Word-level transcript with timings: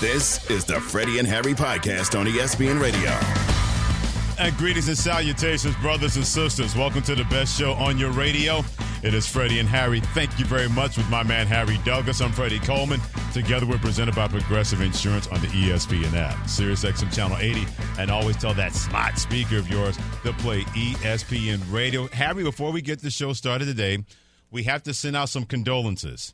This 0.00 0.48
is 0.48 0.64
the 0.64 0.80
Freddie 0.80 1.18
and 1.18 1.28
Harry 1.28 1.52
podcast 1.52 2.18
on 2.18 2.24
ESPN 2.24 2.80
Radio. 2.80 3.10
And 4.38 4.56
greetings 4.56 4.88
and 4.88 4.96
salutations, 4.96 5.76
brothers 5.76 6.16
and 6.16 6.24
sisters. 6.24 6.74
Welcome 6.74 7.02
to 7.02 7.14
the 7.14 7.24
best 7.24 7.58
show 7.58 7.72
on 7.74 7.98
your 7.98 8.10
radio. 8.10 8.64
It 9.02 9.12
is 9.12 9.26
Freddie 9.26 9.58
and 9.58 9.68
Harry. 9.68 10.00
Thank 10.00 10.38
you 10.38 10.46
very 10.46 10.70
much 10.70 10.96
with 10.96 11.06
my 11.10 11.22
man 11.22 11.46
Harry 11.46 11.78
Douglas. 11.84 12.22
I'm 12.22 12.32
Freddie 12.32 12.60
Coleman. 12.60 12.98
Together 13.34 13.66
we're 13.66 13.76
presented 13.76 14.14
by 14.14 14.26
Progressive 14.26 14.80
Insurance 14.80 15.26
on 15.26 15.38
the 15.42 15.48
ESPN 15.48 16.14
app, 16.14 16.48
Sirius 16.48 16.82
XM 16.82 17.14
Channel 17.14 17.36
80, 17.36 17.66
and 17.98 18.10
always 18.10 18.38
tell 18.38 18.54
that 18.54 18.72
smart 18.72 19.18
speaker 19.18 19.58
of 19.58 19.68
yours 19.68 19.98
to 20.24 20.32
play 20.32 20.62
ESPN 20.62 21.60
Radio. 21.70 22.08
Harry, 22.08 22.42
before 22.42 22.72
we 22.72 22.80
get 22.80 23.02
the 23.02 23.10
show 23.10 23.34
started 23.34 23.66
today, 23.66 23.98
we 24.50 24.62
have 24.62 24.82
to 24.84 24.94
send 24.94 25.14
out 25.14 25.28
some 25.28 25.44
condolences 25.44 26.32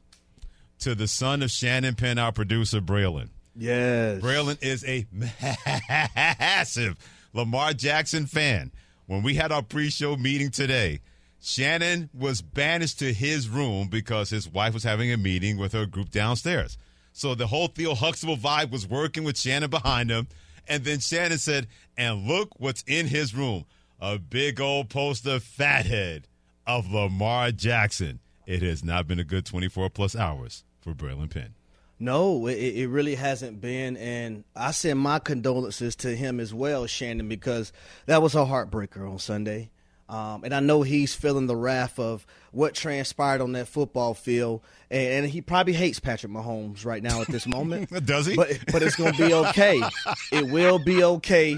to 0.78 0.94
the 0.94 1.08
son 1.08 1.42
of 1.42 1.50
Shannon 1.50 1.96
Penn, 1.96 2.16
our 2.16 2.30
producer, 2.30 2.80
Braylon. 2.80 3.30
Yes. 3.56 4.20
Braylon 4.22 4.62
is 4.62 4.84
a 4.84 5.06
massive 5.12 6.96
Lamar 7.32 7.72
Jackson 7.72 8.26
fan. 8.26 8.72
When 9.06 9.22
we 9.22 9.34
had 9.34 9.52
our 9.52 9.62
pre-show 9.62 10.16
meeting 10.16 10.50
today, 10.50 11.00
Shannon 11.40 12.10
was 12.12 12.42
banished 12.42 12.98
to 12.98 13.12
his 13.12 13.48
room 13.48 13.88
because 13.88 14.30
his 14.30 14.48
wife 14.48 14.74
was 14.74 14.82
having 14.82 15.12
a 15.12 15.16
meeting 15.16 15.58
with 15.58 15.72
her 15.72 15.86
group 15.86 16.10
downstairs. 16.10 16.76
So 17.12 17.34
the 17.34 17.46
whole 17.46 17.68
Theo 17.68 17.94
Huxtable 17.94 18.36
vibe 18.36 18.70
was 18.70 18.86
working 18.86 19.24
with 19.24 19.38
Shannon 19.38 19.70
behind 19.70 20.10
him. 20.10 20.26
And 20.68 20.84
then 20.84 20.98
Shannon 20.98 21.38
said, 21.38 21.68
and 21.96 22.26
look 22.26 22.58
what's 22.58 22.82
in 22.86 23.06
his 23.06 23.34
room. 23.34 23.64
A 24.00 24.18
big 24.18 24.60
old 24.60 24.90
poster 24.90 25.38
fathead 25.40 26.26
of 26.66 26.92
Lamar 26.92 27.52
Jackson. 27.52 28.18
It 28.46 28.62
has 28.62 28.84
not 28.84 29.06
been 29.06 29.18
a 29.18 29.24
good 29.24 29.46
24 29.46 29.90
plus 29.90 30.14
hours 30.16 30.64
for 30.80 30.92
Braylon 30.94 31.30
Penn. 31.30 31.54
No, 31.98 32.46
it, 32.46 32.54
it 32.54 32.88
really 32.88 33.14
hasn't 33.14 33.60
been. 33.60 33.96
And 33.96 34.44
I 34.54 34.70
send 34.72 34.98
my 34.98 35.18
condolences 35.18 35.96
to 35.96 36.14
him 36.14 36.40
as 36.40 36.52
well, 36.52 36.86
Shannon, 36.86 37.28
because 37.28 37.72
that 38.06 38.22
was 38.22 38.34
a 38.34 38.44
heartbreaker 38.44 39.10
on 39.10 39.18
Sunday. 39.18 39.70
Um, 40.08 40.44
and 40.44 40.54
I 40.54 40.60
know 40.60 40.82
he's 40.82 41.14
feeling 41.16 41.46
the 41.48 41.56
wrath 41.56 41.98
of 41.98 42.24
what 42.52 42.74
transpired 42.74 43.40
on 43.40 43.52
that 43.52 43.66
football 43.66 44.14
field, 44.14 44.62
and, 44.88 45.24
and, 45.24 45.26
he 45.26 45.40
probably 45.40 45.72
hates 45.72 45.98
Patrick 45.98 46.30
Mahomes 46.30 46.84
right 46.86 47.02
now 47.02 47.20
at 47.20 47.26
this 47.26 47.44
moment. 47.46 47.90
Does 48.06 48.26
he? 48.26 48.36
But 48.36 48.56
but 48.70 48.82
it's 48.84 48.94
going 48.94 49.14
to 49.14 49.26
be 49.26 49.34
okay. 49.34 49.82
it 50.30 50.46
will 50.48 50.78
be 50.78 51.02
okay. 51.02 51.54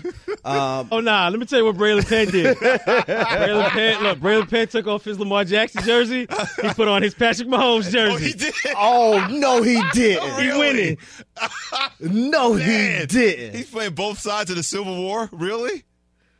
Um, 0.46 0.88
oh 0.90 1.00
nah, 1.00 1.28
let 1.28 1.38
me 1.38 1.44
tell 1.44 1.58
you 1.58 1.66
what 1.66 1.76
Braylon 1.76 2.08
Penn 2.08 2.28
did. 2.28 2.56
Braylon 3.06 3.68
Penn, 3.68 4.02
look, 4.02 4.18
Braylon 4.18 4.48
Penn 4.48 4.66
took 4.68 4.86
off 4.86 5.04
his 5.04 5.18
Lamar 5.20 5.44
Jackson 5.44 5.82
jersey. 5.82 6.20
He 6.62 6.68
put 6.70 6.88
on 6.88 7.02
his 7.02 7.12
Patrick 7.12 7.48
Mahomes 7.48 7.90
jersey. 7.92 8.14
Oh, 8.14 8.16
he 8.16 8.32
did. 8.32 8.54
Oh 8.74 9.28
no, 9.30 9.60
he 9.62 9.82
didn't. 9.92 10.22
Oh, 10.26 10.36
He 10.40 10.48
winning. 10.58 10.96
No, 12.00 12.54
he 12.54 13.04
didn't. 13.06 13.54
He's 13.56 13.70
playing 13.70 13.94
both 13.94 14.18
sides 14.18 14.48
of 14.50 14.56
the 14.56 14.62
Civil 14.62 14.96
War. 14.96 15.28
Really? 15.32 15.84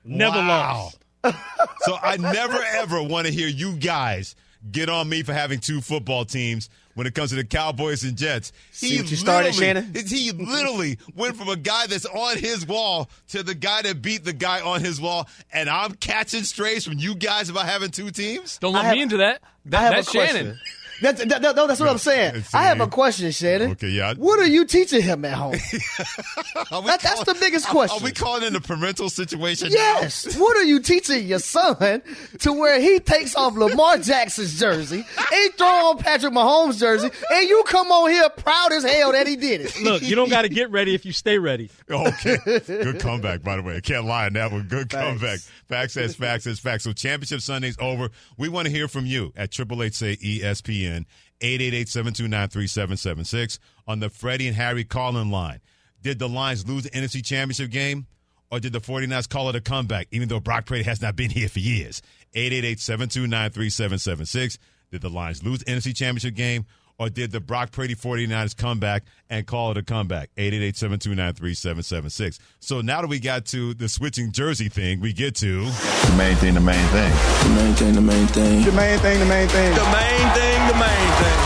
Never 0.05 0.39
Wow. 0.39 0.47
lost. 0.85 0.98
So 1.25 1.97
I 2.03 2.17
never 2.17 2.59
ever 2.75 3.03
want 3.03 3.27
to 3.27 3.33
hear 3.33 3.49
you 3.49 3.75
guys 3.75 4.35
get 4.73 4.89
on 4.89 5.09
me 5.09 5.23
for 5.23 5.33
having 5.33 5.61
two 5.61 5.81
football 5.81 6.25
teams 6.25 6.69
when 6.95 7.07
it 7.07 7.15
comes 7.15 7.31
to 7.31 7.37
the 7.37 7.45
Cowboys 7.45 8.03
and 8.03 8.17
Jets. 8.17 8.53
See 8.73 8.97
what 9.01 9.09
you 9.11 9.17
started, 9.17 9.55
Shannon? 9.55 9.93
He 9.95 10.33
literally 10.33 10.99
went 11.15 11.37
from 11.37 11.49
a 11.49 11.55
guy 11.57 11.87
that's 11.87 12.07
on 12.07 12.37
his 12.39 12.67
wall 12.67 13.09
to 13.29 13.45
the 13.45 13.55
guy 13.55 13.83
that 13.83 14.03
beat 14.03 14.25
the 14.25 14.33
guy 14.33 14.61
on 14.61 14.81
his 14.81 15.01
wall, 15.01 15.29
and 15.53 15.69
I'm 15.71 15.93
catching 15.95 16.43
strays 16.43 16.85
from 16.85 16.99
you 16.99 17.15
guys 17.15 17.49
about 17.51 17.67
having 17.67 17.91
two 17.91 18.11
teams. 18.11 18.59
Don't 18.59 18.73
let 18.75 18.85
have- 18.85 18.95
me 18.97 19.03
into 19.03 19.19
that. 19.19 19.41
I 19.43 19.71
that 19.71 19.81
have 19.81 19.93
that's 19.93 20.09
a 20.09 20.13
question. 20.13 20.59
Shannon. 21.01 21.17
That's, 21.17 21.25
that, 21.31 21.43
that- 21.43 21.57
no, 21.57 21.67
that's 21.67 21.81
what 21.81 21.89
I'm 21.89 21.99
saying. 21.99 22.45
I 22.53 22.65
have 22.65 22.81
a 22.81 22.87
question, 22.87 23.31
Shannon. 23.31 23.73
Okay, 23.73 23.89
yeah. 23.89 24.15
What 24.15 24.39
are 24.41 24.47
you 24.47 24.65
teaching 24.65 25.03
him 25.03 25.25
at 25.25 25.35
home? 25.35 25.55
Are 26.71 26.81
we 26.81 26.87
That- 26.89 27.01
that's 27.03 27.25
the 27.25 27.35
biggest 27.39 27.67
question. 27.69 28.01
Are 28.01 28.05
we 28.05 28.13
calling 28.13 28.43
it 28.45 28.55
a 28.55 28.61
parental 28.61 29.09
situation? 29.11 29.69
now? 29.69 29.75
yes. 29.75 30.37
What 30.39 30.57
are 30.57 30.65
you 30.65 30.81
teaching 30.81 31.27
your 31.27 31.39
son 31.39 32.03
to 32.41 32.53
where 32.53 32.81
he 32.81 32.99
takes 33.01 33.35
off 33.37 33.55
Lamar 33.57 33.99
Jackson's 33.99 34.59
jersey, 34.59 35.05
he 35.31 35.49
throw 35.51 35.67
on 35.91 35.99
Patrick 35.99 36.33
Mahomes' 36.33 36.79
jersey, 36.79 37.11
and 37.31 37.49
you 37.49 37.63
come 37.67 37.89
on 37.91 38.11
here 38.11 38.29
proud 38.31 38.73
as 38.73 38.85
hell 38.85 39.13
that 39.13 39.27
he 39.27 39.37
did 39.37 39.63
it? 39.63 39.83
Look, 39.83 40.03
you 40.03 40.17
don't 40.17 40.31
got 40.31 40.43
to 40.43 40.49
get 40.49 40.71
ready 40.71 40.95
if 40.95 41.05
you 41.07 41.13
stay 41.13 41.39
ready. 41.39 41.71
Okay. 41.91 42.37
Good 42.67 43.01
comeback, 43.01 43.43
by 43.43 43.57
the 43.57 43.63
way. 43.63 43.77
I 43.77 43.81
can't 43.81 44.05
lie 44.05 44.27
on 44.27 44.33
that 44.35 44.53
one. 44.53 44.63
Good 44.69 44.91
Facts. 44.91 45.05
comeback. 45.05 45.41
Facts 45.69 45.97
as 45.97 46.15
facts 46.15 46.47
as 46.47 46.59
facts. 46.59 46.85
So 46.85 46.93
championship 46.93 47.41
Sunday's 47.41 47.77
over. 47.79 48.09
We 48.37 48.49
want 48.49 48.67
to 48.67 48.73
hear 48.73 48.89
from 48.89 49.07
you 49.07 49.33
at 49.37 49.51
Triple 49.51 49.83
Eight 49.83 49.95
Say 49.95 50.17
E 50.21 50.43
ESPN, 50.89 51.05
888-729-3776 51.41 53.59
on 53.87 54.01
the 54.01 54.11
Freddie 54.11 54.49
and 54.49 54.57
Harry 54.57 54.85
call-in 54.85 55.31
line. 55.31 55.61
Did 56.03 56.19
the 56.19 56.29
Lions 56.29 56.67
lose 56.67 56.83
the 56.85 56.91
NFC 56.91 57.25
Championship 57.25 57.71
game? 57.71 58.07
Or 58.51 58.61
did 58.61 58.73
the 58.73 58.81
49ers 58.81 59.29
call 59.29 59.51
it 59.51 59.57
a 59.57 59.61
comeback, 59.61 60.09
even 60.11 60.29
though 60.29 60.41
Brock 60.41 60.65
Purdy 60.65 60.85
has 60.85 61.03
not 61.03 61.17
been 61.17 61.29
here 61.31 61.51
for 61.51 61.59
years? 61.59 62.01
888-729-3776. 62.35 64.57
Did 64.91 65.03
the 65.03 65.11
Lions 65.11 65.45
lose 65.45 65.59
the 65.59 65.67
NFC 65.67 65.95
Championship 65.95 66.35
game? 66.35 66.65
Or 66.99 67.09
did 67.09 67.31
the 67.31 67.39
Brock 67.39 67.71
Purdy 67.71 67.95
49ers 67.95 68.57
come 68.57 68.81
back 68.81 69.05
and 69.31 69.47
call 69.47 69.71
it 69.71 69.77
a 69.77 69.85
comeback? 69.85 70.31
888-729-3776. 70.37 72.41
So 72.59 72.81
now 72.81 73.03
that 73.03 73.07
we 73.07 73.21
got 73.21 73.45
to 73.47 73.73
the 73.75 73.89
switching 73.89 74.33
jersey 74.33 74.69
thing, 74.69 74.99
we 74.99 75.13
get 75.13 75.37
to 75.37 75.65
The 75.65 76.15
main 76.19 76.35
thing, 76.37 76.55
the 76.55 76.61
main 76.61 76.85
thing. 76.89 77.13
The 77.45 77.51
main 77.55 77.75
thing, 77.75 77.95
the 77.95 78.01
main 78.01 78.27
thing. 78.27 78.65
The 78.65 78.73
main 78.73 78.99
thing, 78.99 79.21
the 79.21 79.27
main 79.27 79.49
thing. 79.49 79.75
The 79.75 79.85
main 79.93 80.29
thing, 80.35 80.67
the 80.67 80.75
main 80.75 81.13
thing. 81.23 81.39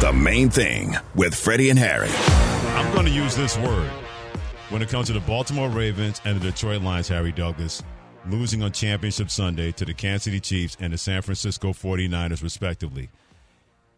The 0.00 0.12
main 0.12 0.48
thing 0.50 0.96
with 1.16 1.34
Freddie 1.34 1.70
and 1.70 1.78
Harry. 1.78 2.10
I'm 2.76 2.92
going 2.94 3.06
to 3.06 3.12
use 3.12 3.34
this 3.34 3.58
word 3.58 3.90
when 4.70 4.80
it 4.80 4.88
comes 4.88 5.08
to 5.08 5.12
the 5.12 5.18
Baltimore 5.20 5.68
Ravens 5.70 6.20
and 6.24 6.40
the 6.40 6.52
Detroit 6.52 6.82
Lions, 6.82 7.08
Harry 7.08 7.32
Douglas, 7.32 7.82
losing 8.28 8.62
on 8.62 8.70
Championship 8.70 9.28
Sunday 9.28 9.72
to 9.72 9.84
the 9.84 9.92
Kansas 9.94 10.22
City 10.24 10.38
Chiefs 10.38 10.76
and 10.78 10.92
the 10.92 10.98
San 10.98 11.20
Francisco 11.22 11.72
49ers, 11.72 12.44
respectively. 12.44 13.10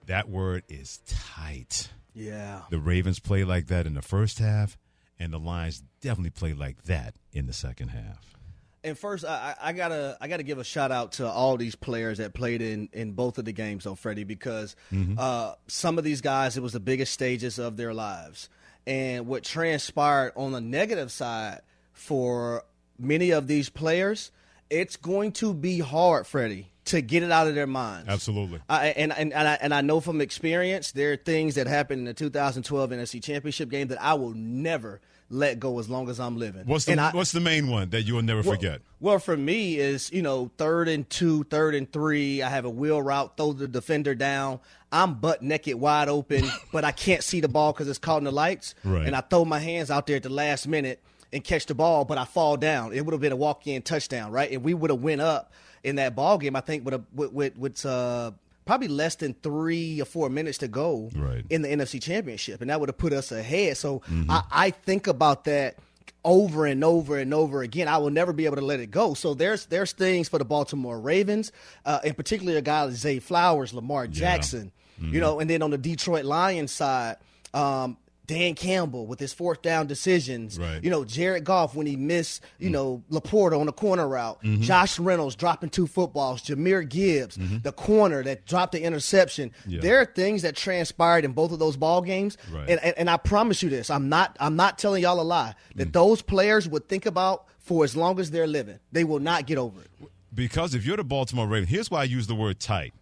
That 0.06 0.28
word 0.28 0.62
is 0.68 1.00
tight. 1.06 1.90
Yeah. 2.14 2.62
The 2.70 2.78
Ravens 2.78 3.18
play 3.18 3.44
like 3.44 3.66
that 3.66 3.86
in 3.86 3.94
the 3.94 4.02
first 4.02 4.38
half, 4.38 4.78
and 5.18 5.32
the 5.32 5.38
Lions 5.38 5.82
definitely 6.00 6.30
play 6.30 6.54
like 6.54 6.84
that 6.84 7.14
in 7.32 7.46
the 7.46 7.52
second 7.52 7.88
half. 7.88 8.36
And 8.84 8.96
first, 8.96 9.24
I, 9.24 9.56
I 9.60 9.72
gotta 9.72 10.16
I 10.20 10.28
gotta 10.28 10.44
give 10.44 10.58
a 10.58 10.64
shout 10.64 10.92
out 10.92 11.12
to 11.12 11.28
all 11.28 11.56
these 11.56 11.74
players 11.74 12.18
that 12.18 12.34
played 12.34 12.62
in 12.62 12.88
in 12.92 13.12
both 13.12 13.36
of 13.36 13.44
the 13.44 13.52
games, 13.52 13.82
though, 13.82 13.96
Freddie, 13.96 14.22
because 14.22 14.76
uh, 15.18 15.54
some 15.66 15.98
of 15.98 16.04
these 16.04 16.20
guys 16.20 16.56
it 16.56 16.62
was 16.62 16.72
the 16.72 16.80
biggest 16.80 17.12
stages 17.12 17.58
of 17.58 17.76
their 17.76 17.92
lives, 17.92 18.48
and 18.86 19.26
what 19.26 19.42
transpired 19.42 20.34
on 20.36 20.52
the 20.52 20.60
negative 20.60 21.10
side 21.10 21.62
for 21.92 22.62
many 22.96 23.30
of 23.32 23.48
these 23.48 23.68
players, 23.68 24.30
it's 24.70 24.96
going 24.96 25.32
to 25.32 25.52
be 25.52 25.80
hard, 25.80 26.24
Freddie, 26.24 26.70
to 26.86 27.00
get 27.00 27.22
it 27.22 27.30
out 27.30 27.46
of 27.46 27.54
their 27.54 27.66
minds. 27.66 28.08
Absolutely. 28.08 28.60
I, 28.68 28.88
and 28.88 29.12
and 29.12 29.32
and 29.32 29.48
I, 29.48 29.58
and 29.60 29.74
I 29.74 29.80
know 29.80 30.00
from 30.00 30.20
experience 30.20 30.92
there 30.92 31.12
are 31.12 31.16
things 31.16 31.56
that 31.56 31.66
happened 31.66 32.00
in 32.00 32.04
the 32.06 32.14
2012 32.14 32.90
NFC 32.90 33.22
Championship 33.22 33.68
game 33.68 33.88
that 33.88 34.00
I 34.02 34.14
will 34.14 34.34
never 34.34 35.00
let 35.28 35.58
go 35.58 35.80
as 35.80 35.90
long 35.90 36.08
as 36.08 36.20
I'm 36.20 36.36
living. 36.36 36.62
What's 36.66 36.84
the 36.84 36.98
I- 36.98 37.10
What's 37.10 37.32
the 37.32 37.40
main 37.40 37.68
one 37.68 37.90
that 37.90 38.02
you 38.02 38.14
will 38.14 38.22
never 38.22 38.42
well, 38.42 38.54
forget? 38.54 38.80
Well, 39.00 39.18
for 39.18 39.36
me 39.36 39.76
is 39.78 40.12
you 40.12 40.22
know 40.22 40.50
third 40.58 40.88
and 40.88 41.08
two, 41.10 41.44
third 41.44 41.74
and 41.74 41.90
three. 41.92 42.42
I 42.42 42.48
have 42.48 42.64
a 42.64 42.70
wheel 42.70 43.02
route, 43.02 43.36
throw 43.36 43.52
the 43.52 43.68
defender 43.68 44.14
down. 44.14 44.60
I'm 44.92 45.14
butt 45.14 45.42
naked, 45.42 45.74
wide 45.74 46.08
open, 46.08 46.44
but 46.72 46.84
I 46.84 46.92
can't 46.92 47.22
see 47.22 47.40
the 47.40 47.48
ball 47.48 47.72
because 47.72 47.88
it's 47.88 47.98
caught 47.98 48.18
in 48.18 48.24
the 48.24 48.32
lights. 48.32 48.74
Right. 48.84 49.06
And 49.06 49.16
I 49.16 49.20
throw 49.20 49.44
my 49.44 49.58
hands 49.58 49.90
out 49.90 50.06
there 50.06 50.16
at 50.16 50.22
the 50.22 50.28
last 50.28 50.68
minute 50.68 51.02
and 51.32 51.42
catch 51.42 51.66
the 51.66 51.74
ball, 51.74 52.04
but 52.04 52.18
I 52.18 52.24
fall 52.24 52.56
down. 52.56 52.92
It 52.92 53.04
would 53.04 53.12
have 53.12 53.20
been 53.20 53.32
a 53.32 53.36
walk-in 53.36 53.82
touchdown, 53.82 54.30
right? 54.30 54.50
And 54.52 54.62
we 54.62 54.74
would 54.74 54.90
have 54.90 55.00
went 55.00 55.20
up 55.20 55.52
in 55.86 55.96
that 55.96 56.14
ball 56.14 56.36
game. 56.36 56.54
I 56.56 56.60
think 56.60 56.84
with 56.84 56.94
a 56.94 57.02
with 57.14 57.32
with, 57.32 57.56
with 57.56 57.86
uh, 57.86 58.32
probably 58.66 58.88
less 58.88 59.14
than 59.14 59.32
three 59.42 60.00
or 60.00 60.04
four 60.04 60.28
minutes 60.28 60.58
to 60.58 60.68
go 60.68 61.08
Right. 61.14 61.44
in 61.48 61.62
the 61.62 61.68
NFC 61.68 62.02
Championship, 62.02 62.60
and 62.60 62.68
that 62.68 62.80
would 62.80 62.88
have 62.90 62.98
put 62.98 63.12
us 63.14 63.32
ahead. 63.32 63.76
So 63.78 64.00
Mm-hmm. 64.00 64.30
I, 64.30 64.42
I 64.50 64.70
think 64.70 65.06
about 65.06 65.44
that 65.44 65.76
over 66.24 66.66
and 66.66 66.82
over 66.82 67.16
and 67.18 67.32
over 67.32 67.62
again. 67.62 67.86
I 67.88 67.98
will 67.98 68.10
never 68.10 68.32
be 68.32 68.46
able 68.46 68.56
to 68.56 68.64
let 68.64 68.80
it 68.80 68.90
go. 68.90 69.14
So 69.14 69.32
there's 69.34 69.66
there's 69.66 69.92
things 69.92 70.28
for 70.28 70.38
the 70.38 70.44
Baltimore 70.44 70.98
Ravens, 70.98 71.52
uh, 71.84 72.00
in 72.04 72.14
particular 72.14 72.56
a 72.58 72.62
guy 72.62 72.82
like 72.82 72.94
Zay 72.94 73.20
Flowers, 73.20 73.72
Lamar 73.72 74.06
Jackson, 74.08 74.72
Mm-hmm. 75.00 75.14
you 75.14 75.20
know, 75.20 75.40
and 75.40 75.48
then 75.50 75.60
on 75.62 75.70
the 75.70 75.78
Detroit 75.78 76.24
Lions 76.24 76.72
side. 76.72 77.16
Um, 77.54 77.96
Dan 78.26 78.54
Campbell 78.54 79.06
with 79.06 79.20
his 79.20 79.32
fourth 79.32 79.62
down 79.62 79.86
decisions. 79.86 80.58
Right. 80.58 80.82
You 80.82 80.90
know, 80.90 81.04
Jared 81.04 81.44
Goff 81.44 81.74
when 81.74 81.86
he 81.86 81.96
missed, 81.96 82.42
you 82.58 82.70
know, 82.70 83.02
LaPorta 83.10 83.58
on 83.58 83.66
the 83.66 83.72
corner 83.72 84.08
route. 84.08 84.42
Mm-hmm. 84.42 84.62
Josh 84.62 84.98
Reynolds 84.98 85.36
dropping 85.36 85.70
two 85.70 85.86
footballs. 85.86 86.42
Jahmyr 86.42 86.88
Gibbs, 86.88 87.38
the 87.62 87.72
corner 87.72 88.22
that 88.24 88.46
dropped 88.46 88.72
the 88.72 88.82
interception. 88.82 89.50
Mm-hmm. 89.60 89.70
Yeah. 89.70 89.80
There 89.80 90.00
are 90.00 90.04
things 90.06 90.42
that 90.42 90.56
transpired 90.56 91.24
in 91.24 91.32
both 91.32 91.52
of 91.52 91.58
those 91.58 91.76
ball 91.76 92.02
games. 92.02 92.36
Right. 92.52 92.68
And, 92.68 92.80
and, 92.82 92.94
and 92.98 93.10
I 93.10 93.16
promise 93.16 93.62
you 93.62 93.70
this, 93.70 93.90
I'm 93.90 94.08
not 94.08 94.36
I'm 94.40 94.56
not 94.56 94.78
telling 94.78 95.02
y'all 95.02 95.20
a 95.20 95.22
lie, 95.22 95.54
Mm. 95.74 95.76
that 95.78 95.92
those 95.92 96.22
players 96.22 96.68
would 96.68 96.88
think 96.88 97.06
about 97.06 97.46
for 97.58 97.84
as 97.84 97.96
long 97.96 98.18
as 98.20 98.30
they're 98.30 98.46
living. 98.46 98.78
They 98.92 99.04
will 99.04 99.18
not 99.20 99.46
get 99.46 99.58
over 99.58 99.80
it. 99.80 99.90
Because 100.34 100.74
if 100.74 100.84
you're 100.84 100.96
the 100.96 101.04
Baltimore 101.04 101.46
Ravens, 101.46 101.70
here's 101.70 101.90
why 101.90 102.00
I 102.00 102.04
use 102.04 102.26
the 102.26 102.34
word 102.34 102.60
tight 102.60 102.92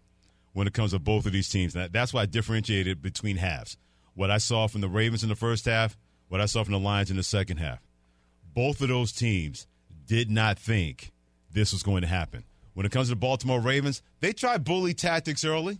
when 0.53 0.67
it 0.67 0.73
comes 0.73 0.93
to 0.93 0.99
both 0.99 1.27
of 1.27 1.33
these 1.33 1.49
teams. 1.49 1.75
That's 1.75 2.15
why 2.15 2.23
I 2.23 2.27
differentiated 2.27 3.03
between 3.03 3.37
halves. 3.37 3.77
What 4.15 4.31
I 4.31 4.39
saw 4.39 4.67
from 4.67 4.81
the 4.81 4.89
Ravens 4.89 5.23
in 5.23 5.29
the 5.29 5.37
first 5.37 5.65
half, 5.65 5.97
what 6.29 6.41
I 6.41 6.47
saw 6.47 6.65
from 6.65 6.73
the 6.73 6.79
Lions 6.79 7.11
in 7.11 7.17
the 7.17 7.23
second 7.23 7.59
half. 7.59 7.81
Both 8.55 8.81
of 8.81 8.89
those 8.89 9.13
teams 9.13 9.67
did 10.07 10.31
not 10.31 10.59
think 10.59 11.13
this 11.53 11.73
was 11.73 11.83
going 11.83 12.03
to 12.03 12.09
happen. 12.09 12.45
When 12.75 12.87
it 12.87 12.93
comes 12.93 13.09
to 13.09 13.13
the 13.15 13.21
Baltimore 13.21 13.61
Ravens, 13.61 14.03
they 14.21 14.33
tried 14.33 14.65
bully 14.65 14.95
tactics 14.95 15.45
early. 15.45 15.79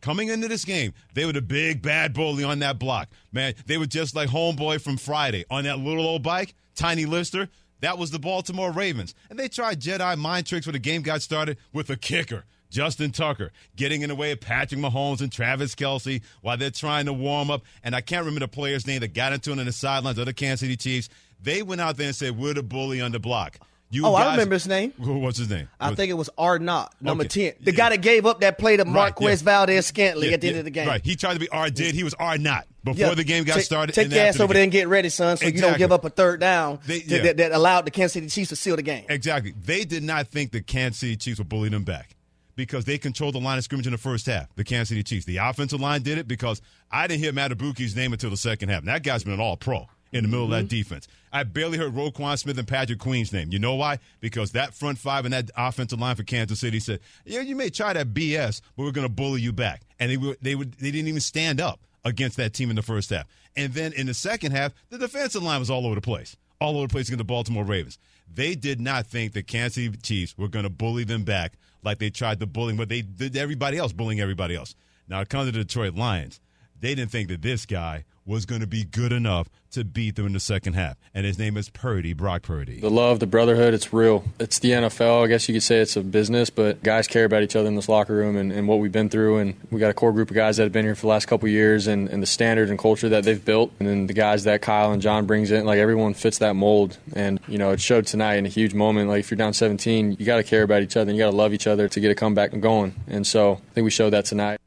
Coming 0.00 0.28
into 0.28 0.48
this 0.48 0.64
game, 0.64 0.92
they 1.14 1.24
were 1.24 1.32
the 1.32 1.42
big 1.42 1.82
bad 1.82 2.12
bully 2.12 2.44
on 2.44 2.58
that 2.60 2.78
block. 2.78 3.08
Man, 3.32 3.54
they 3.66 3.78
were 3.78 3.86
just 3.86 4.14
like 4.14 4.28
homeboy 4.28 4.80
from 4.80 4.96
Friday 4.96 5.44
on 5.50 5.64
that 5.64 5.78
little 5.78 6.06
old 6.06 6.22
bike, 6.22 6.54
Tiny 6.74 7.06
Lister. 7.06 7.48
That 7.80 7.98
was 7.98 8.10
the 8.10 8.18
Baltimore 8.18 8.72
Ravens. 8.72 9.14
And 9.30 9.38
they 9.38 9.48
tried 9.48 9.80
Jedi 9.80 10.16
mind 10.16 10.46
tricks 10.46 10.66
when 10.66 10.74
the 10.74 10.78
game 10.78 11.02
got 11.02 11.22
started 11.22 11.58
with 11.72 11.90
a 11.90 11.96
kicker, 11.96 12.44
Justin 12.70 13.10
Tucker, 13.12 13.52
getting 13.76 14.02
in 14.02 14.08
the 14.08 14.14
way 14.14 14.32
of 14.32 14.40
Patrick 14.40 14.80
Mahomes 14.80 15.20
and 15.20 15.30
Travis 15.32 15.74
Kelce 15.74 16.22
while 16.42 16.56
they're 16.56 16.70
trying 16.70 17.06
to 17.06 17.12
warm 17.12 17.50
up. 17.50 17.62
And 17.84 17.94
I 17.94 18.00
can't 18.00 18.20
remember 18.24 18.40
the 18.40 18.48
player's 18.48 18.86
name 18.86 19.00
that 19.00 19.14
got 19.14 19.32
into 19.32 19.52
it 19.52 19.58
on 19.58 19.64
the 19.66 19.72
sidelines 19.72 20.18
of 20.18 20.26
the 20.26 20.34
Kansas 20.34 20.60
City 20.60 20.76
Chiefs. 20.76 21.08
They 21.42 21.62
went 21.62 21.80
out 21.80 21.96
there 21.96 22.06
and 22.08 22.16
said, 22.16 22.36
We're 22.36 22.54
the 22.54 22.62
bully 22.62 23.00
on 23.00 23.12
the 23.12 23.18
block. 23.20 23.58
You 23.88 24.04
Oh, 24.04 24.16
I 24.16 24.24
guys- 24.24 24.32
remember 24.32 24.54
his 24.56 24.66
name. 24.66 24.92
Who- 25.00 25.18
What's 25.20 25.38
his 25.38 25.48
name? 25.48 25.68
I 25.78 25.90
Was- 25.90 25.96
think 25.96 26.10
it 26.10 26.14
was 26.14 26.28
Arnott, 26.36 26.88
number 27.00 27.22
Okay. 27.24 27.52
10. 27.52 27.64
The 27.64 27.70
Yeah. 27.70 27.76
guy 27.76 27.88
that 27.90 28.00
gave 28.02 28.26
up 28.26 28.40
that 28.40 28.58
play 28.58 28.76
to 28.76 28.82
Right, 28.82 28.92
Marquez 28.92 29.42
yeah. 29.42 29.44
Valdes 29.44 29.86
Scantling 29.86 30.30
Yeah, 30.30 30.34
at 30.34 30.40
the 30.40 30.48
end 30.48 30.56
of 30.58 30.64
the 30.64 30.72
game. 30.72 30.88
Right. 30.88 31.00
He 31.04 31.14
tried 31.14 31.34
to 31.34 31.38
be 31.40 31.48
R 31.50 31.70
did. 31.70 31.94
He 31.94 32.02
was 32.02 32.12
R 32.14 32.36
not 32.36 32.66
before 32.82 33.14
the 33.14 33.22
game 33.22 33.44
got 33.44 33.54
take, 33.54 33.64
started. 33.64 33.92
Take 33.94 34.10
your 34.10 34.22
ass 34.24 34.40
over 34.40 34.48
game. 34.48 34.54
there 34.54 34.62
and 34.64 34.72
get 34.72 34.88
ready, 34.88 35.08
son, 35.08 35.36
so 35.36 35.46
you 35.46 35.60
don't 35.60 35.78
give 35.78 35.92
up 35.92 36.04
a 36.04 36.10
third 36.10 36.40
down 36.40 36.80
They- 36.84 36.98
to- 36.98 37.22
that, 37.22 37.36
that 37.36 37.52
allowed 37.52 37.84
the 37.86 37.92
Kansas 37.92 38.14
City 38.14 38.26
Chiefs 38.28 38.48
to 38.48 38.56
seal 38.56 38.74
the 38.74 38.82
game. 38.82 39.04
Exactly. 39.08 39.54
They 39.64 39.84
did 39.84 40.02
not 40.02 40.32
think 40.32 40.50
the 40.50 40.62
Kansas 40.62 40.98
City 40.98 41.16
Chiefs 41.16 41.38
would 41.38 41.48
bully 41.48 41.68
them 41.68 41.84
back 41.84 42.15
because 42.56 42.84
they 42.84 42.98
controlled 42.98 43.34
the 43.34 43.40
line 43.40 43.58
of 43.58 43.64
scrimmage 43.64 43.86
in 43.86 43.92
the 43.92 43.98
first 43.98 44.26
half. 44.26 44.48
The 44.56 44.64
Kansas 44.64 44.88
City 44.88 45.02
Chiefs. 45.02 45.26
The 45.26 45.36
offensive 45.36 45.80
line 45.80 46.02
did 46.02 46.18
it 46.18 46.26
because 46.26 46.60
I 46.90 47.06
didn't 47.06 47.22
hear 47.22 47.32
Madubuike's 47.32 47.94
name 47.94 48.12
until 48.12 48.30
the 48.30 48.36
second 48.36 48.70
half. 48.70 48.80
And 48.80 48.88
that 48.88 49.02
guy's 49.02 49.22
been 49.24 49.34
an 49.34 49.40
all 49.40 49.56
pro 49.56 49.86
in 50.12 50.22
the 50.22 50.28
middle 50.28 50.44
of 50.46 50.50
Mm-hmm. 50.50 50.60
that 50.62 50.68
defense. 50.68 51.08
I 51.32 51.42
barely 51.42 51.76
heard 51.76 51.92
Roquan 51.94 52.38
Smith 52.38 52.56
and 52.58 52.66
Patrick 52.66 52.98
Queen's 52.98 53.32
name. 53.32 53.52
You 53.52 53.58
know 53.58 53.74
why? 53.74 53.98
Because 54.20 54.52
that 54.52 54.72
front 54.72 54.98
five 54.98 55.24
and 55.26 55.34
that 55.34 55.50
offensive 55.56 56.00
line 56.00 56.16
for 56.16 56.22
Kansas 56.22 56.60
City 56.60 56.80
said, 56.80 57.00
"Yeah, 57.26 57.40
you 57.42 57.54
may 57.56 57.68
try 57.68 57.92
that 57.92 58.14
BS, 58.14 58.62
but 58.76 58.84
we're 58.84 58.92
going 58.92 59.06
to 59.06 59.12
bully 59.12 59.42
you 59.42 59.52
back." 59.52 59.82
And 60.00 60.10
they 60.10 60.16
were, 60.16 60.36
they 60.40 60.54
would 60.54 60.72
they 60.74 60.90
didn't 60.90 61.08
even 61.08 61.20
stand 61.20 61.60
up 61.60 61.80
against 62.04 62.38
that 62.38 62.54
team 62.54 62.70
in 62.70 62.76
the 62.76 62.82
first 62.82 63.10
half. 63.10 63.26
And 63.54 63.74
then 63.74 63.92
in 63.92 64.06
the 64.06 64.14
second 64.14 64.52
half, 64.52 64.72
the 64.88 64.96
defensive 64.98 65.42
line 65.42 65.58
was 65.60 65.68
all 65.68 65.84
over 65.84 65.94
the 65.96 66.00
place, 66.00 66.36
all 66.60 66.76
over 66.78 66.86
the 66.86 66.92
place 66.92 67.08
against 67.08 67.18
the 67.18 67.24
Baltimore 67.24 67.64
Ravens. 67.64 67.98
They 68.32 68.54
did 68.54 68.80
not 68.80 69.06
think 69.06 69.32
the 69.32 69.42
Kansas 69.42 69.74
City 69.74 69.96
Chiefs 70.02 70.38
were 70.38 70.48
going 70.48 70.62
to 70.64 70.70
bully 70.70 71.04
them 71.04 71.24
back 71.24 71.52
like 71.82 71.98
they 71.98 72.10
tried 72.10 72.38
the 72.40 72.46
bullying, 72.46 72.76
but 72.76 72.88
they 72.88 73.02
did 73.02 73.36
everybody 73.36 73.78
else, 73.78 73.92
bullying 73.92 74.20
everybody 74.20 74.56
else. 74.56 74.74
Now 75.08 75.20
it 75.20 75.28
comes 75.28 75.48
to 75.48 75.52
the 75.52 75.64
Detroit 75.64 75.94
Lions. 75.94 76.40
They 76.80 76.94
didn't 76.94 77.10
think 77.10 77.28
that 77.28 77.42
this 77.42 77.66
guy 77.66 78.04
was 78.26 78.44
going 78.44 78.60
to 78.60 78.66
be 78.66 78.84
good 78.84 79.12
enough 79.12 79.48
to 79.70 79.84
beat 79.84 80.16
them 80.16 80.26
in 80.26 80.32
the 80.32 80.40
second 80.40 80.72
half. 80.72 80.96
And 81.14 81.24
his 81.24 81.38
name 81.38 81.56
is 81.56 81.68
Purdy, 81.70 82.12
Brock 82.12 82.42
Purdy. 82.42 82.80
The 82.80 82.90
love, 82.90 83.20
the 83.20 83.26
brotherhood, 83.26 83.72
it's 83.72 83.92
real. 83.92 84.24
It's 84.40 84.58
the 84.58 84.70
NFL. 84.70 85.24
I 85.24 85.26
guess 85.28 85.48
you 85.48 85.54
could 85.54 85.62
say 85.62 85.78
it's 85.78 85.96
a 85.96 86.00
business, 86.00 86.50
but 86.50 86.82
guys 86.82 87.06
care 87.06 87.24
about 87.24 87.42
each 87.42 87.54
other 87.54 87.68
in 87.68 87.76
this 87.76 87.88
locker 87.88 88.14
room 88.14 88.36
and, 88.36 88.50
and 88.50 88.66
what 88.66 88.80
we've 88.80 88.90
been 88.90 89.08
through. 89.08 89.38
And 89.38 89.54
we 89.70 89.78
got 89.78 89.90
a 89.90 89.94
core 89.94 90.12
group 90.12 90.30
of 90.30 90.34
guys 90.34 90.56
that 90.56 90.64
have 90.64 90.72
been 90.72 90.84
here 90.84 90.94
for 90.94 91.02
the 91.02 91.08
last 91.08 91.26
couple 91.26 91.48
years 91.48 91.86
and, 91.86 92.08
and 92.08 92.20
the 92.22 92.26
standard 92.26 92.68
and 92.68 92.78
culture 92.78 93.08
that 93.10 93.24
they've 93.24 93.42
built. 93.42 93.72
And 93.78 93.88
then 93.88 94.06
the 94.08 94.14
guys 94.14 94.44
that 94.44 94.60
Kyle 94.60 94.92
and 94.92 95.00
John 95.00 95.26
brings 95.26 95.50
in, 95.52 95.64
like 95.64 95.78
everyone 95.78 96.14
fits 96.14 96.38
that 96.38 96.56
mold. 96.56 96.98
And, 97.14 97.38
you 97.46 97.58
know, 97.58 97.70
it 97.70 97.80
showed 97.80 98.06
tonight 98.06 98.36
in 98.36 98.46
a 98.46 98.50
huge 98.50 98.74
moment. 98.74 99.08
Like 99.08 99.20
if 99.20 99.30
you're 99.30 99.38
down 99.38 99.52
17, 99.52 100.16
you 100.18 100.26
got 100.26 100.36
to 100.36 100.44
care 100.44 100.62
about 100.62 100.82
each 100.82 100.96
other 100.96 101.10
and 101.10 101.16
you 101.16 101.24
got 101.24 101.30
to 101.30 101.36
love 101.36 101.52
each 101.52 101.66
other 101.66 101.88
to 101.88 102.00
get 102.00 102.10
a 102.10 102.14
comeback 102.14 102.58
going. 102.58 102.94
And 103.06 103.26
so 103.26 103.52
I 103.52 103.74
think 103.74 103.84
we 103.84 103.90
showed 103.90 104.10
that 104.10 104.24
tonight. 104.24 104.58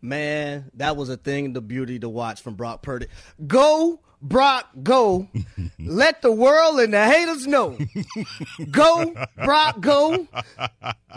Man, 0.00 0.70
that 0.74 0.96
was 0.96 1.08
a 1.08 1.16
thing, 1.16 1.52
the 1.52 1.60
beauty 1.60 1.98
to 1.98 2.08
watch 2.08 2.40
from 2.42 2.54
Brock 2.54 2.82
Purdy. 2.82 3.06
Go, 3.46 4.00
Brock, 4.22 4.68
go. 4.82 5.28
Let 5.78 6.22
the 6.22 6.32
world 6.32 6.80
and 6.80 6.92
the 6.92 7.04
haters 7.04 7.46
know. 7.46 7.78
Go, 8.70 9.14
Brock, 9.44 9.80
go. 9.80 10.26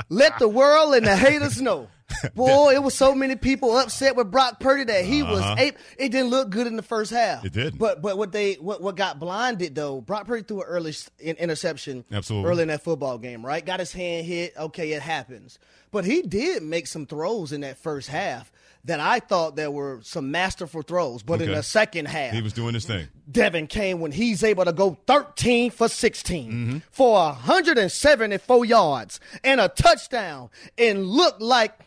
Let 0.09 0.39
the 0.39 0.47
world 0.47 0.95
and 0.95 1.05
the 1.05 1.15
haters 1.15 1.61
know. 1.61 1.89
Boy, 2.35 2.73
it 2.73 2.83
was 2.83 2.93
so 2.93 3.15
many 3.15 3.35
people 3.35 3.77
upset 3.77 4.15
with 4.15 4.31
Brock 4.31 4.59
Purdy 4.59 4.83
that 4.83 5.05
he 5.05 5.23
was 5.23 5.41
ape. 5.57 5.77
It 5.97 6.09
didn't 6.09 6.29
look 6.29 6.49
good 6.49 6.67
in 6.67 6.75
the 6.75 6.83
first 6.83 7.11
half. 7.11 7.39
Uh-huh. 7.39 7.47
It 7.47 7.53
didn't. 7.53 7.79
But 7.79 8.01
but 8.01 8.17
what 8.17 8.31
they 8.31 8.55
what, 8.55 8.81
what 8.81 8.95
got 8.97 9.19
blinded 9.19 9.75
though, 9.75 10.01
Brock 10.01 10.27
Purdy 10.27 10.43
threw 10.43 10.61
an 10.61 10.67
early 10.67 10.93
interception 11.19 12.03
Absolutely. 12.11 12.49
early 12.51 12.61
in 12.63 12.67
that 12.67 12.83
football 12.83 13.17
game, 13.17 13.45
right? 13.45 13.65
Got 13.65 13.79
his 13.79 13.93
hand 13.93 14.25
hit. 14.25 14.53
Okay, 14.57 14.91
it 14.91 15.01
happens. 15.01 15.57
But 15.91 16.05
he 16.05 16.21
did 16.21 16.63
make 16.63 16.87
some 16.87 17.05
throws 17.05 17.51
in 17.51 17.61
that 17.61 17.77
first 17.77 18.09
half 18.09 18.51
that 18.85 18.99
I 18.99 19.19
thought 19.19 19.55
there 19.55 19.69
were 19.71 19.99
some 20.03 20.31
masterful 20.31 20.81
throws. 20.81 21.21
But 21.23 21.41
in 21.41 21.49
Okay. 21.49 21.57
the 21.57 21.63
second 21.63 22.07
half, 22.07 22.33
He 22.33 22.41
was 22.41 22.53
doing 22.53 22.73
his 22.73 22.85
thing. 22.85 23.07
Devin 23.31 23.67
came 23.67 23.99
when 23.99 24.11
he's 24.11 24.43
able 24.43 24.65
to 24.65 24.73
go 24.73 24.97
13 25.07 25.69
for 25.71 25.87
16 25.87 26.51
Mm-hmm. 26.51 26.77
for 26.91 27.13
174 27.15 28.65
yards 28.65 29.19
and 29.43 29.61
a 29.61 29.67
touchdown 29.69 30.49
and 30.77 31.05
look 31.05 31.35
like 31.39 31.77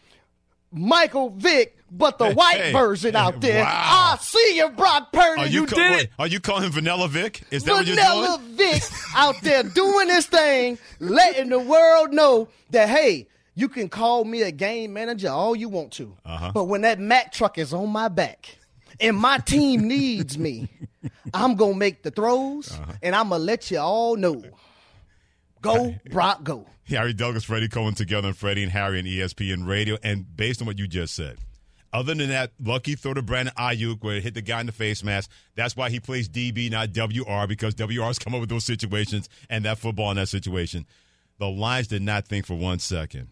Michael 0.73 1.31
Vick, 1.31 1.77
but 1.91 2.19
the 2.19 2.27
Hey, 2.27 2.35
white 2.35 2.57
hey, 2.57 2.73
version 2.73 3.15
out 3.15 3.41
there. 3.41 3.63
wow. 3.63 4.15
I 4.15 4.19
see 4.21 4.57
you, 4.57 4.69
Brock 4.71 5.13
Purdy. 5.13 5.43
Are 5.43 5.47
you 5.47 5.61
you, 5.63 5.67
ca- 5.67 5.77
did 5.77 6.01
it. 6.05 6.11
are 6.19 6.27
you 6.27 6.41
calling 6.41 6.71
Vanilla 6.71 7.07
Vic? 7.09 7.43
Is 7.53 7.63
that 7.65 7.73
what 7.73 7.87
you're 7.87 7.95
Vanilla 7.97 8.39
doing? 8.39 8.57
Vic 8.57 8.83
out 9.15 9.37
there 9.43 9.63
doing 9.63 10.09
this 10.09 10.27
thing, 10.27 10.79
letting 10.99 11.51
the 11.51 11.61
world 11.61 12.13
know 12.13 12.49
that 12.71 12.89
hey, 12.89 13.29
you 13.55 13.69
can 13.69 13.89
call 13.89 14.25
me 14.25 14.43
a 14.43 14.51
game 14.51 14.93
manager 14.93 15.29
all 15.29 15.55
you 15.57 15.69
want 15.69 15.93
to, 15.93 16.17
Uh-huh. 16.25 16.51
but 16.55 16.65
when 16.65 16.81
that 16.83 16.99
Mack 16.99 17.33
truck 17.33 17.59
is 17.59 17.73
on 17.73 17.91
my 17.91 18.09
back 18.09 18.59
and 19.01 19.17
my 19.17 19.39
team 19.39 19.87
needs 19.89 20.37
me, 20.39 20.69
I'm 21.33 21.55
gonna 21.57 21.75
make 21.75 22.03
the 22.03 22.11
throws 22.11 22.73
Uh-huh. 22.73 22.93
and 23.03 23.15
I'm 23.15 23.29
gonna 23.31 23.43
let 23.45 23.71
you 23.71 23.79
all 23.79 24.17
know. 24.17 24.43
Go, 25.61 25.95
Brock, 26.11 26.45
go. 26.45 26.67
Harry 26.89 27.15
Douglas, 27.15 27.45
Freddie 27.45 27.69
Coleman 27.69 27.95
together, 27.95 28.29
and 28.29 28.37
Freddie 28.37 28.63
and 28.63 28.73
Harry 28.73 28.99
and 28.99 29.09
ESPN 29.09 29.67
Radio. 29.67 29.97
And 30.03 30.37
based 30.37 30.61
on 30.61 30.67
what 30.67 30.79
you 30.79 30.87
just 30.87 31.15
said, 31.15 31.39
other 31.93 32.15
than 32.15 32.29
that, 32.29 32.53
lucky 32.63 32.95
throw 32.97 33.15
to 33.15 33.23
Brandon 33.23 33.55
Aiyuk 33.57 34.03
where 34.03 34.17
it 34.17 34.23
hit 34.23 34.35
the 34.35 34.43
guy 34.43 34.61
in 34.61 34.67
the 34.67 34.73
face 34.73 35.03
mask. 35.03 35.31
That's 35.55 35.75
why 35.77 35.89
he 35.89 36.01
plays 36.01 36.29
DB, 36.29 36.71
not 36.71 36.91
WR, 36.93 37.47
because 37.47 37.75
WR's 37.75 38.19
come 38.19 38.35
up 38.35 38.41
with 38.41 38.51
those 38.51 38.65
situations 38.67 39.31
and 39.49 39.65
that 39.65 39.79
football 39.79 40.11
in 40.11 40.17
that 40.19 40.29
situation. 40.29 40.85
The 41.39 41.49
Lions 41.49 41.87
did 41.89 42.03
not 42.03 42.29
think 42.29 42.45
for 42.47 42.55
one 42.55 42.79
second 42.79 43.29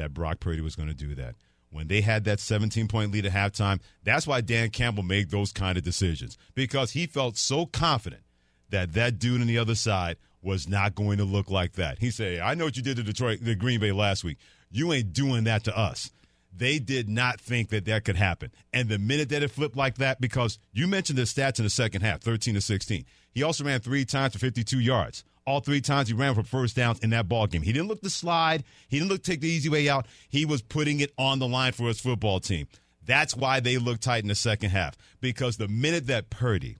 that 0.00 0.14
Brock 0.14 0.40
Purdy 0.40 0.62
was 0.62 0.76
going 0.76 0.88
to 0.88 0.94
do 0.94 1.14
that. 1.14 1.34
When 1.70 1.86
they 1.86 2.00
had 2.00 2.24
that 2.24 2.40
17 2.40 2.88
point 2.88 3.12
lead 3.12 3.26
at 3.26 3.32
halftime, 3.32 3.80
that's 4.02 4.26
why 4.26 4.40
Dan 4.40 4.70
Campbell 4.70 5.04
made 5.04 5.30
those 5.30 5.52
kind 5.52 5.78
of 5.78 5.84
decisions 5.84 6.36
because 6.54 6.92
he 6.92 7.06
felt 7.06 7.36
so 7.36 7.66
confident 7.66 8.22
that 8.70 8.94
that 8.94 9.18
dude 9.18 9.40
on 9.40 9.46
the 9.46 9.58
other 9.58 9.74
side 9.76 10.16
was 10.42 10.66
not 10.66 10.94
going 10.94 11.18
to 11.18 11.24
look 11.24 11.50
like 11.50 11.74
that. 11.74 11.98
He 11.98 12.10
said, 12.10 12.40
"I 12.40 12.54
know 12.54 12.64
what 12.64 12.76
you 12.76 12.82
did 12.82 12.96
to 12.96 13.02
Detroit, 13.02 13.40
the 13.42 13.54
Green 13.54 13.78
Bay 13.78 13.92
last 13.92 14.24
week. 14.24 14.38
You 14.70 14.92
ain't 14.92 15.12
doing 15.12 15.44
that 15.44 15.64
to 15.64 15.76
us." 15.76 16.10
They 16.52 16.80
did 16.80 17.08
not 17.08 17.40
think 17.40 17.68
that 17.68 17.84
that 17.84 18.04
could 18.04 18.16
happen. 18.16 18.50
And 18.72 18.88
the 18.88 18.98
minute 18.98 19.28
that 19.28 19.42
it 19.42 19.52
flipped 19.52 19.76
like 19.76 19.98
that, 19.98 20.20
because 20.20 20.58
you 20.72 20.88
mentioned 20.88 21.18
the 21.18 21.22
stats 21.22 21.60
in 21.60 21.64
the 21.64 21.70
second 21.70 22.02
half, 22.02 22.22
13 22.22 22.54
to 22.54 22.60
16. 22.60 23.04
He 23.30 23.44
also 23.44 23.62
ran 23.62 23.78
three 23.78 24.04
times 24.04 24.32
for 24.32 24.40
52 24.40 24.80
yards. 24.80 25.22
All 25.46 25.60
three 25.60 25.80
times 25.80 26.08
he 26.08 26.14
ran 26.14 26.34
for 26.34 26.42
first 26.42 26.76
downs 26.76 27.00
in 27.00 27.10
that 27.10 27.28
ball 27.28 27.46
game. 27.46 27.62
He 27.62 27.72
didn't 27.72 27.88
look 27.88 28.02
to 28.02 28.10
slide. 28.10 28.64
He 28.88 28.98
didn't 28.98 29.10
look 29.10 29.22
to 29.22 29.30
take 29.30 29.40
the 29.40 29.48
easy 29.48 29.68
way 29.68 29.88
out. 29.88 30.06
He 30.28 30.44
was 30.44 30.62
putting 30.62 31.00
it 31.00 31.12
on 31.18 31.38
the 31.38 31.48
line 31.48 31.72
for 31.72 31.88
his 31.88 32.00
football 32.00 32.40
team. 32.40 32.68
That's 33.04 33.34
why 33.34 33.60
they 33.60 33.78
looked 33.78 34.02
tight 34.02 34.22
in 34.22 34.28
the 34.28 34.34
second 34.34 34.70
half. 34.70 34.96
Because 35.20 35.56
the 35.56 35.68
minute 35.68 36.06
that 36.06 36.30
Purdy, 36.30 36.78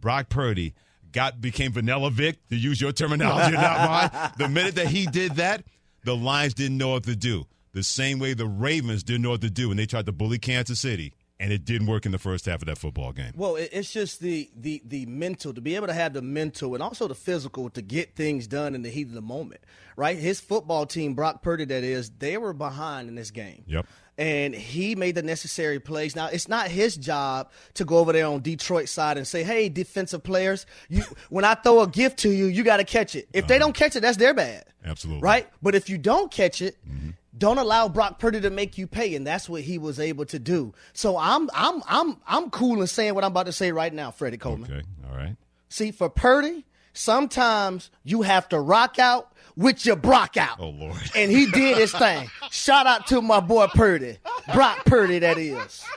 Brock 0.00 0.28
Purdy, 0.28 0.74
got 1.12 1.40
became 1.40 1.72
Vanilla 1.72 2.10
Vic, 2.10 2.46
to 2.48 2.56
use 2.56 2.80
your 2.80 2.92
terminology, 2.92 3.52
not 3.56 4.12
mine. 4.12 4.32
The 4.38 4.48
minute 4.48 4.76
that 4.76 4.88
he 4.88 5.06
did 5.06 5.36
that, 5.36 5.64
the 6.04 6.16
Lions 6.16 6.54
didn't 6.54 6.78
know 6.78 6.90
what 6.90 7.04
to 7.04 7.16
do. 7.16 7.46
The 7.72 7.82
same 7.82 8.18
way 8.18 8.32
the 8.32 8.46
Ravens 8.46 9.02
didn't 9.02 9.22
know 9.22 9.30
what 9.30 9.42
to 9.42 9.50
do 9.50 9.68
when 9.68 9.76
they 9.76 9.86
tried 9.86 10.06
to 10.06 10.12
bully 10.12 10.38
Kansas 10.38 10.80
City, 10.80 11.12
and 11.38 11.52
it 11.52 11.64
didn't 11.64 11.86
work 11.86 12.06
in 12.06 12.12
the 12.12 12.18
first 12.18 12.46
half 12.46 12.62
of 12.62 12.66
that 12.66 12.78
football 12.78 13.12
game. 13.12 13.32
Well, 13.36 13.56
it's 13.56 13.92
just 13.92 14.20
the 14.20 14.50
the 14.56 14.82
the 14.84 15.06
mental 15.06 15.52
to 15.52 15.60
be 15.60 15.76
able 15.76 15.86
to 15.86 15.92
have 15.92 16.12
the 16.12 16.22
mental 16.22 16.74
and 16.74 16.82
also 16.82 17.08
the 17.08 17.14
physical 17.14 17.68
to 17.70 17.82
get 17.82 18.14
things 18.14 18.46
done 18.46 18.74
in 18.74 18.82
the 18.82 18.90
heat 18.90 19.08
of 19.08 19.12
the 19.12 19.22
moment, 19.22 19.60
right? 19.96 20.16
His 20.16 20.40
football 20.40 20.86
team, 20.86 21.14
Brock 21.14 21.42
Purdy, 21.42 21.64
that 21.66 21.84
is, 21.84 22.10
they 22.18 22.38
were 22.38 22.52
behind 22.52 23.08
in 23.08 23.14
this 23.14 23.30
game. 23.30 23.64
Yep. 23.66 23.86
And 24.18 24.54
he 24.54 24.94
made 24.94 25.14
the 25.14 25.22
necessary 25.22 25.78
plays. 25.78 26.16
Now 26.16 26.26
it's 26.26 26.48
not 26.48 26.68
his 26.68 26.96
job 26.96 27.50
to 27.74 27.84
go 27.84 27.98
over 27.98 28.12
there 28.12 28.26
on 28.26 28.40
Detroit 28.40 28.88
side 28.88 29.16
and 29.16 29.26
say, 29.26 29.44
"Hey, 29.44 29.68
defensive 29.68 30.22
players, 30.22 30.66
you 30.88 31.02
when 31.28 31.44
I 31.44 31.54
throw 31.54 31.80
a 31.80 31.88
gift 31.88 32.18
to 32.20 32.30
you, 32.30 32.46
you 32.46 32.62
got 32.62 32.78
to 32.78 32.84
catch 32.84 33.14
it. 33.14 33.28
If 33.32 33.46
they 33.46 33.56
uh-huh. 33.56 33.66
don't 33.66 33.74
catch 33.74 33.96
it, 33.96 34.00
that's 34.00 34.16
their 34.16 34.34
bad." 34.34 34.64
Absolutely. 34.84 35.22
Right? 35.22 35.48
But 35.62 35.74
if 35.74 35.88
you 35.88 35.98
don't 35.98 36.30
catch 36.30 36.62
it, 36.62 36.76
mm-hmm. 36.88 37.10
don't 37.36 37.58
allow 37.58 37.88
Brock 37.88 38.18
Purdy 38.18 38.40
to 38.40 38.50
make 38.50 38.78
you 38.78 38.86
pay, 38.86 39.14
and 39.14 39.26
that's 39.26 39.48
what 39.48 39.62
he 39.62 39.78
was 39.78 39.98
able 39.98 40.24
to 40.26 40.38
do. 40.38 40.72
So 40.92 41.18
I'm 41.18 41.50
I'm 41.52 41.82
I'm 41.86 42.16
I'm 42.26 42.50
cool 42.50 42.80
in 42.80 42.86
saying 42.86 43.14
what 43.14 43.24
I'm 43.24 43.32
about 43.32 43.46
to 43.46 43.52
say 43.52 43.72
right 43.72 43.92
now, 43.92 44.10
Freddie 44.10 44.38
Coleman. 44.38 44.70
Okay. 44.70 44.82
All 45.10 45.16
right. 45.16 45.36
See, 45.68 45.90
for 45.90 46.08
Purdy, 46.08 46.64
sometimes 46.92 47.90
you 48.04 48.22
have 48.22 48.48
to 48.50 48.60
rock 48.60 48.98
out 48.98 49.32
with 49.56 49.84
your 49.86 49.96
Brock 49.96 50.36
out. 50.36 50.58
Oh, 50.60 50.68
Lord. 50.68 50.96
And 51.14 51.30
he 51.30 51.46
did 51.46 51.78
his 51.78 51.92
thing. 51.92 52.30
Shout 52.56 52.86
out 52.86 53.06
to 53.08 53.20
my 53.20 53.40
boy 53.40 53.66
Purdy. 53.68 54.16
Brock 54.54 54.84
Purdy, 54.86 55.18
that 55.20 55.38
is. 55.38 55.84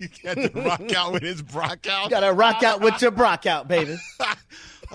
You 0.00 0.08
got 0.24 0.34
to 0.34 0.50
rock 0.60 0.92
out 0.92 1.12
with 1.12 1.22
his 1.22 1.40
Brock 1.40 1.86
out. 1.86 2.04
You 2.04 2.10
gotta 2.10 2.32
rock 2.32 2.64
out 2.64 2.80
with 2.80 3.00
your 3.00 3.12
Brock 3.12 3.46
out, 3.46 3.68
baby. 3.68 3.96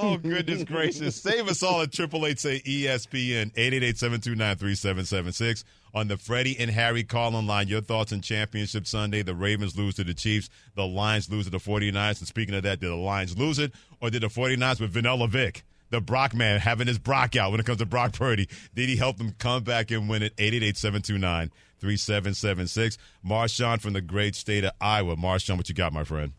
Oh 0.01 0.17
goodness 0.17 0.63
gracious! 0.63 1.21
Save 1.21 1.49
us 1.49 1.61
all 1.61 1.81
at 1.81 1.91
triple 1.91 2.25
eight 2.25 2.39
say 2.39 2.61
ESPN 2.61 3.51
eight 3.57 3.73
eight 3.73 3.83
eight 3.83 3.97
seven 3.97 4.21
two 4.21 4.33
nine 4.33 4.55
three 4.55 4.75
seven 4.75 5.03
seven 5.03 5.33
six 5.33 5.65
on 5.93 6.07
the 6.07 6.15
Freddie 6.15 6.57
and 6.57 6.69
Harry 6.71 7.03
call 7.03 7.31
line. 7.31 7.67
Your 7.67 7.81
thoughts 7.81 8.13
on 8.13 8.21
Championship 8.21 8.87
Sunday? 8.87 9.23
The 9.23 9.35
Ravens 9.35 9.77
lose 9.77 9.95
to 9.95 10.05
the 10.05 10.13
Chiefs. 10.13 10.49
The 10.75 10.85
Lions 10.85 11.29
lose 11.29 11.45
to 11.45 11.51
the 11.51 11.57
49ers. 11.57 12.19
And 12.19 12.27
speaking 12.27 12.55
of 12.55 12.63
that, 12.63 12.79
did 12.79 12.89
the 12.89 12.95
Lions 12.95 13.37
lose 13.37 13.59
it 13.59 13.73
or 13.99 14.09
did 14.09 14.21
the 14.21 14.27
49ers 14.27 14.79
with 14.79 14.91
Vanilla 14.91 15.27
Vic? 15.27 15.63
The 15.89 16.01
Brock 16.01 16.35
man 16.35 16.59
having 16.59 16.87
his 16.87 16.99
Brock 16.99 17.35
out 17.35 17.51
when 17.51 17.59
it 17.59 17.65
comes 17.65 17.79
to 17.79 17.85
Brock 17.85 18.13
Purdy. 18.13 18.47
Did 18.75 18.89
he 18.89 18.95
help 18.95 19.17
them 19.17 19.33
come 19.37 19.63
back 19.63 19.91
and 19.91 20.07
win 20.07 20.23
it? 20.23 20.35
888-729-3776. 20.37 22.97
Marshawn 23.25 23.81
from 23.81 23.93
the 23.93 24.01
great 24.01 24.35
state 24.35 24.63
of 24.63 24.71
Iowa. 24.79 25.15
Marshawn, 25.15 25.57
what 25.57 25.67
you 25.67 25.75
got, 25.75 25.91
my 25.91 26.03
friend? 26.03 26.33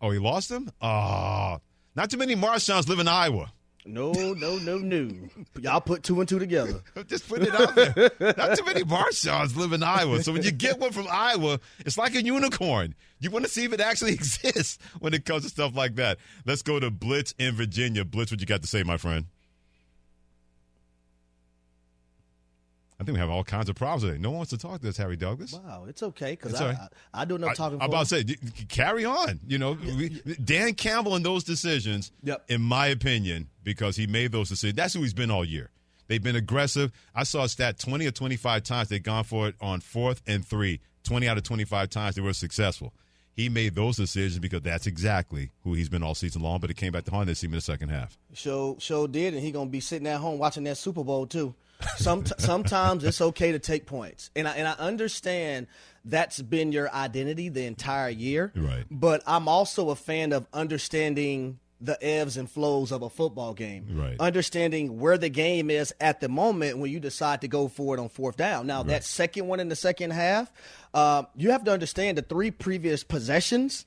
Oh, 0.00 0.10
he 0.10 0.18
lost 0.18 0.50
him? 0.50 0.70
Oh, 0.80 1.58
not 1.94 2.10
too 2.10 2.16
many 2.16 2.34
Marshawns 2.34 2.88
live 2.88 2.98
in 2.98 3.08
Iowa. 3.08 3.52
No, 3.84 4.12
no, 4.12 4.58
no, 4.58 4.78
no. 4.78 5.10
Y'all 5.60 5.80
put 5.80 6.04
two 6.04 6.20
and 6.20 6.28
two 6.28 6.38
together. 6.38 6.82
Just 7.08 7.28
put 7.28 7.42
it 7.42 7.52
out 7.52 7.74
there. 7.74 8.34
Not 8.36 8.56
too 8.56 8.64
many 8.64 8.84
Marshawns 8.84 9.56
live 9.56 9.72
in 9.72 9.82
Iowa. 9.82 10.22
So 10.22 10.32
when 10.32 10.42
you 10.42 10.52
get 10.52 10.78
one 10.78 10.92
from 10.92 11.08
Iowa, 11.10 11.58
it's 11.80 11.98
like 11.98 12.14
a 12.14 12.22
unicorn. 12.22 12.94
You 13.18 13.30
want 13.30 13.44
to 13.44 13.50
see 13.50 13.64
if 13.64 13.72
it 13.72 13.80
actually 13.80 14.12
exists 14.14 14.78
when 15.00 15.14
it 15.14 15.24
comes 15.24 15.42
to 15.42 15.48
stuff 15.48 15.74
like 15.74 15.96
that. 15.96 16.18
Let's 16.46 16.62
go 16.62 16.78
to 16.78 16.90
Blitz 16.90 17.34
in 17.38 17.56
Virginia. 17.56 18.04
Blitz, 18.04 18.30
what 18.30 18.40
you 18.40 18.46
got 18.46 18.62
to 18.62 18.68
say, 18.68 18.84
my 18.84 18.98
friend? 18.98 19.26
I 23.02 23.04
think 23.04 23.16
we 23.16 23.20
have 23.20 23.30
all 23.30 23.42
kinds 23.44 23.68
of 23.68 23.74
problems 23.74 24.04
today. 24.04 24.18
No 24.18 24.30
one 24.30 24.38
wants 24.38 24.50
to 24.50 24.58
talk 24.58 24.80
to 24.80 24.88
us, 24.88 24.96
Harry 24.96 25.16
Douglas. 25.16 25.52
Wow, 25.52 25.86
it's 25.88 26.02
okay 26.02 26.30
because 26.32 26.60
I, 26.60 26.68
right. 26.68 26.76
I, 27.12 27.22
I 27.22 27.24
do 27.24 27.34
enough 27.36 27.56
talking. 27.56 27.80
I, 27.80 27.84
I'm 27.84 27.90
about 27.90 28.06
to 28.06 28.16
say, 28.16 28.36
carry 28.68 29.04
on. 29.04 29.40
You 29.46 29.58
know, 29.58 29.72
we, 29.72 30.22
Dan 30.44 30.74
Campbell 30.74 31.16
and 31.16 31.24
those 31.24 31.42
decisions, 31.44 32.12
Yep. 32.22 32.44
in 32.48 32.62
my 32.62 32.86
opinion, 32.86 33.48
because 33.64 33.96
he 33.96 34.06
made 34.06 34.30
those 34.30 34.48
decisions. 34.48 34.76
That's 34.76 34.94
who 34.94 35.00
he's 35.02 35.14
been 35.14 35.30
all 35.30 35.44
year. 35.44 35.70
They've 36.06 36.22
been 36.22 36.36
aggressive. 36.36 36.92
I 37.14 37.24
saw 37.24 37.44
a 37.44 37.48
stat 37.48 37.78
20 37.78 38.06
or 38.06 38.10
25 38.10 38.62
times 38.62 38.88
they've 38.88 39.02
gone 39.02 39.24
for 39.24 39.48
it 39.48 39.54
on 39.60 39.80
fourth 39.80 40.22
and 40.26 40.46
three. 40.46 40.80
20 41.04 41.26
out 41.26 41.36
of 41.36 41.42
25 41.42 41.90
times 41.90 42.14
they 42.14 42.22
were 42.22 42.32
successful. 42.32 42.92
He 43.34 43.48
made 43.48 43.74
those 43.74 43.96
decisions 43.96 44.38
because 44.38 44.62
that's 44.62 44.86
exactly 44.86 45.50
who 45.64 45.72
he's 45.74 45.88
been 45.88 46.02
all 46.02 46.14
season 46.14 46.42
long, 46.42 46.60
but 46.60 46.70
it 46.70 46.76
came 46.76 46.92
back 46.92 47.04
to 47.04 47.10
haunt 47.10 47.26
this 47.26 47.40
team 47.40 47.50
in 47.50 47.56
the 47.56 47.62
second 47.62 47.88
half. 47.88 48.18
Show 48.34 48.76
show 48.78 49.06
did, 49.06 49.34
and 49.34 49.42
he 49.42 49.52
gonna 49.52 49.70
be 49.70 49.80
sitting 49.80 50.06
at 50.06 50.20
home 50.20 50.38
watching 50.38 50.64
that 50.64 50.76
Super 50.76 51.02
Bowl 51.02 51.26
too. 51.26 51.54
Some 51.96 52.26
sometimes 52.38 53.04
it's 53.04 53.20
okay 53.20 53.52
to 53.52 53.58
take 53.58 53.86
points, 53.86 54.30
and 54.36 54.46
I 54.46 54.52
and 54.52 54.68
I 54.68 54.72
understand 54.72 55.66
that's 56.04 56.42
been 56.42 56.72
your 56.72 56.92
identity 56.92 57.48
the 57.48 57.64
entire 57.64 58.10
year. 58.10 58.52
Right. 58.54 58.84
But 58.90 59.22
I'm 59.26 59.48
also 59.48 59.90
a 59.90 59.96
fan 59.96 60.32
of 60.32 60.46
understanding 60.52 61.58
the 61.84 61.98
ebbs 62.04 62.36
and 62.36 62.50
flows 62.50 62.92
of 62.92 63.02
a 63.02 63.10
football 63.10 63.54
game. 63.54 63.86
Right. 63.90 64.16
Understanding 64.20 64.98
where 64.98 65.18
the 65.18 65.28
game 65.28 65.68
is 65.70 65.92
at 66.00 66.20
the 66.20 66.28
moment 66.28 66.78
when 66.78 66.90
you 66.90 67.00
decide 67.00 67.40
to 67.40 67.48
go 67.48 67.68
for 67.68 67.96
it 67.96 68.00
on 68.00 68.08
fourth 68.08 68.36
down. 68.36 68.66
Now 68.66 68.82
that 68.84 69.04
second 69.04 69.48
one 69.48 69.60
in 69.60 69.68
the 69.68 69.76
second 69.76 70.12
half, 70.12 70.52
uh, 70.94 71.24
you 71.36 71.50
have 71.50 71.64
to 71.64 71.72
understand 71.72 72.18
the 72.18 72.22
three 72.22 72.50
previous 72.50 73.02
possessions 73.04 73.84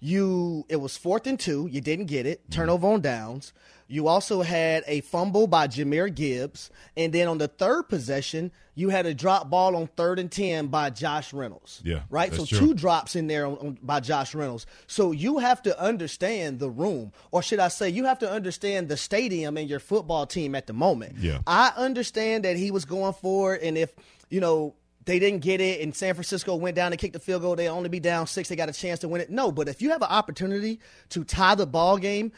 you 0.00 0.64
it 0.68 0.76
was 0.76 0.96
fourth 0.96 1.26
and 1.26 1.38
two. 1.38 1.68
You 1.70 1.80
didn't 1.80 2.06
get 2.06 2.26
it. 2.26 2.42
Mm-hmm. 2.42 2.52
Turnover 2.52 2.88
on 2.88 3.00
downs. 3.00 3.52
You 3.90 4.06
also 4.06 4.42
had 4.42 4.84
a 4.86 5.00
fumble 5.00 5.46
by 5.46 5.66
Jahmyr 5.66 6.14
Gibbs. 6.14 6.70
And 6.96 7.12
then 7.12 7.26
on 7.26 7.38
the 7.38 7.48
third 7.48 7.84
possession 7.88 8.52
you 8.78 8.90
had 8.90 9.06
a 9.06 9.14
drop 9.14 9.50
ball 9.50 9.74
on 9.74 9.88
third 9.88 10.20
and 10.20 10.30
10 10.30 10.68
by 10.68 10.90
Josh 10.90 11.32
Reynolds. 11.32 11.82
Yeah, 11.84 12.02
right? 12.10 12.32
so 12.32 12.44
true. 12.44 12.58
two 12.58 12.74
drops 12.74 13.16
in 13.16 13.26
there 13.26 13.44
on, 13.44 13.54
on, 13.54 13.78
by 13.82 13.98
Josh 13.98 14.36
Reynolds. 14.36 14.66
So 14.86 15.10
you 15.10 15.38
have 15.38 15.62
to 15.62 15.76
understand 15.80 16.60
the 16.60 16.70
room. 16.70 17.12
Or 17.32 17.42
should 17.42 17.58
I 17.58 17.68
say 17.68 17.88
you 17.88 18.04
have 18.04 18.20
to 18.20 18.30
understand 18.30 18.88
the 18.88 18.96
stadium 18.96 19.56
and 19.56 19.68
your 19.68 19.80
football 19.80 20.26
team 20.26 20.54
at 20.54 20.68
the 20.68 20.74
moment. 20.74 21.16
Yeah. 21.18 21.40
I 21.44 21.72
understand 21.76 22.44
that 22.44 22.56
he 22.56 22.70
was 22.70 22.84
going 22.84 23.14
for 23.14 23.56
it. 23.56 23.62
And 23.64 23.76
if 23.76 23.92
you 24.30 24.40
know 24.40 24.74
they 25.08 25.18
didn't 25.18 25.40
get 25.40 25.60
it 25.60 25.80
and 25.80 25.96
San 25.96 26.12
Francisco 26.12 26.54
went 26.54 26.76
down 26.76 26.92
and 26.92 27.00
kicked 27.00 27.14
the 27.14 27.18
field 27.18 27.40
goal. 27.40 27.56
They 27.56 27.66
only 27.66 27.88
be 27.88 27.98
down 27.98 28.26
six. 28.26 28.50
They 28.50 28.56
got 28.56 28.68
a 28.68 28.74
chance 28.74 29.00
to 29.00 29.08
win 29.08 29.22
it. 29.22 29.30
No, 29.30 29.50
but 29.50 29.66
if 29.66 29.80
you 29.80 29.88
have 29.90 30.02
an 30.02 30.08
opportunity 30.10 30.80
to 31.08 31.24
tie 31.24 31.54
the 31.54 31.66
ball 31.66 31.96
game 31.96 32.30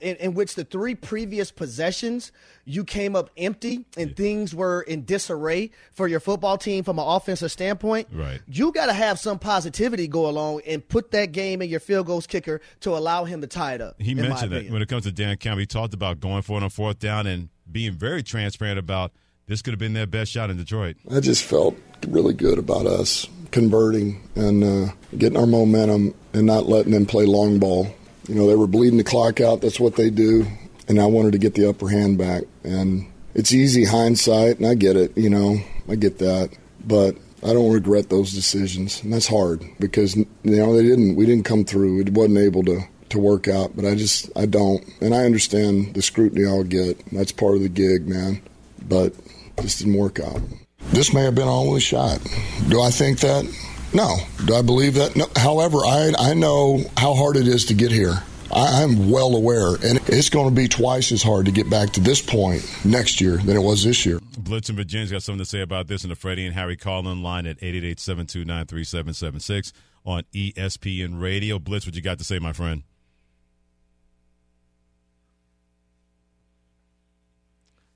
in, 0.00 0.16
in 0.16 0.32
which 0.34 0.54
the 0.54 0.64
three 0.64 0.94
previous 0.94 1.50
possessions 1.50 2.32
you 2.64 2.84
came 2.84 3.14
up 3.14 3.28
empty 3.36 3.84
and 3.98 4.16
things 4.16 4.54
were 4.54 4.80
in 4.80 5.04
disarray 5.04 5.70
for 5.92 6.08
your 6.08 6.18
football 6.18 6.56
team 6.56 6.82
from 6.84 6.98
an 6.98 7.04
offensive 7.06 7.52
standpoint, 7.52 8.08
Right. 8.10 8.40
you 8.46 8.72
got 8.72 8.86
to 8.86 8.94
have 8.94 9.18
some 9.18 9.38
positivity 9.38 10.08
go 10.08 10.26
along 10.26 10.62
and 10.66 10.88
put 10.88 11.10
that 11.10 11.32
game 11.32 11.60
in 11.60 11.68
your 11.68 11.80
field 11.80 12.06
goals 12.06 12.26
kicker 12.26 12.62
to 12.80 12.96
allow 12.96 13.24
him 13.24 13.42
to 13.42 13.46
tie 13.46 13.74
it 13.74 13.82
up. 13.82 14.00
He 14.00 14.14
mentioned 14.14 14.52
that 14.52 14.70
when 14.70 14.80
it 14.80 14.88
comes 14.88 15.04
to 15.04 15.12
Dan 15.12 15.36
Campbell, 15.36 15.60
he 15.60 15.66
talked 15.66 15.92
about 15.92 16.18
going 16.20 16.40
for 16.40 16.58
it 16.58 16.64
on 16.64 16.70
fourth 16.70 16.98
down 16.98 17.26
and 17.26 17.50
being 17.70 17.92
very 17.92 18.22
transparent 18.22 18.78
about 18.78 19.12
this 19.48 19.62
could 19.62 19.72
have 19.72 19.78
been 19.78 19.92
their 19.92 20.06
best 20.06 20.32
shot 20.32 20.50
in 20.50 20.56
Detroit. 20.56 20.96
I 21.10 21.20
just 21.20 21.44
felt 21.44 21.76
really 22.08 22.34
good 22.34 22.58
about 22.58 22.86
us 22.86 23.28
converting 23.52 24.20
and 24.34 24.64
uh, 24.64 24.92
getting 25.16 25.38
our 25.38 25.46
momentum 25.46 26.14
and 26.32 26.46
not 26.46 26.66
letting 26.66 26.92
them 26.92 27.06
play 27.06 27.26
long 27.26 27.58
ball. 27.58 27.88
You 28.28 28.34
know, 28.34 28.46
they 28.46 28.56
were 28.56 28.66
bleeding 28.66 28.98
the 28.98 29.04
clock 29.04 29.40
out. 29.40 29.60
That's 29.60 29.80
what 29.80 29.96
they 29.96 30.10
do. 30.10 30.46
And 30.88 31.00
I 31.00 31.06
wanted 31.06 31.32
to 31.32 31.38
get 31.38 31.54
the 31.54 31.68
upper 31.68 31.88
hand 31.88 32.18
back. 32.18 32.42
And 32.64 33.06
it's 33.34 33.52
easy 33.52 33.84
hindsight, 33.84 34.58
and 34.58 34.66
I 34.66 34.74
get 34.74 34.96
it. 34.96 35.16
You 35.16 35.30
know, 35.30 35.58
I 35.88 35.94
get 35.94 36.18
that. 36.18 36.50
But 36.84 37.16
I 37.42 37.52
don't 37.52 37.72
regret 37.72 38.08
those 38.08 38.32
decisions, 38.32 39.02
and 39.02 39.12
that's 39.12 39.26
hard 39.26 39.62
because 39.78 40.16
you 40.16 40.26
know 40.42 40.74
they 40.74 40.82
didn't. 40.82 41.16
We 41.16 41.26
didn't 41.26 41.44
come 41.44 41.64
through. 41.64 42.00
It 42.00 42.10
wasn't 42.10 42.38
able 42.38 42.64
to 42.64 42.80
to 43.10 43.18
work 43.18 43.46
out. 43.46 43.76
But 43.76 43.84
I 43.84 43.94
just 43.94 44.30
I 44.36 44.46
don't, 44.46 44.84
and 45.00 45.14
I 45.14 45.24
understand 45.24 45.94
the 45.94 46.02
scrutiny 46.02 46.46
I'll 46.46 46.64
get. 46.64 47.04
That's 47.12 47.32
part 47.32 47.56
of 47.56 47.62
the 47.62 47.68
gig, 47.68 48.08
man. 48.08 48.40
But 48.88 49.12
just 49.62 49.78
didn't 49.78 49.94
work 49.94 50.20
out. 50.20 50.40
This 50.90 51.12
may 51.12 51.22
have 51.22 51.34
been 51.34 51.48
our 51.48 51.50
only 51.50 51.80
shot. 51.80 52.20
Do 52.68 52.80
I 52.80 52.90
think 52.90 53.20
that? 53.20 53.44
No. 53.92 54.16
Do 54.44 54.54
I 54.54 54.62
believe 54.62 54.94
that? 54.94 55.16
No. 55.16 55.26
However, 55.36 55.78
I 55.78 56.12
I 56.18 56.34
know 56.34 56.80
how 56.96 57.14
hard 57.14 57.36
it 57.36 57.48
is 57.48 57.64
to 57.66 57.74
get 57.74 57.90
here. 57.90 58.22
I, 58.52 58.82
I'm 58.82 59.10
well 59.10 59.34
aware, 59.34 59.74
and 59.74 59.98
it's 60.08 60.30
going 60.30 60.48
to 60.48 60.54
be 60.54 60.68
twice 60.68 61.12
as 61.12 61.22
hard 61.22 61.46
to 61.46 61.52
get 61.52 61.68
back 61.68 61.90
to 61.90 62.00
this 62.00 62.22
point 62.22 62.62
next 62.84 63.20
year 63.20 63.36
than 63.38 63.56
it 63.56 63.62
was 63.62 63.84
this 63.84 64.06
year. 64.06 64.20
Blitz 64.38 64.68
in 64.68 64.76
Virginia's 64.76 65.10
got 65.10 65.22
something 65.22 65.40
to 65.40 65.44
say 65.44 65.60
about 65.60 65.88
this 65.88 66.04
in 66.04 66.10
the 66.10 66.16
Freddie 66.16 66.46
and 66.46 66.54
Harry 66.54 66.76
call-in 66.76 67.22
line 67.22 67.46
at 67.46 67.58
888-729-3776 67.60 69.72
on 70.04 70.22
ESPN 70.32 71.20
Radio. 71.20 71.58
Blitz, 71.58 71.86
what 71.86 71.96
you 71.96 72.02
got 72.02 72.18
to 72.18 72.24
say, 72.24 72.38
my 72.38 72.52
friend? 72.52 72.84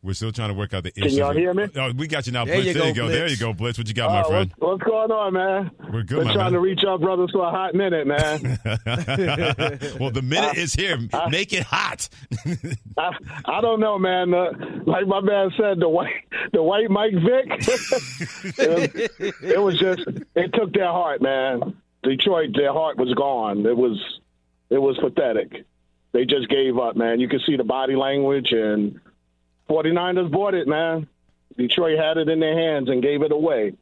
We're 0.02 0.14
still 0.14 0.32
trying 0.32 0.48
to 0.48 0.54
work 0.54 0.72
out 0.72 0.82
the 0.84 0.92
issues. 0.98 1.18
y'all 1.18 1.34
hear 1.34 1.52
me? 1.52 1.66
Oh, 1.76 1.92
we 1.92 2.06
got 2.06 2.26
you 2.26 2.32
now, 2.32 2.46
There 2.46 2.54
Blitz. 2.54 2.68
you 2.68 2.72
there 2.72 2.82
go, 2.82 2.88
you 2.88 2.94
go. 2.94 3.08
There 3.08 3.28
you 3.28 3.36
go, 3.36 3.52
Blitz. 3.52 3.76
What 3.76 3.86
you 3.86 3.92
got, 3.92 4.10
my 4.10 4.20
Uh, 4.20 4.24
friend? 4.28 4.52
what's, 4.56 4.80
what's 4.80 4.82
going 4.90 5.10
on, 5.10 5.32
man? 5.34 5.70
We're 5.92 6.02
good, 6.04 6.18
Been 6.20 6.26
my 6.28 6.32
trying 6.32 6.44
man. 6.46 6.52
to 6.54 6.60
reach 6.60 6.80
our 6.88 6.98
brothers 6.98 7.30
for 7.32 7.46
a 7.46 7.50
hot 7.50 7.74
minute, 7.74 8.06
man. 8.06 8.40
well, 10.00 10.10
the 10.10 10.22
minute 10.24 10.56
is 10.56 10.72
here. 10.72 10.98
Make 11.30 11.52
it 11.52 11.64
hot. 11.64 12.08
I, 12.96 13.10
I 13.44 13.60
don't 13.60 13.78
know, 13.80 13.98
man. 13.98 14.32
Uh, 14.32 14.52
like 14.86 15.06
my 15.06 15.20
man 15.20 15.50
said, 15.58 15.80
the 15.80 15.88
white, 15.88 16.14
the 16.54 16.62
white 16.62 16.88
Mike 16.90 17.12
Vick. 17.12 17.46
it, 18.58 18.70
was, 19.18 19.32
it 19.42 19.60
was 19.62 19.78
just, 19.78 20.00
it 20.34 20.54
took 20.54 20.72
their 20.72 20.86
heart, 20.88 21.20
man. 21.20 21.76
Detroit, 22.02 22.50
their 22.54 22.72
heart 22.72 22.96
was 22.96 23.12
gone. 23.12 23.66
It 23.66 23.76
was, 23.76 23.98
it 24.70 24.78
was 24.78 24.96
pathetic. 24.98 25.66
They 26.12 26.24
just 26.24 26.48
gave 26.48 26.78
up, 26.78 26.96
man. 26.96 27.20
You 27.20 27.28
could 27.28 27.42
see 27.46 27.56
the 27.56 27.64
body 27.64 27.96
language, 27.96 28.52
and 28.52 28.98
49ers 29.70 30.30
bought 30.30 30.54
it, 30.54 30.66
man. 30.66 31.08
Detroit 31.56 31.98
had 31.98 32.16
it 32.18 32.28
in 32.28 32.40
their 32.40 32.58
hands 32.58 32.88
and 32.88 33.02
gave 33.02 33.22
it 33.22 33.32
away. 33.32 33.74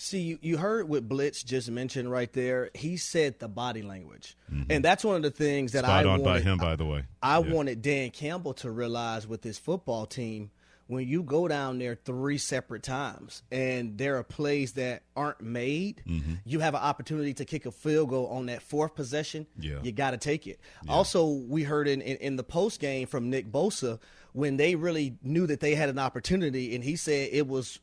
See, 0.00 0.20
you, 0.20 0.38
you 0.42 0.56
heard 0.58 0.88
what 0.88 1.08
Blitz 1.08 1.42
just 1.42 1.68
mentioned 1.70 2.08
right 2.10 2.32
there. 2.32 2.70
He 2.72 2.96
said 2.96 3.40
the 3.40 3.48
body 3.48 3.82
language, 3.82 4.36
and 4.70 4.84
that's 4.84 5.04
one 5.04 5.16
of 5.16 5.22
the 5.22 5.30
things 5.32 5.72
that 5.72 5.82
Mm-hmm. 5.84 5.90
Spot 5.90 6.06
I 6.06 6.08
on 6.08 6.20
wanted, 6.20 6.24
by 6.24 6.40
him, 6.40 6.58
by 6.58 6.76
the 6.76 6.84
way. 6.84 7.02
I 7.20 7.38
Yeah. 7.40 7.52
wanted 7.52 7.82
Dan 7.82 8.10
Campbell 8.10 8.54
to 8.54 8.70
realize 8.70 9.26
with 9.26 9.42
his 9.42 9.58
football 9.58 10.06
team 10.06 10.50
when 10.86 11.06
you 11.06 11.22
go 11.24 11.48
down 11.48 11.78
there 11.80 11.96
three 11.96 12.38
separate 12.38 12.82
times 12.84 13.42
and 13.50 13.98
there 13.98 14.16
are 14.18 14.22
plays 14.22 14.74
that 14.74 15.02
aren't 15.16 15.40
made, 15.42 16.02
Mm-hmm. 16.06 16.34
you 16.44 16.60
have 16.60 16.74
an 16.74 16.80
opportunity 16.80 17.34
to 17.34 17.44
kick 17.44 17.66
a 17.66 17.72
field 17.72 18.10
goal 18.10 18.28
on 18.28 18.46
that 18.46 18.62
fourth 18.62 18.94
possession. 18.94 19.46
Yeah. 19.58 19.80
You 19.82 19.90
got 19.90 20.12
to 20.12 20.16
take 20.16 20.46
it. 20.46 20.60
Also, 20.88 21.26
we 21.26 21.64
heard 21.64 21.88
in, 21.88 22.00
in, 22.02 22.16
in 22.18 22.36
the 22.36 22.44
post 22.44 22.80
game 22.80 23.08
from 23.08 23.30
Nick 23.30 23.50
Bosa 23.50 23.98
when 24.38 24.56
they 24.56 24.74
really 24.74 25.16
knew 25.22 25.46
that 25.46 25.60
they 25.60 25.74
had 25.74 25.88
an 25.88 25.98
opportunity, 25.98 26.74
and 26.74 26.84
he 26.84 26.96
said 26.96 27.30
it 27.32 27.46
was 27.46 27.78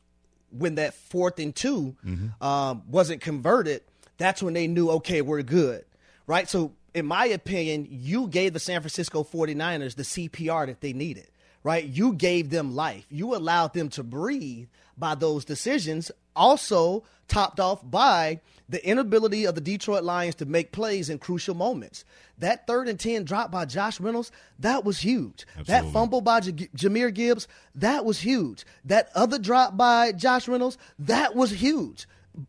when 0.50 0.76
that 0.76 0.94
fourth 0.94 1.38
and 1.38 1.54
2 1.54 1.96
um, 2.40 2.82
wasn't 2.88 3.20
converted. 3.20 3.82
That's 4.16 4.42
when 4.42 4.54
they 4.54 4.66
knew, 4.66 4.90
okay, 4.92 5.20
we're 5.20 5.42
good, 5.42 5.84
right? 6.26 6.48
So, 6.48 6.72
in 6.94 7.04
my 7.04 7.26
opinion, 7.26 7.86
you 7.90 8.28
gave 8.28 8.54
the 8.54 8.60
San 8.60 8.80
Francisco 8.80 9.22
49ers 9.22 9.94
the 9.94 10.02
CPR 10.02 10.66
that 10.66 10.80
they 10.80 10.92
needed 10.92 11.28
right? 11.66 11.84
You 11.84 12.12
gave 12.12 12.50
them 12.50 12.76
life. 12.76 13.04
You 13.10 13.34
allowed 13.34 13.74
them 13.74 13.88
to 13.88 14.04
breathe 14.04 14.68
by 14.96 15.16
those 15.16 15.44
decisions, 15.44 16.12
also 16.36 17.02
topped 17.28 17.58
off 17.58 17.80
by 17.88 18.40
the 18.68 18.84
inability 18.86 19.44
of 19.44 19.54
the 19.54 19.60
Detroit 19.60 20.04
Lions 20.04 20.34
to 20.36 20.44
make 20.44 20.72
plays 20.72 21.08
in 21.08 21.18
crucial 21.18 21.54
moments. 21.54 22.04
That 22.38 22.66
third 22.66 22.88
and 22.88 22.98
10 23.00 23.24
drop 23.24 23.50
by 23.50 23.64
Josh 23.64 23.98
Reynolds, 24.00 24.30
that 24.58 24.84
was 24.84 24.98
huge. 25.00 25.46
That 25.66 25.86
fumble 25.92 26.20
by 26.20 26.40
J- 26.40 26.68
Jahmyr 26.76 27.14
Gibbs, 27.14 27.48
that 27.76 28.04
was 28.04 28.20
huge. 28.20 28.64
That 28.84 29.08
other 29.14 29.38
drop 29.38 29.76
by 29.76 30.12
Josh 30.12 30.46
Reynolds, 30.48 30.78
that 30.98 31.34
was 31.34 31.50
huge. 31.52 32.06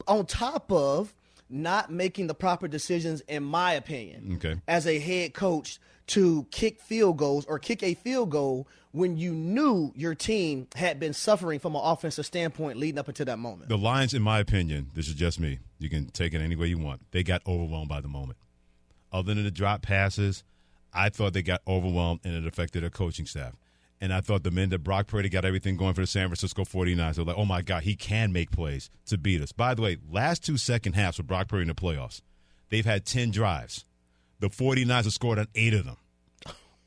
On 0.08 0.26
top 0.26 0.72
of 0.72 1.14
not 1.50 1.92
making 1.92 2.28
the 2.28 2.34
proper 2.36 2.68
decisions, 2.68 3.22
in 3.22 3.44
my 3.44 3.72
opinion, 3.74 4.34
Okay. 4.36 4.60
as 4.68 4.86
a 4.86 5.00
head 5.00 5.34
coach 5.34 5.80
to 6.08 6.48
kick 6.52 6.82
field 6.82 7.18
goals 7.18 7.46
or 7.46 7.60
kick 7.60 7.84
a 7.84 7.94
field 7.94 8.30
goal 8.30 8.68
when 8.92 9.18
you 9.18 9.34
knew 9.34 9.92
your 9.96 10.16
team 10.16 10.68
had 10.76 11.00
been 11.00 11.14
suffering 11.14 11.60
from 11.60 11.76
an 11.76 11.82
offensive 11.84 12.26
standpoint 12.26 12.78
leading 12.78 12.98
up 12.98 13.08
until 13.08 13.26
that 13.26 13.38
moment. 13.38 13.70
The 13.70 13.78
Lions, 13.78 14.14
in 14.14 14.22
my 14.22 14.40
opinion, 14.40 14.90
this 14.94 15.08
is 15.08 15.14
just 15.14 15.40
me. 15.40 15.60
You 15.80 15.90
can 15.90 16.08
take 16.08 16.34
it 16.34 16.42
any 16.42 16.56
way 16.56 16.68
you 16.68 16.78
want. 16.78 17.02
They 17.12 17.24
got 17.24 17.42
overwhelmed 17.46 17.90
by 17.90 18.02
the 18.02 18.08
moment. 18.08 18.38
Other 19.12 19.34
than 19.34 19.44
the 19.44 19.52
drop 19.52 19.82
passes, 19.82 20.44
I 20.94 21.10
thought 21.10 21.34
they 21.34 21.44
got 21.44 21.62
overwhelmed 21.68 22.22
and 22.24 22.34
it 22.34 22.48
affected 22.48 22.84
their 22.84 22.90
coaching 22.90 23.26
staff. 23.26 23.56
And 24.00 24.14
I 24.14 24.22
thought 24.22 24.44
the 24.44 24.52
men 24.52 24.70
that 24.70 24.80
Brock 24.80 25.08
Purdy 25.08 25.28
got 25.28 25.44
everything 25.44 25.76
going 25.76 25.94
for 25.94 26.02
the 26.02 26.08
San 26.08 26.28
Francisco 26.28 26.64
49ers. 26.64 27.16
They're 27.16 27.26
like, 27.26 27.38
oh 27.38 27.46
my 27.46 27.62
God, 27.62 27.84
he 27.84 27.96
can 27.96 28.32
make 28.32 28.52
plays 28.52 28.90
to 29.08 29.18
beat 29.18 29.42
us. 29.42 29.52
By 29.52 29.74
the 29.74 29.82
way, 29.82 29.98
last 30.10 30.46
two 30.46 30.58
second 30.58 30.94
halves 30.94 31.18
with 31.18 31.28
Brock 31.28 31.48
Purdy 31.48 31.64
in 31.64 31.68
the 31.68 31.74
playoffs, 31.74 32.22
they've 32.70 32.86
had 32.86 33.06
10 33.06 33.32
drives. 33.32 33.86
The 34.40 34.50
49ers 34.50 35.04
have 35.04 35.14
scored 35.14 35.40
on 35.40 35.48
eight 35.56 35.74
of 35.74 35.86
them. 35.86 35.98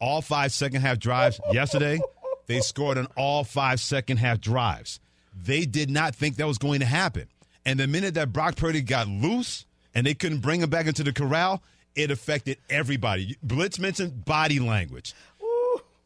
All 0.00 0.23
five 0.23 0.52
second 0.52 0.80
half 0.80 0.99
drives 0.99 1.40
yesterday, 1.52 2.00
they 2.47 2.61
scored 2.61 2.97
on 2.97 3.07
all 3.16 3.45
five 3.45 3.80
second 3.80 4.16
half 4.19 4.40
drives. 4.40 4.99
They 5.35 5.66
did 5.66 5.90
not 5.90 6.14
think 6.14 6.37
that 6.37 6.47
was 6.47 6.59
going 6.59 6.80
to 6.80 6.87
happen. 6.87 7.28
And 7.66 7.78
the 7.78 7.87
minute 7.87 8.14
that 8.14 8.33
Brock 8.33 8.57
Purdy 8.57 8.80
got 8.80 9.09
loose 9.09 9.66
and 9.95 10.07
they 10.07 10.14
couldn't 10.14 10.38
bring 10.38 10.62
him 10.62 10.71
back 10.71 10.87
into 10.87 11.02
the 11.02 11.12
corral, 11.12 11.62
it 11.95 12.11
affected 12.11 12.59
everybody. 12.69 13.37
Blitz 13.42 13.78
mentioned 13.78 14.25
body 14.25 14.59
language. 14.59 15.14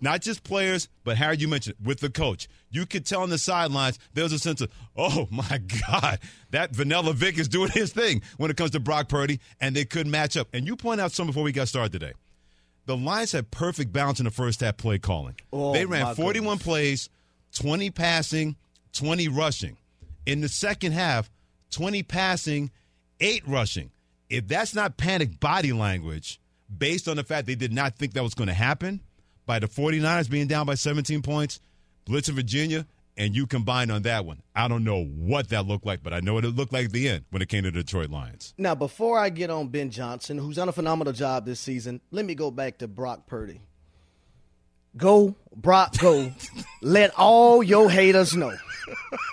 Not 0.01 0.21
just 0.21 0.43
players, 0.43 0.89
but 1.03 1.17
Harry, 1.17 1.39
you 1.39 1.49
mentioned 1.49 1.77
with 1.83 2.01
the 2.01 2.11
coach. 2.11 2.49
You 2.71 2.85
could 2.85 3.07
tell 3.07 3.23
on 3.23 3.31
the 3.31 3.39
sidelines 3.39 3.99
there 4.13 4.25
was 4.25 4.33
a 4.33 4.39
sense 4.39 4.61
of, 4.61 4.71
oh 4.97 5.29
my 5.31 5.61
God, 5.89 6.19
that 6.51 6.75
Vanilla 6.75 7.13
Vic 7.13 7.39
is 7.39 7.49
doing 7.49 7.71
his 7.71 7.93
thing 7.93 8.23
when 8.37 8.51
it 8.51 8.57
comes 8.57 8.73
to 8.73 8.81
Brock 8.81 9.09
Purdy, 9.09 9.41
and 9.61 9.75
they 9.75 9.85
couldn't 9.85 10.11
match 10.11 10.37
up. 10.37 10.49
And 10.53 10.67
you 10.67 10.77
point 10.77 11.01
out 11.01 11.13
something 11.13 11.31
before 11.31 11.45
we 11.45 11.53
got 11.53 11.69
started 11.69 11.93
today. 11.93 12.13
The 12.87 12.97
Lions 12.97 13.33
had 13.33 13.51
perfect 13.51 13.93
balance 13.93 14.21
in 14.21 14.25
the 14.25 14.31
first 14.31 14.61
half 14.61 14.77
play 14.77 14.99
calling. 14.99 15.37
Oh, 15.53 15.73
they 15.73 15.87
ran 15.87 16.15
41 16.15 16.57
goodness. 16.59 16.63
plays, 16.63 17.11
20 17.55 17.91
passing, 17.91 18.57
20 18.93 19.29
rushing. 19.29 19.79
In 20.27 20.43
the 20.43 20.49
second 20.49 20.93
half, 20.93 21.31
20 21.71 22.03
passing, 22.03 22.71
8 23.21 23.43
rushing. 23.49 23.91
If 24.29 24.49
that's 24.49 24.75
not 24.75 24.97
panic 24.99 25.41
body 25.41 25.73
language, 25.73 26.41
based 26.77 27.09
on 27.09 27.17
the 27.17 27.25
fact 27.25 27.47
they 27.47 27.55
did 27.55 27.73
not 27.73 27.97
think 27.97 28.13
that 28.15 28.23
was 28.23 28.35
going 28.35 28.49
to 28.49 28.55
happen, 28.55 29.01
by 29.47 29.59
the 29.59 29.67
49ers 29.67 30.31
being 30.31 30.47
down 30.47 30.67
by 30.67 30.75
17 30.75 31.23
points, 31.23 31.61
Blitz 32.05 32.29
in 32.29 32.35
Virginia, 32.35 32.87
and 33.17 33.35
you 33.35 33.47
combine 33.47 33.91
on 33.91 34.03
that 34.03 34.25
one. 34.25 34.43
I 34.55 34.69
don't 34.69 34.85
know 34.85 35.05
what 35.05 35.51
that 35.51 35.67
looked 35.67 35.87
like, 35.87 36.03
but 36.03 36.13
I 36.13 36.21
know 36.21 36.35
what 36.35 36.45
it 36.45 36.51
looked 36.51 36.73
like 36.73 36.87
at 36.87 36.93
the 36.93 37.09
end 37.09 37.25
when 37.31 37.43
it 37.43 37.49
came 37.49 37.63
to 37.65 37.71
the 37.71 37.83
Detroit 37.83 38.11
Lions. 38.11 38.55
Now, 38.59 38.75
before 38.75 39.19
I 39.19 39.31
get 39.31 39.51
on 39.51 39.69
Ben 39.69 39.91
Johnson, 39.91 40.39
who's 40.39 40.57
done 40.57 40.69
a 40.69 40.73
phenomenal 40.73 41.13
job 41.13 41.47
this 41.47 41.61
season, 41.61 42.01
let 42.11 42.25
me 42.25 42.35
go 42.35 42.51
back 42.51 42.79
to 42.79 42.89
Brock 42.89 43.27
Purdy. 43.27 43.61
Go, 44.97 45.35
Brock, 45.55 45.97
go. 45.99 46.33
let 46.83 47.13
all 47.19 47.63
your 47.63 47.91
haters 47.91 48.35
know. 48.35 48.55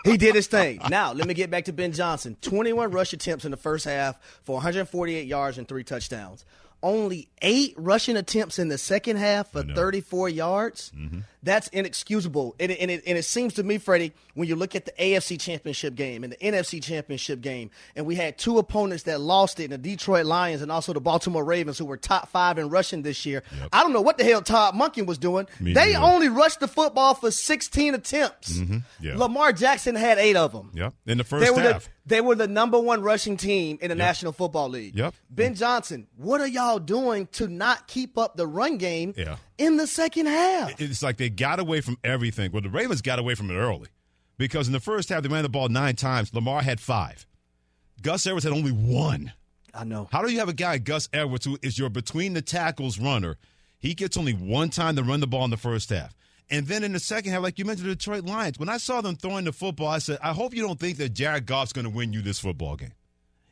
He 0.03 0.17
did 0.17 0.33
his 0.33 0.47
thing. 0.47 0.79
Now, 0.89 1.13
let 1.13 1.27
me 1.27 1.33
get 1.33 1.51
back 1.51 1.65
to 1.65 1.73
Ben 1.73 1.91
Johnson. 1.91 2.37
21 2.41 2.91
rush 2.91 3.13
attempts 3.13 3.45
in 3.45 3.51
the 3.51 3.57
first 3.57 3.85
half 3.85 4.17
for 4.43 4.53
148 4.53 5.27
yards 5.27 5.57
and 5.57 5.67
three 5.67 5.83
touchdowns. 5.83 6.45
Only 6.83 7.27
eight 7.41 7.73
rushing 7.77 8.17
attempts 8.17 8.57
in 8.57 8.69
the 8.69 8.77
second 8.77 9.17
half 9.17 9.51
for 9.51 9.63
34 9.63 10.29
yards. 10.29 10.91
Mm-hmm. 10.97 11.19
That's 11.43 11.67
inexcusable. 11.69 12.55
And 12.59 12.71
it, 12.71 12.79
and, 12.79 12.91
it, 12.91 13.03
and 13.07 13.17
it 13.17 13.23
seems 13.23 13.53
to 13.55 13.63
me, 13.63 13.77
Freddie, 13.77 14.13
when 14.35 14.47
you 14.47 14.55
look 14.55 14.75
at 14.75 14.85
the 14.85 14.91
AFC 14.91 15.39
Championship 15.39 15.95
game 15.95 16.23
and 16.23 16.31
the 16.33 16.37
NFC 16.37 16.81
Championship 16.81 17.41
game, 17.41 17.71
and 17.95 18.05
we 18.05 18.15
had 18.15 18.37
two 18.37 18.57
opponents 18.59 19.03
that 19.03 19.19
lost 19.19 19.59
it, 19.59 19.69
the 19.71 19.77
Detroit 19.77 20.25
Lions 20.25 20.61
and 20.61 20.71
also 20.71 20.93
the 20.93 21.01
Baltimore 21.01 21.43
Ravens, 21.43 21.77
who 21.77 21.85
were 21.85 21.97
top 21.97 22.29
five 22.29 22.57
in 22.57 22.69
rushing 22.69 23.01
this 23.01 23.25
year. 23.25 23.43
I 23.73 23.81
don't 23.83 23.91
know 23.93 24.01
what 24.01 24.17
the 24.17 24.23
hell 24.23 24.41
Todd 24.41 24.75
Monken 24.75 25.05
was 25.05 25.17
doing. 25.17 25.47
Me 25.59 25.73
they 25.73 25.93
neither. 25.93 26.05
only 26.05 26.29
rushed 26.29 26.59
the 26.59 26.67
football 26.67 27.13
for 27.15 27.31
16 27.31 27.95
attempts. 27.95 28.53
Mm-hmm. 28.57 28.77
Yeah. 28.99 29.17
Lamar 29.17 29.51
Jackson 29.51 29.95
had 29.95 30.17
eight 30.19 30.35
of 30.35 30.51
them. 30.51 30.71
Yep. 30.75 30.93
In 31.07 31.17
the 31.17 31.23
They 31.23 31.27
first 31.27 31.55
were, 31.55 31.61
half. 31.61 31.85
the, 31.85 31.89
they 32.05 32.21
were 32.21 32.35
the 32.35 32.47
number 32.47 32.79
one 32.79 33.01
rushing 33.01 33.35
team 33.37 33.77
in 33.81 33.89
the 33.89 33.95
National 33.95 34.31
Football 34.31 34.69
League. 34.69 34.95
Yep. 34.95 35.13
Ben 35.29 35.55
Johnson, 35.55 36.07
what 36.17 36.39
are 36.41 36.47
y'all 36.47 36.79
doing 36.79 37.27
to 37.33 37.47
not 37.47 37.87
keep 37.87 38.17
up 38.17 38.35
the 38.37 38.45
run 38.47 38.77
game 38.77 39.13
Yeah. 39.17 39.37
In 39.57 39.77
the 39.77 39.87
second 39.87 40.27
half? 40.27 40.79
it's 40.81 41.03
like 41.03 41.17
they 41.17 41.29
got 41.29 41.59
away 41.59 41.81
from 41.81 41.97
everything. 42.03 42.51
Well, 42.51 42.61
the 42.61 42.69
Ravens 42.69 43.01
got 43.01 43.19
away 43.19 43.35
from 43.35 43.49
it 43.51 43.55
early 43.55 43.89
because 44.37 44.67
in 44.67 44.73
the 44.73 44.79
first 44.79 45.09
half 45.09 45.23
they 45.23 45.29
ran 45.29 45.43
the 45.43 45.49
ball 45.49 45.69
nine 45.69 45.95
times. 45.95 46.33
Lamar 46.33 46.61
had 46.61 46.79
five. 46.79 47.25
Gus 48.01 48.25
Edwards 48.25 48.43
had 48.43 48.53
only 48.53 48.71
one. 48.71 49.33
I 49.73 49.83
know. 49.83 50.09
How 50.11 50.21
do 50.21 50.31
you 50.31 50.39
have 50.39 50.49
a 50.49 50.53
guy, 50.53 50.77
Gus 50.79 51.07
Edwards, 51.13 51.45
who 51.45 51.57
is 51.61 51.77
your 51.79 51.89
between 51.89 52.33
the 52.33 52.41
tackles 52.41 52.99
runner? 52.99 53.37
He 53.79 53.93
gets 53.93 54.17
only 54.17 54.33
one 54.33 54.69
time 54.69 54.95
to 54.95 55.03
run 55.03 55.19
the 55.21 55.27
ball 55.27 55.45
in 55.45 55.49
the 55.51 55.57
first 55.57 55.89
half. 55.89 56.13
And 56.49 56.67
then 56.67 56.83
in 56.83 56.91
the 56.91 56.99
second 56.99 57.31
half, 57.31 57.41
like 57.41 57.57
you 57.57 57.63
mentioned, 57.65 57.89
the 57.89 57.95
Detroit 57.95 58.25
Lions, 58.25 58.59
when 58.59 58.67
I 58.67 58.77
saw 58.77 58.99
them 58.99 59.15
throwing 59.15 59.45
the 59.45 59.53
football, 59.53 59.87
I 59.87 59.99
said, 59.99 60.19
I 60.21 60.33
hope 60.33 60.53
you 60.53 60.61
don't 60.61 60.79
think 60.79 60.97
that 60.97 61.13
Jared 61.13 61.45
Goff's 61.45 61.71
going 61.71 61.85
to 61.85 61.89
win 61.89 62.11
you 62.11 62.21
this 62.21 62.39
football 62.39 62.75
game. 62.75 62.91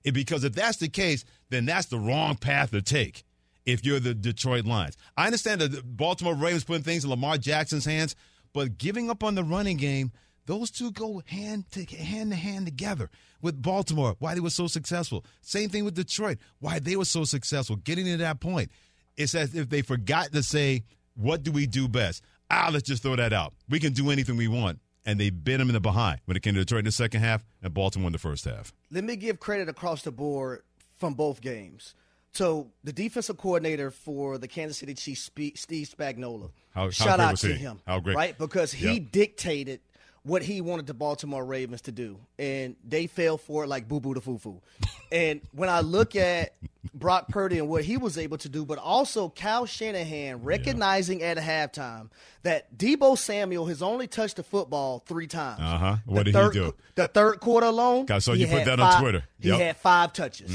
It- 0.03 0.11
because 0.13 0.43
if 0.43 0.53
that's 0.53 0.77
the 0.77 0.89
case, 0.89 1.23
then 1.49 1.65
that's 1.65 1.87
the 1.87 1.97
wrong 1.97 2.35
path 2.35 2.71
to 2.71 2.81
take 2.81 3.23
if 3.71 3.85
you're 3.85 3.99
the 3.99 4.13
Detroit 4.13 4.65
Lions. 4.65 4.97
I 5.15 5.25
understand 5.25 5.61
the 5.61 5.81
Baltimore 5.83 6.35
Ravens 6.35 6.63
putting 6.63 6.83
things 6.83 7.03
in 7.03 7.09
Lamar 7.09 7.37
Jackson's 7.37 7.85
hands, 7.85 8.15
but 8.53 8.77
giving 8.77 9.09
up 9.09 9.23
on 9.23 9.35
the 9.35 9.43
running 9.43 9.77
game, 9.77 10.11
those 10.45 10.71
two 10.71 10.91
go 10.91 11.21
hand 11.25 11.69
to 11.71 11.85
hand 11.85 12.31
to 12.31 12.35
hand 12.35 12.65
together. 12.65 13.09
With 13.41 13.61
Baltimore, 13.61 14.15
why 14.19 14.33
they 14.33 14.41
were 14.41 14.49
so 14.49 14.67
successful. 14.67 15.23
Same 15.41 15.69
thing 15.69 15.85
with 15.85 15.93
Detroit, 15.93 16.39
why 16.59 16.79
they 16.79 16.95
were 16.95 17.05
so 17.05 17.23
successful. 17.23 17.77
Getting 17.77 18.05
to 18.05 18.17
that 18.17 18.39
point, 18.39 18.71
it's 19.15 19.35
as 19.35 19.55
if 19.55 19.69
they 19.69 19.81
forgot 19.81 20.31
to 20.33 20.43
say, 20.43 20.83
"What 21.15 21.43
do 21.43 21.51
we 21.51 21.67
do 21.67 21.87
best?" 21.87 22.23
Ah, 22.49 22.69
let's 22.73 22.87
just 22.87 23.03
throw 23.03 23.15
that 23.15 23.31
out. 23.31 23.53
We 23.69 23.79
can 23.79 23.93
do 23.93 24.09
anything 24.09 24.35
we 24.35 24.47
want, 24.47 24.79
and 25.05 25.19
they 25.19 25.29
bit 25.29 25.59
them 25.59 25.69
in 25.69 25.73
the 25.73 25.79
behind 25.79 26.19
when 26.25 26.35
it 26.35 26.41
came 26.41 26.55
to 26.55 26.59
Detroit 26.59 26.79
in 26.79 26.85
the 26.85 26.91
second 26.91 27.21
half, 27.21 27.43
and 27.61 27.73
Baltimore 27.73 28.07
in 28.07 28.13
the 28.13 28.19
first 28.19 28.43
half. 28.45 28.73
Let 28.89 29.03
me 29.03 29.15
give 29.15 29.39
credit 29.39 29.69
across 29.69 30.01
the 30.01 30.11
board 30.11 30.63
from 30.97 31.13
both 31.13 31.41
games. 31.41 31.93
So 32.33 32.71
the 32.83 32.93
defensive 32.93 33.37
coordinator 33.37 33.91
for 33.91 34.37
the 34.37 34.47
Kansas 34.47 34.77
City 34.77 34.93
Chiefs, 34.93 35.23
Steve 35.55 35.89
Spagnuolo, 35.89 36.51
How- 36.73 36.83
how 36.85 36.89
shout 36.91 37.17
great 37.17 37.25
out 37.25 37.37
to 37.37 37.47
he? 37.47 37.53
him, 37.53 37.79
How 37.87 37.99
great. 37.99 38.15
right? 38.15 38.37
Because 38.37 38.71
he 38.71 38.93
Yep. 38.99 39.11
dictated 39.11 39.79
what 40.23 40.43
he 40.43 40.61
wanted 40.61 40.85
the 40.85 40.93
Baltimore 40.93 41.43
Ravens 41.43 41.81
to 41.81 41.91
do, 41.91 42.19
and 42.37 42.75
they 42.87 43.07
fell 43.07 43.37
for 43.37 43.63
it 43.63 43.67
like 43.67 43.87
boo 43.87 43.99
boo 43.99 44.13
to 44.13 44.21
foo 44.21 44.37
foo. 44.37 44.61
and 45.11 45.41
when 45.53 45.69
I 45.69 45.79
look 45.79 46.15
at 46.15 46.53
Brock 46.93 47.29
Purdy 47.29 47.57
and 47.57 47.67
what 47.69 47.83
he 47.83 47.97
was 47.97 48.17
able 48.17 48.37
to 48.39 48.49
do, 48.49 48.63
but 48.65 48.77
also 48.77 49.29
Kyle 49.29 49.65
Shanahan 49.65 50.43
recognizing 50.43 51.23
at 51.23 51.37
halftime 51.37 52.09
that 52.43 52.77
Deebo 52.77 53.17
Samuel 53.17 53.65
has 53.67 53.81
only 53.81 54.07
touched 54.07 54.35
the 54.35 54.43
football 54.43 54.99
three 55.07 55.27
times. 55.27 55.61
Uh-huh. 55.61 55.97
What 56.05 56.25
The 56.25 56.31
did 56.31 56.43
he 56.53 56.59
do? 56.59 56.75
The 56.95 57.07
third 57.07 57.39
quarter 57.39 57.67
alone. 57.67 58.05
God, 58.05 58.21
so 58.21 58.33
you 58.33 58.45
put 58.47 58.65
that 58.65 58.79
on 58.79 58.91
five- 58.91 59.01
Twitter. 59.01 59.23
He 59.39 59.49
Yep. 59.49 59.59
had 59.59 59.77
five 59.77 60.13
touches. 60.13 60.51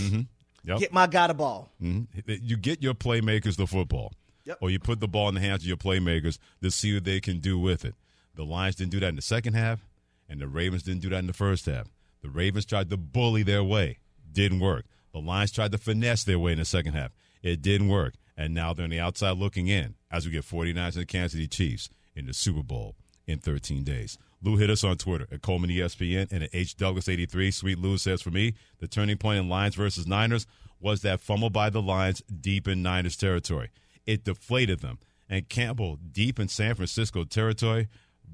Yep. 0.65 0.79
Get 0.79 0.93
my 0.93 1.07
guy 1.07 1.27
the 1.27 1.35
ball. 1.35 1.71
Mhm. 1.83 2.07
You 2.43 2.57
get 2.57 2.83
your 2.83 2.95
playmakers 2.95 3.57
the 3.57 3.67
football, 3.67 4.13
Yep. 4.47 4.59
or 4.61 4.71
you 4.71 4.79
put 4.79 5.01
the 5.01 5.09
ball 5.09 5.29
in 5.29 5.35
the 5.35 5.41
hands 5.41 5.63
of 5.63 5.69
your 5.69 5.77
playmakers 5.77 6.39
to 6.63 6.71
see 6.71 6.95
what 6.95 7.05
they 7.05 7.21
can 7.21 7.39
do 7.41 7.59
with 7.59 7.85
it. 7.85 7.95
The 8.35 8.45
Lions 8.45 8.77
didn't 8.77 8.93
do 8.93 9.01
that 9.01 9.09
in 9.09 9.17
the 9.17 9.23
second 9.23 9.55
half, 9.55 9.85
and 10.29 10.41
the 10.41 10.49
Ravens 10.49 10.83
didn't 10.83 11.03
do 11.03 11.11
that 11.11 11.19
in 11.19 11.27
the 11.27 11.33
first 11.33 11.67
half. 11.67 11.89
The 12.23 12.31
Ravens 12.31 12.65
tried 12.65 12.89
to 12.91 12.97
bully 12.97 13.43
their 13.43 13.63
way, 13.63 13.99
didn't 14.33 14.61
work. 14.61 14.87
The 15.13 15.21
Lions 15.21 15.53
tried 15.53 15.71
to 15.73 15.79
finesse 15.79 16.25
their 16.25 16.39
way 16.39 16.53
in 16.53 16.59
the 16.59 16.65
second 16.65 16.95
half, 16.95 17.13
it 17.43 17.61
didn't 17.63 17.89
work. 17.89 18.15
And 18.37 18.53
now 18.55 18.73
they're 18.73 18.85
on 18.85 18.91
the 18.91 18.99
outside 18.99 19.37
looking 19.37 19.69
in 19.69 19.95
as 20.11 20.27
we 20.27 20.33
get 20.33 20.45
49ers 20.45 20.97
and 20.97 21.03
the 21.03 21.07
Kansas 21.07 21.33
City 21.33 21.47
Chiefs 21.47 21.89
in 22.17 22.27
the 22.27 22.35
Super 22.35 22.63
Bowl 22.65 22.97
in 23.27 23.39
13 23.39 23.85
days. 23.85 24.19
Lou 24.45 24.57
hit 24.57 24.71
us 24.71 24.85
on 24.85 24.99
Twitter 24.99 25.27
at 25.33 25.43
Coleman 25.43 25.71
ESPN 25.71 26.31
and 26.31 26.45
at 26.45 26.51
H 26.53 26.77
Douglas 26.77 27.09
83. 27.09 27.51
Sweet 27.51 27.79
Lou 27.79 27.97
says 27.97 28.21
for 28.21 28.31
me, 28.31 28.55
the 28.79 28.87
turning 28.87 29.17
point 29.17 29.41
in 29.41 29.49
Lions 29.49 29.75
versus 29.75 30.07
Niners 30.07 30.47
was 30.81 31.01
that 31.01 31.21
fumble 31.21 31.51
by 31.51 31.71
the 31.71 31.81
Lions 31.81 32.23
deep 32.41 32.69
in 32.69 32.83
Niners 32.83 33.17
territory. 33.17 33.71
It 34.07 34.25
deflated 34.25 34.81
them. 34.81 34.99
And 35.29 35.49
Campbell 35.49 35.99
deep 36.13 36.39
in 36.39 36.49
San 36.49 36.75
Francisco 36.75 37.25
territory, 37.25 37.89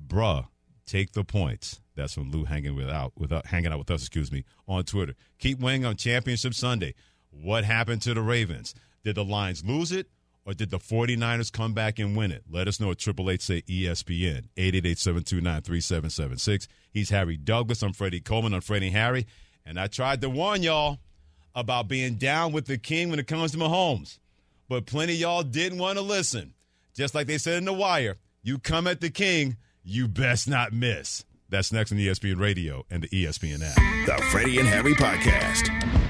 bruh, 0.09 0.49
take 0.85 1.13
the 1.13 1.23
points. 1.23 1.81
That's 1.95 2.15
from 2.15 2.33
Lou 2.33 2.45
hanging 2.45 2.75
without 2.75 3.13
without 3.17 3.45
uh, 3.45 3.49
hanging 3.49 3.73
out 3.73 3.79
with 3.79 3.91
us, 3.91 4.01
excuse 4.01 4.33
me, 4.33 4.45
on 4.67 4.85
Twitter. 4.85 5.15
Keep 5.39 5.61
weighing 5.61 5.85
on 5.85 5.97
Championship 5.97 6.55
Sunday. 6.55 6.95
What 7.31 7.65
happened 7.65 8.03
to 8.03 8.15
the 8.15 8.23
Ravens? 8.23 8.75
Did 9.05 9.15
the 9.15 9.25
Lions 9.25 9.65
lose 9.65 9.93
it? 9.93 10.09
Or 10.51 10.55
did 10.55 10.71
the 10.71 10.81
49ers 10.81 11.53
come 11.53 11.75
back 11.75 12.01
and 12.01 12.17
win 12.17 12.33
it? 12.33 12.43
Let 12.51 12.67
us 12.67 12.81
know 12.81 12.91
at 12.91 12.99
Triple 12.99 13.31
Eight 13.31 13.41
say 13.41 13.63
ESPN, 13.63 14.49
888-729-3776. 14.57 16.67
He's 16.91 17.11
Harry 17.11 17.37
Douglas. 17.37 17.85
I'm 17.85 17.93
Freddie 17.93 18.21
Coleman. 18.21 18.55
I'm 18.55 18.61
Freddie 18.61 18.91
Harry. 18.91 19.29
And 19.65 19.79
I 19.79 19.87
tried 19.87 20.21
to 20.23 20.29
warn 20.29 20.65
y'all 20.65 20.99
about 21.55 21.87
being 21.87 22.17
down 22.17 22.51
with 22.51 22.67
the 22.67 22.79
king 22.79 23.11
when 23.11 23.21
it 23.21 23.29
comes 23.29 23.53
to 23.53 23.59
Mahomes. 23.59 24.19
But 24.69 24.87
plenty 24.87 25.13
y'all 25.13 25.45
didn't 25.45 25.79
want 25.79 25.99
to 25.99 26.03
listen. 26.03 26.55
Just 26.97 27.15
like 27.15 27.29
they 27.29 27.39
said 27.39 27.59
in 27.59 27.65
The 27.65 27.73
Wire, 27.73 28.17
you 28.43 28.59
come 28.59 28.89
at 28.89 29.01
the 29.01 29.11
king, 29.11 29.57
you 29.85 30.09
best 30.09 30.49
not 30.49 30.73
miss. 30.73 31.25
That's 31.49 31.73
next 31.73 31.93
on 31.93 31.99
ESPN 31.99 32.41
Radio 32.41 32.85
and 32.91 33.05
the 33.05 33.09
ESPN 33.11 33.63
app. 33.63 33.77
The 34.07 34.21
Freddie 34.33 34.59
and 34.59 34.67
Harry 34.67 34.95
Podcast. 34.95 36.10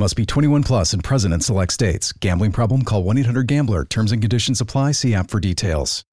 Must 0.00 0.14
be 0.14 0.24
21 0.24 0.62
plus 0.62 0.92
and 0.92 1.02
present 1.02 1.34
in 1.34 1.40
select 1.40 1.72
states. 1.72 2.12
Gambling 2.12 2.52
problem? 2.52 2.82
Call 2.82 3.02
1 3.02 3.18
800 3.18 3.48
Gambler. 3.48 3.84
Terms 3.84 4.12
and 4.12 4.22
conditions 4.22 4.60
apply. 4.60 4.92
See 4.92 5.12
app 5.12 5.28
for 5.28 5.40
details. 5.40 6.04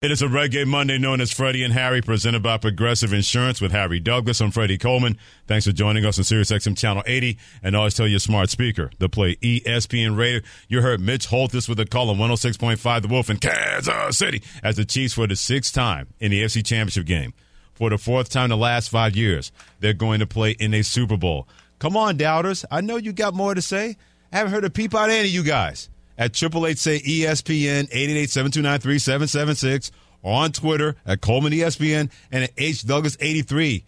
It 0.00 0.12
is 0.12 0.22
a 0.22 0.26
Reggae 0.26 0.64
Monday 0.64 0.96
known 0.98 1.20
as 1.20 1.32
Freddie 1.32 1.64
and 1.64 1.72
Harry, 1.72 2.00
presented 2.02 2.44
by 2.44 2.58
Progressive 2.58 3.12
Insurance 3.12 3.60
with 3.60 3.72
Harry 3.72 3.98
Douglas. 3.98 4.40
I'm 4.40 4.52
Freddie 4.52 4.78
Coleman. 4.78 5.18
Thanks 5.48 5.66
for 5.66 5.72
joining 5.72 6.04
us 6.04 6.18
on 6.18 6.24
SiriusXM 6.24 6.78
Channel 6.78 7.02
80. 7.04 7.36
And 7.64 7.74
always 7.74 7.94
tell 7.94 8.06
your 8.06 8.20
smart 8.20 8.48
speaker 8.50 8.90
to 9.00 9.08
play 9.08 9.34
ESPN 9.36 10.16
Radio. 10.16 10.40
You 10.68 10.82
heard 10.82 11.00
Mitch 11.00 11.26
Holthus 11.26 11.68
with 11.68 11.80
a 11.80 11.86
call 11.86 12.10
on 12.10 12.18
106.5 12.18 13.02
The 13.02 13.08
Wolf 13.08 13.28
in 13.28 13.38
Kansas 13.38 14.18
City 14.18 14.40
as 14.62 14.76
the 14.76 14.84
Chiefs 14.84 15.14
for 15.14 15.26
the 15.26 15.34
sixth 15.34 15.74
time 15.74 16.08
in 16.20 16.30
the 16.30 16.44
AFC 16.44 16.64
Championship 16.64 17.06
game. 17.06 17.34
For 17.74 17.90
the 17.90 17.98
fourth 17.98 18.30
time 18.30 18.44
in 18.44 18.50
the 18.50 18.56
last 18.56 18.88
five 18.88 19.16
years, 19.16 19.50
they're 19.80 19.92
going 19.92 20.20
to 20.20 20.26
play 20.26 20.52
in 20.52 20.72
a 20.72 20.82
Super 20.82 21.16
Bowl. 21.16 21.48
Come 21.78 21.96
on, 21.96 22.16
doubters. 22.16 22.64
I 22.70 22.80
know 22.80 22.96
you 22.96 23.12
got 23.12 23.34
more 23.34 23.54
to 23.54 23.62
say. 23.62 23.96
I 24.32 24.38
haven't 24.38 24.52
heard 24.52 24.64
a 24.64 24.70
peep 24.70 24.94
out 24.94 25.08
of 25.08 25.14
any 25.14 25.28
of 25.28 25.34
you 25.34 25.42
guys. 25.42 25.88
At 26.18 26.32
Triple 26.32 26.66
Eight 26.66 26.78
say 26.78 26.98
ESPN, 27.00 27.90
888-729-3776, 27.90 29.90
or 30.22 30.32
on 30.32 30.52
Twitter 30.52 30.96
at 31.04 31.20
Coleman 31.20 31.52
ESPN 31.52 32.10
and 32.32 32.44
at 32.44 32.50
H 32.56 32.86
Douglas 32.86 33.16
83. 33.20 33.84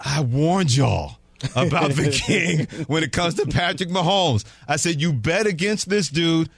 I 0.00 0.22
warned 0.22 0.74
y'all 0.74 1.18
about 1.54 1.92
the 1.92 2.10
king 2.26 2.66
when 2.86 3.02
it 3.02 3.12
comes 3.12 3.34
to 3.34 3.46
Patrick 3.46 3.90
Mahomes. 3.90 4.44
I 4.66 4.76
said, 4.76 5.00
you 5.00 5.12
bet 5.12 5.46
against 5.46 5.88
this 5.88 6.08
dude 6.08 6.48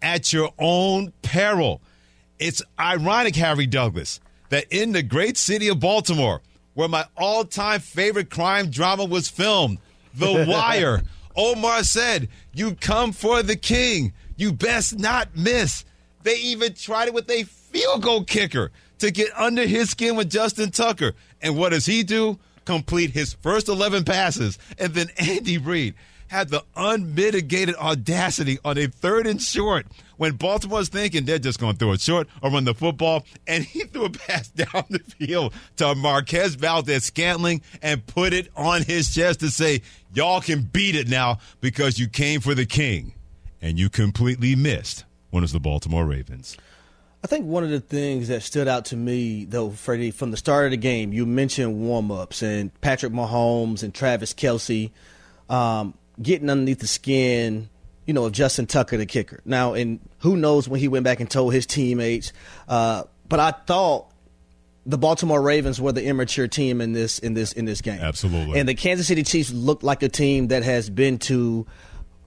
at 0.00 0.32
your 0.32 0.52
own 0.58 1.12
peril. 1.22 1.80
It's 2.38 2.62
ironic, 2.78 3.34
Harry 3.36 3.66
Douglas, 3.66 4.20
that 4.50 4.66
in 4.70 4.92
the 4.92 5.02
great 5.02 5.36
city 5.36 5.68
of 5.68 5.80
Baltimore, 5.80 6.40
where 6.74 6.88
my 6.88 7.04
all 7.16 7.44
time 7.44 7.80
favorite 7.80 8.30
crime 8.30 8.70
drama 8.70 9.04
was 9.04 9.28
filmed, 9.28 9.78
The 10.18 10.46
Wire, 10.48 11.02
Omar 11.36 11.84
said, 11.84 12.28
You 12.52 12.74
come 12.74 13.12
for 13.12 13.42
the 13.42 13.56
king. 13.56 14.12
You 14.36 14.52
best 14.52 14.98
not 14.98 15.36
miss. 15.36 15.84
They 16.22 16.36
even 16.36 16.74
tried 16.74 17.08
it 17.08 17.14
with 17.14 17.30
a 17.30 17.44
field 17.44 18.02
goal 18.02 18.24
kicker 18.24 18.70
to 18.98 19.10
get 19.10 19.28
under 19.36 19.66
his 19.66 19.90
skin 19.90 20.16
with 20.16 20.30
Justin 20.30 20.70
Tucker. 20.70 21.12
And 21.40 21.56
what 21.56 21.70
does 21.70 21.86
he 21.86 22.02
do? 22.02 22.38
Complete 22.64 23.10
his 23.10 23.34
first 23.34 23.68
11 23.68 24.04
passes. 24.04 24.58
And 24.78 24.92
then 24.94 25.08
Andy 25.18 25.58
Reid 25.58 25.94
had 26.28 26.48
the 26.50 26.64
unmitigated 26.76 27.74
audacity 27.76 28.58
on 28.64 28.78
a 28.78 28.86
third 28.86 29.26
and 29.26 29.42
short 29.42 29.86
when 30.16 30.34
Baltimore's 30.34 30.88
thinking 30.88 31.24
they're 31.24 31.38
just 31.38 31.58
going 31.58 31.72
to 31.74 31.78
throw 31.78 31.92
it 31.92 32.00
short 32.00 32.28
or 32.42 32.50
run 32.50 32.64
the 32.64 32.74
football. 32.74 33.24
And 33.46 33.64
he 33.64 33.80
threw 33.84 34.04
a 34.04 34.10
pass 34.10 34.48
down 34.48 34.84
the 34.90 35.00
field 35.00 35.52
to 35.76 35.94
Marquez 35.94 36.54
Valdes 36.54 37.04
Scantling 37.04 37.62
and 37.82 38.06
put 38.06 38.32
it 38.32 38.48
on 38.56 38.82
his 38.82 39.12
chest 39.14 39.40
to 39.40 39.50
say, 39.50 39.82
Y'all 40.14 40.40
can 40.40 40.62
beat 40.62 40.94
it 40.94 41.08
now 41.08 41.38
because 41.60 41.98
you 41.98 42.08
came 42.08 42.40
for 42.40 42.54
the 42.54 42.66
king. 42.66 43.12
And 43.60 43.78
you 43.78 43.90
completely 43.90 44.54
missed 44.54 45.04
one 45.30 45.42
of 45.42 45.50
the 45.52 45.60
Baltimore 45.60 46.06
Ravens. 46.06 46.56
I 47.22 47.26
think 47.26 47.46
one 47.46 47.64
of 47.64 47.70
the 47.70 47.80
things 47.80 48.28
that 48.28 48.42
stood 48.42 48.68
out 48.68 48.84
to 48.86 48.96
me, 48.96 49.44
though, 49.44 49.70
Freddie, 49.70 50.12
from 50.12 50.30
the 50.30 50.36
start 50.36 50.66
of 50.66 50.70
the 50.70 50.76
game, 50.76 51.12
you 51.12 51.26
mentioned 51.26 51.80
warm 51.80 52.12
ups 52.12 52.42
and 52.42 52.72
Patrick 52.80 53.12
Mahomes 53.12 53.82
and 53.82 53.92
Travis 53.92 54.32
Kelce 54.32 54.92
um, 55.48 55.94
getting 56.20 56.50
underneath 56.50 56.80
the 56.80 56.86
skin, 56.86 57.68
you 58.06 58.14
know, 58.14 58.24
of 58.24 58.32
Justin 58.32 58.66
Tucker, 58.66 58.96
the 58.96 59.06
kicker. 59.06 59.40
Now, 59.44 59.74
and 59.74 60.00
who 60.18 60.36
knows 60.36 60.68
when 60.68 60.80
he 60.80 60.88
went 60.88 61.04
back 61.04 61.20
and 61.20 61.30
told 61.30 61.52
his 61.52 61.66
teammates, 61.66 62.32
uh, 62.68 63.04
but 63.28 63.40
I 63.40 63.50
thought 63.50 64.10
the 64.86 64.98
Baltimore 64.98 65.40
Ravens 65.42 65.80
were 65.80 65.92
the 65.92 66.02
immature 66.02 66.48
team 66.48 66.80
in 66.80 66.92
this 66.92 67.18
in 67.18 67.34
this 67.34 67.52
in 67.52 67.66
this 67.66 67.82
game. 67.82 68.00
Absolutely. 68.00 68.58
And 68.58 68.68
the 68.68 68.74
Kansas 68.74 69.06
City 69.06 69.22
Chiefs 69.22 69.52
looked 69.52 69.82
like 69.82 70.02
a 70.02 70.08
team 70.08 70.48
that 70.48 70.62
has 70.62 70.88
been 70.88 71.18
to 71.20 71.66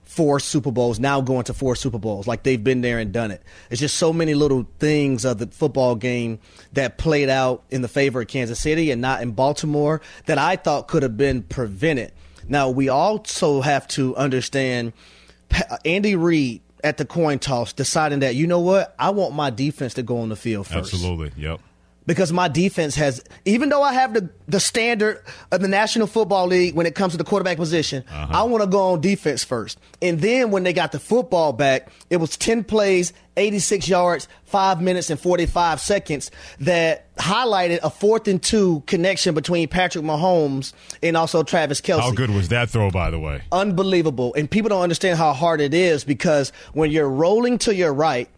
four 0.04 0.38
Super 0.38 0.70
Bowls, 0.70 1.00
now 1.00 1.20
going 1.20 1.44
to 1.44 1.54
four 1.54 1.74
Super 1.74 1.98
Bowls. 1.98 2.26
Like 2.26 2.42
they've 2.42 2.62
been 2.62 2.82
there 2.82 2.98
and 2.98 3.12
done 3.12 3.30
it. 3.30 3.42
It's 3.70 3.80
just 3.80 3.96
so 3.96 4.12
many 4.12 4.34
little 4.34 4.68
things 4.78 5.24
of 5.24 5.38
the 5.38 5.46
football 5.46 5.96
game 5.96 6.38
that 6.74 6.98
played 6.98 7.30
out 7.30 7.64
in 7.70 7.82
the 7.82 7.88
favor 7.88 8.20
of 8.20 8.28
Kansas 8.28 8.60
City 8.60 8.90
and 8.90 9.00
not 9.00 9.22
in 9.22 9.32
Baltimore 9.32 10.02
that 10.26 10.38
I 10.38 10.56
thought 10.56 10.86
could 10.86 11.02
have 11.02 11.16
been 11.16 11.42
prevented. 11.42 12.12
Now, 12.52 12.68
we 12.68 12.90
also 12.90 13.62
have 13.62 13.88
to 13.88 14.14
understand 14.14 14.92
Andy 15.86 16.16
Reid 16.16 16.60
at 16.84 16.98
the 16.98 17.06
coin 17.06 17.38
toss 17.38 17.72
deciding 17.72 18.18
that, 18.18 18.34
you 18.34 18.46
know 18.46 18.60
what, 18.60 18.94
I 18.98 19.08
want 19.08 19.34
my 19.34 19.48
defense 19.48 19.94
to 19.94 20.02
go 20.02 20.18
on 20.18 20.28
the 20.28 20.36
field 20.36 20.66
first. 20.66 20.92
Absolutely. 20.92 21.32
Yep. 21.42 21.60
Because 22.04 22.32
my 22.32 22.48
defense 22.48 22.96
has, 22.96 23.22
even 23.44 23.68
though 23.68 23.82
I 23.82 23.92
have 23.92 24.12
the, 24.12 24.28
the 24.48 24.58
standard 24.58 25.22
of 25.52 25.60
the 25.60 25.68
National 25.68 26.06
Football 26.08 26.48
League 26.48 26.74
when 26.74 26.84
it 26.84 26.94
comes 26.96 27.12
to 27.12 27.16
the 27.16 27.22
quarterback 27.24 27.56
position, 27.58 28.02
Uh-huh. 28.10 28.26
I 28.30 28.42
want 28.42 28.64
to 28.64 28.68
go 28.68 28.92
on 28.92 29.00
defense 29.00 29.44
first. 29.44 29.78
And 30.00 30.20
then 30.20 30.50
when 30.50 30.64
they 30.64 30.72
got 30.72 30.90
the 30.90 30.98
football 30.98 31.52
back, 31.52 31.90
it 32.10 32.16
was 32.16 32.36
10 32.36 32.64
plays, 32.64 33.12
86 33.36 33.88
yards, 33.88 34.26
five 34.44 34.82
minutes 34.82 35.10
and 35.10 35.18
45 35.20 35.80
seconds 35.80 36.30
that 36.60 37.14
highlighted 37.16 37.78
a 37.82 37.88
fourth 37.90 38.26
and 38.28 38.42
two 38.42 38.82
connection 38.86 39.34
between 39.34 39.68
Patrick 39.68 40.04
Mahomes 40.04 40.72
and 41.02 41.16
also 41.16 41.42
Travis 41.44 41.80
Kelce. 41.80 42.00
How 42.00 42.10
good 42.10 42.30
was 42.30 42.48
that 42.48 42.68
throw, 42.68 42.90
by 42.90 43.10
the 43.10 43.18
way? 43.20 43.42
Unbelievable. 43.52 44.34
And 44.34 44.50
people 44.50 44.68
don't 44.70 44.82
understand 44.82 45.18
how 45.18 45.32
hard 45.32 45.60
it 45.60 45.72
is 45.72 46.04
because 46.04 46.52
when 46.72 46.90
you're 46.90 47.08
rolling 47.08 47.58
to 47.58 47.74
your 47.74 47.92
right, 47.94 48.28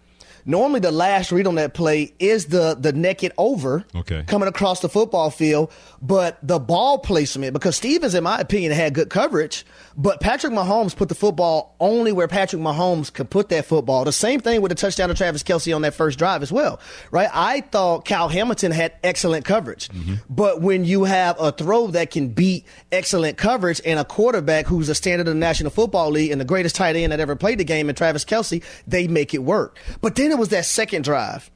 normally 0.44 0.80
the 0.80 0.92
last 0.92 1.32
read 1.32 1.46
on 1.46 1.54
that 1.56 1.74
play 1.74 2.12
is 2.18 2.46
the 2.46 2.76
the 2.78 2.92
naked 2.92 3.32
over 3.38 3.84
Okay. 3.94 4.24
coming 4.26 4.48
across 4.48 4.80
the 4.80 4.88
football 4.88 5.30
field, 5.30 5.70
but 6.02 6.38
the 6.42 6.58
ball 6.58 6.98
placement 6.98 7.52
because 7.52 7.76
Stephens, 7.76 8.14
in 8.14 8.24
my 8.24 8.38
opinion, 8.38 8.72
had 8.72 8.94
good 8.94 9.10
coverage, 9.10 9.64
but 9.96 10.20
Patrick 10.20 10.52
Mahomes 10.52 10.94
put 10.94 11.08
the 11.08 11.14
football 11.14 11.74
only 11.80 12.12
where 12.12 12.28
Patrick 12.28 12.60
Mahomes 12.60 13.12
could 13.12 13.30
put 13.30 13.48
that 13.50 13.64
football. 13.64 14.04
The 14.04 14.12
same 14.12 14.40
thing 14.40 14.60
with 14.60 14.70
the 14.70 14.74
touchdown 14.74 15.08
to 15.08 15.14
Travis 15.14 15.42
Kelce 15.42 15.74
on 15.74 15.82
that 15.82 15.94
first 15.94 16.18
drive 16.18 16.42
as 16.42 16.52
well, 16.52 16.80
right? 17.10 17.28
I 17.32 17.60
thought 17.62 18.04
Kyle 18.04 18.28
Hamilton 18.28 18.72
had 18.72 18.92
excellent 19.02 19.44
coverage, 19.44 19.88
mm-hmm. 19.88 20.14
but 20.28 20.60
when 20.60 20.84
you 20.84 21.04
have 21.04 21.36
a 21.40 21.52
throw 21.52 21.88
that 21.88 22.10
can 22.10 22.28
beat 22.28 22.66
excellent 22.92 23.38
coverage 23.38 23.80
and 23.84 23.98
a 23.98 24.04
quarterback 24.04 24.66
who's 24.66 24.88
a 24.88 24.94
standard 24.94 25.26
of 25.28 25.34
the 25.34 25.40
National 25.40 25.70
Football 25.70 26.10
League 26.10 26.30
and 26.30 26.40
the 26.40 26.44
greatest 26.44 26.74
tight 26.76 26.96
end 26.96 27.12
that 27.12 27.20
ever 27.20 27.36
played 27.36 27.58
the 27.58 27.64
game 27.64 27.88
in 27.88 27.94
Travis 27.94 28.24
Kelce, 28.24 28.62
they 28.86 29.06
make 29.08 29.34
it 29.34 29.42
work. 29.42 29.78
But 30.00 30.16
then 30.16 30.33
it 30.34 30.38
was 30.38 30.50
that 30.50 30.66
second 30.66 31.04
drive. 31.04 31.50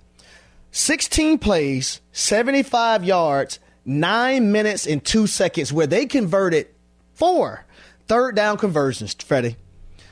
16 0.70 1.38
plays, 1.38 2.00
75 2.12 3.04
yards, 3.04 3.58
nine 3.84 4.52
minutes 4.52 4.86
and 4.86 5.04
two 5.04 5.26
seconds, 5.26 5.72
where 5.72 5.86
they 5.86 6.06
converted 6.06 6.68
four 7.14 7.64
third 8.06 8.36
down 8.36 8.56
conversions, 8.56 9.14
Freddie. 9.14 9.56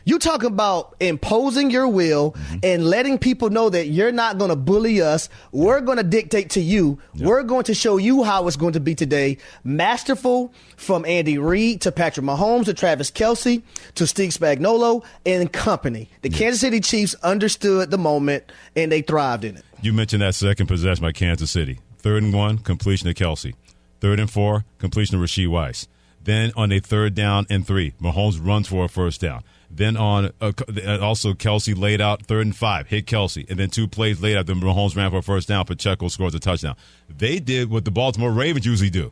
You 0.07 0.21
talk 0.21 0.45
about 0.45 0.95
imposing 1.01 1.73
your 1.73 1.89
will 1.89 2.31
mm-hmm. 2.31 2.59
and 2.63 2.87
letting 2.87 3.19
people 3.19 3.51
know 3.51 3.69
that 3.69 3.89
you're 3.89 4.13
not 4.13 4.39
going 4.39 4.51
to 4.51 4.57
bully 4.57 5.03
us. 5.03 5.29
We're 5.51 5.81
going 5.81 5.99
to 5.99 6.05
dictate 6.05 6.51
to 6.51 6.61
you. 6.61 7.01
We're 7.19 7.43
going 7.43 7.65
to 7.65 7.75
show 7.75 7.97
you 7.97 8.23
how 8.23 8.47
it's 8.47 8.57
going 8.57 8.75
to 8.75 8.81
be 8.81 8.95
today. 8.95 9.39
Masterful 9.65 10.55
from 10.77 11.05
Andy 11.07 11.39
Reid 11.39 11.81
to 11.81 11.91
Patrick 11.91 12.25
Mahomes 12.25 12.67
to 12.67 12.75
Travis 12.75 13.11
Kelce 13.11 13.65
to 13.97 14.07
Steve 14.07 14.31
Spagnuolo 14.31 15.05
and 15.27 15.53
company. 15.53 16.09
The 16.23 16.31
Kansas 16.31 16.61
City 16.61 16.79
Chiefs 16.79 17.17
understood 17.25 17.91
the 17.91 17.99
moment 17.99 18.45
and 18.77 18.93
they 18.93 19.03
thrived 19.03 19.45
in 19.45 19.57
it. 19.57 19.65
You 19.83 19.93
mentioned 19.93 20.23
that 20.23 20.37
second 20.37 20.69
possession 20.69 21.03
by 21.03 21.11
Kansas 21.11 21.51
City. 21.51 21.81
Third 21.99 22.23
and 22.23 22.33
one, 22.33 22.59
completion 22.59 23.13
to 23.13 23.25
Kelce. 23.25 23.55
Third 23.99 24.21
and 24.21 24.31
four, 24.31 24.67
completion 24.79 25.19
to 25.19 25.25
Rashee 25.25 25.53
Rice. 25.53 25.89
Then 26.23 26.53
on 26.57 26.71
a 26.71 26.79
third 26.79 27.17
down 27.17 27.47
and 27.51 27.67
three, 27.67 27.93
Mahomes 28.01 28.39
runs 28.41 28.69
for 28.69 28.85
a 28.85 28.89
first 28.89 29.21
down. 29.21 29.43
Then 29.71 29.97
on 29.97 30.33
uh, 30.41 30.53
also 31.01 31.33
Kelce 31.35 31.77
laid 31.77 32.01
out 32.01 32.27
third 32.27 32.47
and 32.47 32.57
five, 32.57 32.87
hit 32.89 33.07
Kelce, 33.07 33.49
and 33.51 33.59
then 33.59 33.69
two 33.71 33.89
plays 33.89 34.21
later, 34.21 34.43
then 34.43 34.61
Mahomes 34.61 34.97
ran 34.97 35.11
for 35.11 35.19
a 35.19 35.23
first 35.23 35.49
down. 35.49 35.65
Pacheco 35.65 36.09
scores 36.09 36.35
a 36.35 36.41
touchdown. 36.41 36.77
They 37.09 37.39
did 37.41 37.71
what 37.71 37.85
the 37.85 37.91
Baltimore 37.91 38.31
Ravens 38.31 38.65
usually 38.67 38.91
do. 38.91 39.11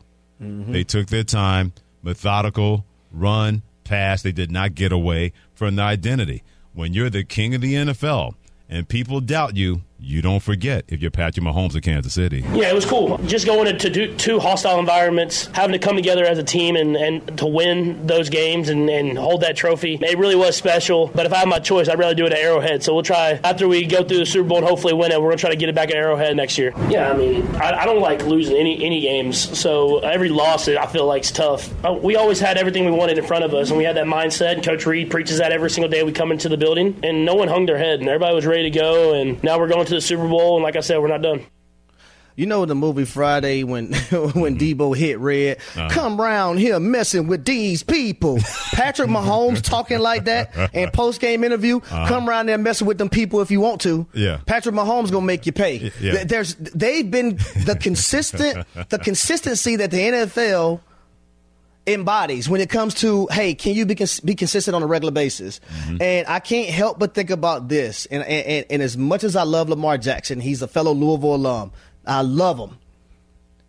They 0.73 0.85
took 0.85 1.09
their 1.09 1.25
time, 1.25 1.73
methodical, 2.03 2.85
run, 3.13 3.63
pass. 3.85 4.23
They 4.23 4.33
did 4.33 4.51
not 4.51 4.75
get 4.75 4.93
away 4.93 5.33
from 5.55 5.77
the 5.77 5.83
identity. 5.83 6.43
When 6.73 6.93
you're 6.93 7.11
the 7.11 7.25
king 7.25 7.55
of 7.55 7.61
the 7.61 7.75
NFL 7.75 8.35
and 8.69 8.89
people 8.89 9.21
doubt 9.21 9.57
you, 9.57 9.83
you 10.05 10.23
don't 10.23 10.41
forget 10.41 10.85
if 10.89 11.01
you're 11.01 11.11
Patrick 11.11 11.45
Mahomes 11.45 11.75
of 11.75 11.83
Kansas 11.83 12.15
City. 12.15 12.45
Yeah, 12.53 12.69
it 12.69 12.75
was 12.75 12.85
cool. 12.85 13.19
Just 13.27 13.47
going 13.47 13.77
to 13.77 13.91
two, 13.91 14.15
two 14.17 14.39
hostile 14.39 14.79
environments, 14.79 15.47
having 15.49 15.73
to 15.73 15.79
come 15.79 15.97
together 15.97 16.25
as 16.25 16.39
a 16.39 16.43
team 16.43 16.77
and, 16.77 16.97
and 16.97 17.39
to 17.39 17.47
win 17.47 18.07
those 18.07 18.29
games 18.29 18.69
and, 18.69 18.89
and 18.91 19.17
hold 19.19 19.41
that 19.43 19.57
trophy. 19.57 19.99
It 20.01 20.19
really 20.19 20.37
was 20.37 20.57
special. 20.57 21.09
But 21.09 21.27
if 21.27 21.33
I 21.33 21.39
had 21.39 21.49
my 21.49 21.59
choice, 21.59 21.89
I'd 21.89 21.99
rather 21.99 22.15
do 22.15 22.27
it 22.27 22.33
at 22.33 22.39
Arrowhead. 22.39 22.83
So 22.83 22.95
we'll 22.95 23.03
try, 23.03 23.41
after 23.45 23.67
we 23.67 23.87
go 23.87 24.05
through 24.05 24.19
the 24.19 24.27
Super 24.27 24.49
Bowl 24.49 24.59
and 24.59 24.67
hopefully 24.67 24.93
win 24.95 25.13
it, 25.13 25.21
we're 25.21 25.29
going 25.29 25.39
to 25.39 25.41
try 25.41 25.51
to 25.51 25.57
get 25.57 25.69
it 25.69 25.75
back 25.75 25.91
at 25.91 25.97
Arrowhead 25.97 26.37
next 26.37 26.59
year. 26.59 26.73
Yeah, 26.89 27.11
I 27.11 27.17
mean, 27.17 27.47
I, 27.57 27.83
I 27.83 27.85
don't 27.87 28.01
like 28.01 28.23
losing 28.25 28.57
any, 28.57 28.85
any 28.85 29.01
games. 29.01 29.59
So 29.59 29.99
every 30.01 30.29
loss, 30.29 30.69
I 30.69 30.87
feel 30.87 31.07
like, 31.07 31.23
is 31.23 31.33
tough. 31.33 31.73
Uh, 31.85 31.93
We 31.95 32.17
always 32.17 32.41
had 32.41 32.59
everything 32.59 32.85
we 32.85 32.91
wanted 32.91 33.19
in 33.19 33.25
front 33.27 33.45
of 33.45 33.55
us, 33.55 33.71
and 33.71 33.79
we 33.79 33.85
had 33.85 33.97
that 33.97 34.07
mindset. 34.07 34.63
Coach 34.65 34.85
Reid 34.87 35.11
preaches 35.11 35.39
that 35.39 35.53
every 35.53 35.71
single 35.71 35.91
day 35.91 36.03
we 36.03 36.13
come 36.13 36.33
into 36.33 36.49
the 36.49 36.57
building, 36.57 36.99
and 37.03 37.25
no 37.25 37.35
one 37.35 37.49
hung 37.49 37.67
their 37.67 37.79
head, 37.79 38.01
and 38.01 38.09
everybody 38.09 38.35
was 38.35 38.47
ready 38.47 38.65
to 38.65 38.71
go. 38.71 39.15
And 39.15 39.43
now 39.43 39.59
we're 39.59 39.69
going 39.69 39.87
to 39.87 39.94
the 39.95 40.01
Super 40.01 40.29
Bowl, 40.29 40.57
and 40.57 40.63
like 40.65 40.77
I 40.77 40.81
said, 40.81 40.99
we're 40.99 41.09
not 41.09 41.23
done. 41.23 41.45
You 42.37 42.47
know 42.47 42.65
the 42.67 42.75
movie 42.75 43.05
Friday 43.05 43.63
when 43.63 43.93
when 44.35 44.59
Deebo 44.59 44.97
hit 44.97 45.21
red, 45.21 45.59
Uh-huh. 45.77 45.89
come 45.89 46.21
round 46.21 46.59
here 46.59 46.81
messing 46.81 47.29
with 47.29 47.45
these 47.45 47.85
people. 47.85 48.41
Patrick 48.73 49.09
Mahomes 49.19 49.63
talking 49.63 50.01
like 50.01 50.25
that 50.25 50.51
and 50.75 50.93
post 50.93 51.21
game 51.21 51.45
interview, 51.45 51.77
Uh-huh. 51.77 52.09
come 52.09 52.29
around 52.29 52.47
there 52.47 52.59
messing 52.59 52.89
with 52.89 52.99
them 52.99 53.09
people 53.09 53.41
if 53.41 53.53
you 53.53 53.61
want 53.61 53.81
to. 53.83 54.05
Yeah. 54.15 54.39
Patrick 54.47 54.75
Mahomes 54.75 55.13
gonna 55.13 55.25
make 55.25 55.47
you 55.47 55.53
pay. 55.53 55.93
Yeah. 56.01 56.25
There's 56.25 56.57
they've 56.57 57.09
been 57.09 57.37
the 57.67 57.79
consistent 57.81 58.67
the 58.89 58.99
consistency 58.99 59.77
that 59.77 59.93
the 59.93 59.99
NFL 59.99 60.81
embodies 61.87 62.49
when 62.49 62.61
it 62.61 62.71
comes 62.71 62.95
to 62.95 63.27
hey 63.31 63.55
can 63.55 63.75
you 63.75 63.85
be, 63.85 63.95
cons- 63.95 64.21
be 64.21 64.35
consistent 64.35 64.75
on 64.75 64.83
a 64.83 64.87
regular 64.87 65.13
basis? 65.13 65.61
Mm-hmm. 65.69 66.03
And 66.03 66.27
i 66.29 66.41
can't 66.41 66.71
help 66.71 66.99
but 66.99 67.15
think 67.15 67.31
about 67.31 67.69
this. 67.69 68.07
And, 68.07 68.23
and, 68.23 68.47
and, 68.47 68.67
and 68.71 68.83
as 68.83 68.97
much 68.97 69.25
as 69.25 69.37
i 69.37 69.43
love 69.43 69.69
lamar 69.69 69.99
jackson 69.99 70.41
he's 70.41 70.63
a 70.63 70.69
fellow 70.69 70.93
louisville 70.93 71.35
alum. 71.35 71.73
I 72.07 72.21
love 72.23 72.59
him. 72.59 72.79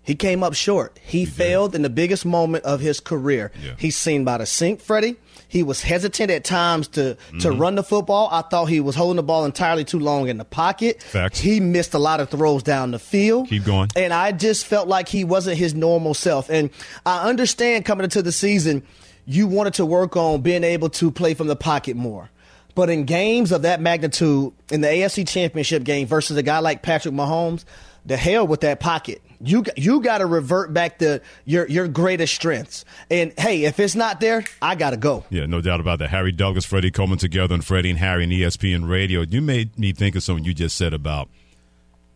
He 0.03 0.13
came 0.13 0.43
up 0.43 0.53
short. 0.53 0.99
He, 1.01 1.25
failed 1.25 1.73
in 1.73 1.81
the 1.81 1.89
biggest 1.89 2.25
moment 2.25 2.63
of 2.63 2.79
his 2.79 2.99
career. 2.99 3.51
He's 3.77 3.97
seen 3.97 4.23
by 4.23 4.37
the 4.37 4.45
sink 4.45 4.79
freddie 4.81 5.15
he 5.55 5.63
was 5.63 5.81
hesitant 5.81 6.29
at 6.29 6.43
times 6.43 6.87
to 6.89 7.15
to 7.39 7.49
Mhm. 7.49 7.59
run 7.59 7.75
the 7.75 7.83
football. 7.83 8.27
I 8.31 8.41
thought 8.41 8.65
he 8.65 8.81
was 8.81 8.95
holding 8.95 9.15
the 9.15 9.23
ball 9.23 9.45
entirely 9.45 9.85
too 9.85 9.99
long 9.99 10.27
in 10.27 10.37
the 10.37 10.43
pocket. 10.45 11.01
Facts. 11.01 11.39
He 11.39 11.61
missed 11.61 11.93
a 11.93 11.97
lot 11.97 12.19
of 12.19 12.29
throws 12.29 12.61
down 12.61 12.91
the 12.91 12.99
field. 12.99 13.47
Keep 13.47 13.63
going. 13.63 13.89
And 13.95 14.13
I 14.13 14.33
just 14.33 14.65
felt 14.65 14.87
like 14.89 15.07
he 15.07 15.23
wasn't 15.23 15.57
his 15.57 15.73
normal 15.73 16.13
self. 16.13 16.49
And 16.49 16.69
I 17.05 17.27
understand 17.29 17.85
coming 17.85 18.03
into 18.03 18.21
the 18.21 18.33
season, 18.33 18.83
you 19.25 19.47
wanted 19.47 19.73
to 19.75 19.85
work 19.85 20.17
on 20.17 20.41
being 20.41 20.63
able 20.65 20.89
to 20.89 21.09
play 21.09 21.33
from 21.33 21.47
the 21.47 21.55
pocket 21.55 21.95
more. 21.95 22.29
But 22.75 22.89
in 22.89 23.05
games 23.05 23.53
of 23.53 23.61
that 23.61 23.79
magnitude, 23.79 24.51
in 24.69 24.81
the 24.81 24.87
AFC 24.89 25.23
Championship 25.23 25.85
game 25.85 26.05
versus 26.07 26.35
a 26.35 26.43
guy 26.43 26.59
like 26.59 26.81
Patrick 26.81 27.13
Mahomes, 27.15 27.63
the 28.05 28.17
hell 28.17 28.45
with 28.45 28.59
that 28.61 28.81
pocket. 28.81 29.21
You 29.39 29.63
you 29.75 30.01
got 30.01 30.19
to 30.19 30.25
revert 30.25 30.73
back 30.73 30.99
to 30.99 31.21
your 31.45 31.67
your 31.67 31.87
greatest 31.87 32.33
strengths. 32.33 32.85
And 33.09 33.33
hey, 33.37 33.65
if 33.65 33.79
it's 33.79 33.95
not 33.95 34.19
there, 34.19 34.43
I 34.61 34.75
got 34.75 34.91
to 34.91 34.97
go. 34.97 35.23
Yeah, 35.29 35.45
no 35.45 35.61
doubt 35.61 35.79
about 35.79 35.99
that. 35.99 36.09
Harry 36.09 36.31
Douglas, 36.31 36.65
Freddie 36.65 36.91
Coleman 36.91 37.17
together 37.17 37.53
on 37.53 37.61
Freddie 37.61 37.89
and 37.89 37.99
Harry 37.99 38.23
and 38.23 38.31
ESPN 38.31 38.89
Radio. 38.89 39.21
You 39.21 39.41
made 39.41 39.77
me 39.77 39.93
think 39.93 40.15
of 40.15 40.23
something 40.23 40.45
you 40.45 40.53
just 40.53 40.75
said 40.75 40.93
about 40.93 41.29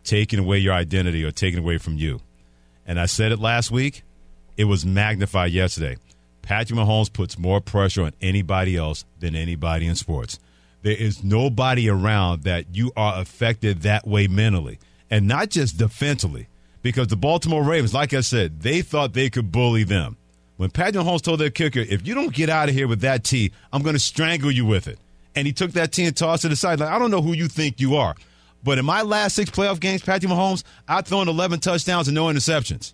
taking 0.04 0.38
away 0.38 0.58
your 0.58 0.74
identity 0.74 1.24
or 1.24 1.30
taking 1.30 1.58
away 1.58 1.78
from 1.78 1.96
you. 1.96 2.20
And 2.86 2.98
I 2.98 3.06
said 3.06 3.32
it 3.32 3.38
last 3.38 3.70
week. 3.70 4.02
It 4.56 4.64
was 4.64 4.84
magnified 4.84 5.52
yesterday. 5.52 5.96
Patrick 6.42 6.78
Mahomes 6.78 7.12
puts 7.12 7.38
more 7.38 7.60
pressure 7.60 8.02
on 8.02 8.12
anybody 8.20 8.76
else 8.76 9.04
than 9.20 9.36
anybody 9.36 9.86
in 9.86 9.94
sports. 9.94 10.38
There 10.82 10.96
is 10.96 11.22
nobody 11.22 11.88
around 11.88 12.42
that 12.44 12.74
you 12.74 12.92
are 12.96 13.20
affected 13.20 13.82
that 13.82 14.06
way 14.06 14.26
mentally, 14.26 14.78
and 15.10 15.28
not 15.28 15.50
just 15.50 15.76
defensively. 15.76 16.48
Because 16.82 17.08
the 17.08 17.16
Baltimore 17.16 17.62
Ravens, 17.62 17.92
like 17.92 18.14
I 18.14 18.20
said, 18.20 18.60
they 18.60 18.82
thought 18.82 19.12
they 19.12 19.30
could 19.30 19.52
bully 19.52 19.84
them. 19.84 20.16
When 20.56 20.70
Patrick 20.70 21.04
Mahomes 21.04 21.22
told 21.22 21.40
their 21.40 21.50
kicker, 21.50 21.80
if 21.80 22.06
you 22.06 22.14
don't 22.14 22.34
get 22.34 22.50
out 22.50 22.68
of 22.68 22.74
here 22.74 22.88
with 22.88 23.00
that 23.00 23.24
tee, 23.24 23.52
I'm 23.72 23.82
going 23.82 23.94
to 23.94 24.00
strangle 24.00 24.50
you 24.50 24.66
with 24.66 24.88
it. 24.88 24.98
And 25.34 25.46
he 25.46 25.52
took 25.52 25.72
that 25.72 25.92
tee 25.92 26.04
and 26.04 26.16
tossed 26.16 26.44
it 26.44 26.52
aside. 26.52 26.80
Like, 26.80 26.90
I 26.90 26.98
don't 26.98 27.10
know 27.10 27.22
who 27.22 27.32
you 27.32 27.48
think 27.48 27.80
you 27.80 27.96
are. 27.96 28.14
But 28.62 28.78
in 28.78 28.84
my 28.84 29.02
last 29.02 29.36
six 29.36 29.50
playoff 29.50 29.80
games, 29.80 30.02
Patrick 30.02 30.30
Mahomes, 30.30 30.64
I've 30.86 31.06
thrown 31.06 31.28
11 31.28 31.60
touchdowns 31.60 32.08
and 32.08 32.14
no 32.14 32.26
interceptions. 32.26 32.92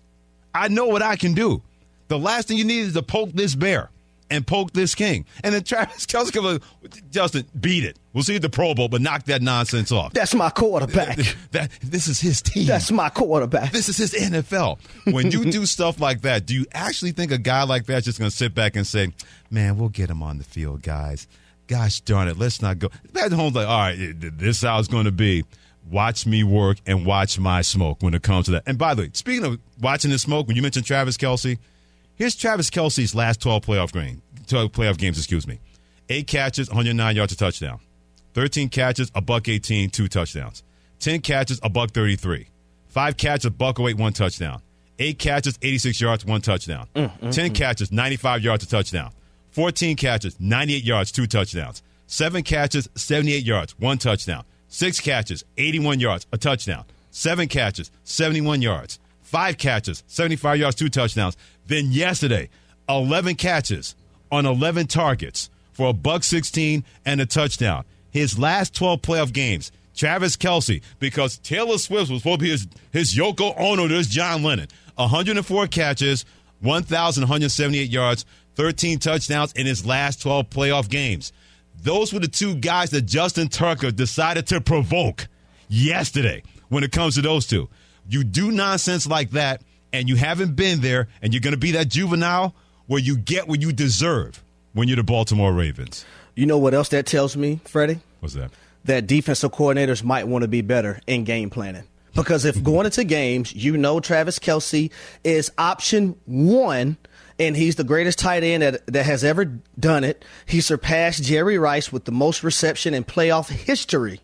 I 0.55 0.69
know 0.69 0.85
what 0.87 1.01
I 1.01 1.17
can 1.17 1.33
do. 1.33 1.61
The 2.07 2.17
last 2.17 2.47
thing 2.47 2.57
you 2.57 2.63
need 2.63 2.79
is 2.81 2.93
to 2.93 3.03
poke 3.03 3.31
this 3.33 3.53
bear 3.53 3.89
and 4.29 4.45
poke 4.45 4.73
this 4.73 4.95
king. 4.95 5.25
And 5.43 5.53
then 5.53 5.63
Travis 5.63 6.05
Kelce 6.07 6.31
comes 6.33 6.45
like, 6.83 7.11
Justin, 7.11 7.45
beat 7.59 7.83
it. 7.83 7.97
We'll 8.13 8.23
see 8.23 8.33
you 8.33 8.37
at 8.37 8.41
the 8.41 8.49
Pro 8.49 8.73
Bowl, 8.73 8.87
but 8.87 9.01
knock 9.01 9.25
that 9.25 9.41
nonsense 9.41 9.91
off. 9.91 10.13
That's 10.13 10.33
my 10.33 10.49
quarterback. 10.49 11.17
that 11.51 11.71
this 11.83 12.07
is 12.07 12.19
his 12.19 12.41
team. 12.41 12.65
That's 12.65 12.91
my 12.91 13.09
quarterback. 13.09 13.71
This 13.71 13.89
is 13.89 13.97
his 13.97 14.13
NFL. 14.13 14.79
When 15.13 15.31
you 15.31 15.45
do 15.45 15.65
stuff 15.67 15.99
like 15.99 16.21
that, 16.21 16.45
do 16.45 16.53
you 16.55 16.65
actually 16.73 17.11
think 17.11 17.31
a 17.31 17.37
guy 17.37 17.63
like 17.63 17.85
that's 17.85 18.05
just 18.05 18.19
going 18.19 18.31
to 18.31 18.35
sit 18.35 18.55
back 18.55 18.75
and 18.75 18.87
say, 18.87 19.13
"Man, 19.51 19.77
we'll 19.77 19.89
get 19.89 20.09
him 20.09 20.23
on 20.23 20.37
the 20.37 20.43
field, 20.43 20.81
guys"? 20.81 21.27
Gosh 21.67 21.99
darn 22.01 22.29
it, 22.29 22.37
let's 22.37 22.61
not 22.61 22.79
go. 22.79 22.89
Patrick 23.13 23.33
Holmes 23.33 23.55
like, 23.55 23.67
all 23.67 23.79
right, 23.79 23.97
this 24.17 24.57
is 24.57 24.63
how 24.63 24.79
it's 24.79 24.87
going 24.87 25.05
to 25.05 25.11
be. 25.11 25.43
Watch 25.91 26.25
me 26.25 26.43
work 26.43 26.77
and 26.85 27.05
watch 27.05 27.39
my 27.39 27.61
smoke 27.61 28.01
when 28.01 28.13
it 28.13 28.23
comes 28.23 28.45
to 28.45 28.51
that. 28.51 28.63
And 28.65 28.77
by 28.77 28.93
the 28.93 29.03
way, 29.03 29.09
speaking 29.13 29.45
of 29.45 29.59
watching 29.79 30.11
the 30.11 30.19
smoke, 30.19 30.47
when 30.47 30.55
you 30.55 30.61
mentioned 30.61 30.85
Travis 30.85 31.17
Kelce, 31.17 31.59
here's 32.17 32.35
Travis 32.35 32.69
Kelce's 32.69 33.15
last 33.15 33.41
12 33.41 33.63
playoff 33.65 33.91
game, 33.93 34.21
12 34.47 34.71
playoff 34.71 34.97
games, 34.97 35.17
excuse 35.17 35.47
me. 35.47 35.59
Eight 36.09 36.27
catches, 36.27 36.69
109 36.69 37.15
yards, 37.15 37.33
a 37.33 37.37
touchdown. 37.37 37.79
13 38.33 38.69
catches, 38.69 39.11
a 39.15 39.21
buck 39.21 39.47
18, 39.47 39.89
two 39.89 40.07
touchdowns. 40.07 40.63
10 40.99 41.21
catches, 41.21 41.59
a 41.63 41.69
buck 41.69 41.91
33. 41.91 42.47
Five 42.87 43.17
catches, 43.17 43.45
a 43.45 43.51
buck 43.51 43.79
away, 43.79 43.93
one 43.93 44.13
touchdown. 44.13 44.61
Eight 44.99 45.19
catches, 45.19 45.57
86 45.61 46.01
yards, 46.01 46.25
one 46.25 46.41
touchdown. 46.41 46.87
Mm, 46.95 47.31
Ten 47.31 47.53
catches, 47.53 47.91
95 47.91 48.41
yards, 48.43 48.63
a 48.63 48.67
touchdown. 48.67 49.11
14 49.51 49.95
catches, 49.95 50.39
98 50.39 50.83
yards, 50.83 51.11
two 51.11 51.27
touchdowns. 51.27 51.83
Seven 52.07 52.41
catches, 52.43 52.89
78 52.95 53.43
yards, 53.43 53.77
one 53.79 53.97
touchdown. 53.97 54.43
Six 54.69 54.99
catches, 54.99 55.43
81 55.57 55.99
yards, 55.99 56.25
a 56.31 56.37
touchdown. 56.37 56.85
Seven 57.11 57.47
catches, 57.47 57.91
71 58.05 58.61
yards. 58.61 58.99
Five 59.27 59.57
catches, 59.57 60.05
75 60.07 60.57
yards, 60.57 60.75
two 60.77 60.87
touchdowns. 60.87 61.35
Then 61.65 61.91
yesterday, 61.91 62.47
11 62.87 63.35
catches 63.35 63.93
on 64.31 64.45
11 64.45 64.87
targets 64.87 65.49
for 65.73 65.89
a 65.89 65.93
buck 65.93 66.23
16 66.23 66.85
and 67.05 67.19
a 67.19 67.25
touchdown. 67.25 67.83
His 68.09 68.39
last 68.39 68.73
12 68.73 69.01
playoff 69.01 69.33
games, 69.33 69.73
Travis 69.93 70.37
Kelce, 70.37 70.81
because 70.99 71.39
Taylor 71.39 71.77
Swift 71.77 72.09
was 72.09 72.21
supposed 72.21 72.39
to 72.39 72.45
be 72.45 72.51
his, 72.51 72.67
his 72.93 73.15
Yoko 73.17 73.53
Ono, 73.59 73.89
this 73.89 74.07
John 74.07 74.43
Lennon. 74.43 74.69
104 74.95 75.67
catches, 75.67 76.23
1,178 76.61 77.89
yards, 77.89 78.25
13 78.55 78.97
touchdowns 78.97 79.51
in 79.51 79.65
his 79.65 79.85
last 79.85 80.21
12 80.21 80.49
playoff 80.49 80.87
games. 80.87 81.33
Those 81.81 82.13
were 82.13 82.21
the 82.21 82.29
two 82.29 82.55
guys 82.55 82.91
that 82.91 83.01
Justin 83.01 83.49
Tucker 83.49 83.91
decided 83.91 84.47
to 84.47 84.61
provoke 84.61 85.27
yesterday 85.67 86.43
when 86.69 86.85
it 86.85 86.93
comes 86.93 87.15
to 87.15 87.21
those 87.21 87.45
two. 87.45 87.67
You 88.09 88.23
do 88.23 88.51
nonsense 88.51 89.07
like 89.07 89.31
that, 89.31 89.61
and 89.91 90.07
you 90.07 90.15
haven't 90.15 90.55
been 90.55 90.81
there, 90.81 91.07
and 91.21 91.33
you're 91.33 91.41
going 91.41 91.53
to 91.53 91.59
be 91.59 91.71
that 91.71 91.89
juvenile 91.89 92.55
where 92.87 93.01
you 93.01 93.17
get 93.17 93.47
what 93.47 93.61
you 93.61 93.71
deserve 93.71 94.43
when 94.73 94.87
you're 94.87 94.97
the 94.97 95.03
Baltimore 95.03 95.53
Ravens. 95.53 96.05
You 96.35 96.45
know 96.45 96.57
what 96.57 96.73
else 96.73 96.89
that 96.89 97.05
tells 97.05 97.35
me, 97.35 97.59
Freddie? 97.65 97.99
What's 98.19 98.35
that? 98.35 98.51
That 98.85 99.07
defensive 99.07 99.51
coordinators 99.51 100.03
might 100.03 100.27
want 100.27 100.43
to 100.43 100.47
be 100.47 100.61
better 100.61 101.01
in 101.07 101.23
game 101.23 101.49
planning. 101.49 101.83
Because 102.15 102.45
if 102.45 102.63
going 102.63 102.85
into 102.85 103.03
games, 103.03 103.53
you 103.53 103.75
know 103.75 103.99
Travis 103.99 104.39
Kelce 104.39 104.91
is 105.23 105.51
option 105.57 106.15
one, 106.25 106.97
and 107.39 107.57
he's 107.57 107.75
the 107.75 107.83
greatest 107.83 108.19
tight 108.19 108.43
end 108.43 108.63
that, 108.63 108.85
that 108.87 109.05
has 109.05 109.23
ever 109.23 109.45
done 109.79 110.03
it. 110.03 110.23
He 110.45 110.61
surpassed 110.61 111.23
Jerry 111.23 111.57
Rice 111.57 111.91
with 111.91 112.05
the 112.05 112.11
most 112.11 112.43
reception 112.43 112.93
in 112.93 113.03
playoff 113.03 113.49
history. 113.49 114.21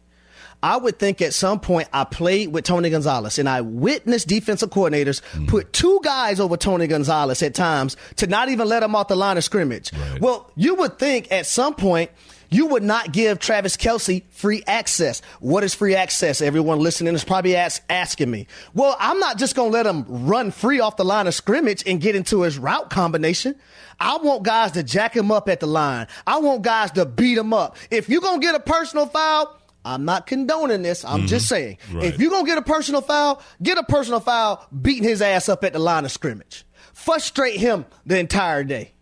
I 0.63 0.78
would 0.78 0.97
think 0.97 1.21
at 1.21 1.34
some 1.34 1.60
point 1.60 1.89
I 1.91 2.06
played 2.06 2.54
with 2.54 2.63
Tony 2.63 2.89
Gonzalez 2.89 3.38
and 3.38 3.49
I 3.49 3.60
witnessed 3.60 4.30
defensive 4.30 4.69
coordinators 4.69 5.21
hmm. 5.26 5.45
put 5.45 5.73
two 5.73 5.99
guys 6.04 6.39
over 6.39 6.56
Tony 6.56 6.88
Gonzalez 6.88 7.43
at 7.43 7.54
times 7.54 7.97
to 8.15 8.28
not 8.28 8.47
even 8.47 8.69
let 8.69 8.82
him 8.82 8.95
off 8.95 9.10
the 9.10 9.17
line 9.17 9.38
of 9.38 9.43
scrimmage. 9.43 9.91
Well, 10.21 10.49
you 10.56 10.76
would 10.76 10.97
think 10.97 11.30
at 11.32 11.45
some 11.45 11.76
point 11.76 12.12
you 12.49 12.67
would 12.67 12.84
not 12.84 13.12
give 13.12 13.39
Travis 13.39 13.76
Kelce 13.76 14.23
free 14.30 14.63
access. 14.65 15.21
What 15.39 15.63
is 15.63 15.73
free 15.73 15.95
access? 15.95 16.39
Everyone 16.39 16.80
listening 16.80 17.13
is 17.15 17.23
probably 17.23 17.56
ask, 17.56 17.82
asking 17.89 18.32
me. 18.32 18.47
Well, 18.73 18.95
I'm 18.99 19.19
not 19.19 19.39
just 19.39 19.56
going 19.56 19.71
to 19.71 19.73
let 19.73 19.86
him 19.88 20.06
run 20.08 20.52
free 20.52 20.80
off 20.80 20.95
the 20.95 21.04
line 21.04 21.28
of 21.28 21.34
scrimmage 21.34 21.84
and 21.86 21.99
get 21.99 22.15
into 22.15 22.43
his 22.43 22.58
route 22.58 22.89
combination. 22.89 23.56
I 23.99 24.17
want 24.17 24.43
guys 24.43 24.71
to 24.73 24.84
jack 24.84 25.17
him 25.17 25.32
up 25.32 25.49
at 25.49 25.60
the 25.60 25.67
line. 25.67 26.08
I 26.28 26.39
want 26.39 26.62
guys 26.62 26.91
to 26.91 27.06
beat 27.06 27.38
him 27.38 27.54
up. 27.54 27.76
If 27.89 28.08
you're 28.08 28.21
going 28.21 28.39
to 28.39 28.45
get 28.45 28.56
a 28.56 28.60
personal 28.60 29.08
foul, 29.08 29.60
I'm 29.86 30.06
not 30.06 30.28
condoning 30.28 30.82
this. 30.82 31.04
I'm 31.04 31.19
mm-hmm. 31.19 31.28
just 31.28 31.48
saying. 31.48 31.78
Right. 31.91 32.06
If 32.06 32.19
you're 32.19 32.30
going 32.30 32.46
to 32.46 32.50
get 32.50 32.58
a 32.58 32.63
personal 32.63 33.02
foul, 33.02 33.41
get 33.62 33.78
a 33.78 33.84
personal 33.84 34.19
foul 34.19 34.65
beating 34.82 35.04
his 35.04 35.22
ass 35.22 35.50
up 35.50 35.63
at 35.63 35.74
the 35.74 35.80
line 35.80 36.06
of 36.06 36.12
scrimmage. 36.12 36.65
Frustrate 36.93 37.60
him 37.60 37.86
the 38.06 38.19
entire 38.19 38.63
day. 38.63 38.93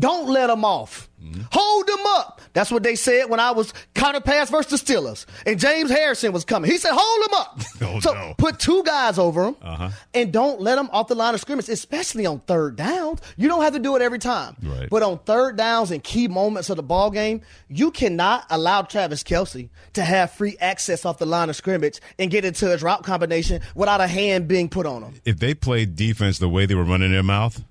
Don't 0.00 0.28
let 0.28 0.48
them 0.48 0.64
off. 0.64 1.06
Hold 1.52 1.86
them 1.86 2.00
up. 2.06 2.40
That's 2.54 2.70
what 2.70 2.82
they 2.82 2.96
said 2.96 3.28
when 3.28 3.40
I 3.40 3.50
was 3.50 3.74
counter 3.94 4.22
pass 4.22 4.48
versus 4.50 4.82
the 4.82 4.92
Steelers. 4.94 5.26
And 5.46 5.60
James 5.60 5.90
Harrison 5.90 6.32
was 6.32 6.46
coming. 6.46 6.70
He 6.70 6.78
said, 6.78 6.92
hold 6.94 7.28
them 7.28 7.34
up. 7.38 7.60
Oh, 7.82 7.98
so 8.00 8.12
no. 8.14 8.34
put 8.38 8.58
two 8.58 8.82
guys 8.84 9.18
over 9.18 9.42
them, 9.44 9.56
Uh-huh. 9.62 9.90
and 10.14 10.32
don't 10.32 10.60
let 10.60 10.76
them 10.76 10.88
off 10.92 11.08
the 11.08 11.14
line 11.14 11.34
of 11.34 11.40
scrimmage, 11.40 11.68
especially 11.68 12.24
on 12.26 12.40
third 12.40 12.76
downs. 12.76 13.20
You 13.36 13.48
don't 13.48 13.62
have 13.62 13.72
to 13.74 13.78
do 13.78 13.96
it 13.96 14.02
every 14.02 14.18
time. 14.18 14.54
Right. 14.62 14.88
But 14.90 15.02
on 15.02 15.18
third 15.20 15.56
downs 15.56 15.90
and 15.90 16.02
key 16.04 16.28
moments 16.28 16.68
of 16.70 16.76
the 16.76 16.82
ball 16.82 17.10
game, 17.10 17.40
you 17.68 17.90
cannot 17.90 18.44
allow 18.50 18.82
Travis 18.82 19.22
Kelce 19.22 19.68
to 19.94 20.02
have 20.04 20.30
free 20.32 20.56
access 20.60 21.04
off 21.04 21.18
the 21.18 21.26
line 21.26 21.48
of 21.50 21.56
scrimmage 21.56 22.00
and 22.18 22.30
get 22.30 22.44
into 22.44 22.68
his 22.70 22.82
route 22.82 23.02
combination 23.02 23.60
without 23.74 24.00
a 24.00 24.06
hand 24.06 24.46
being 24.48 24.68
put 24.68 24.86
on 24.86 25.02
him. 25.02 25.14
If 25.24 25.38
they 25.38 25.52
played 25.54 25.96
defense 25.96 26.38
the 26.38 26.48
way 26.48 26.64
they 26.66 26.74
were 26.74 26.84
running 26.84 27.12
their 27.12 27.22
mouth 27.22 27.62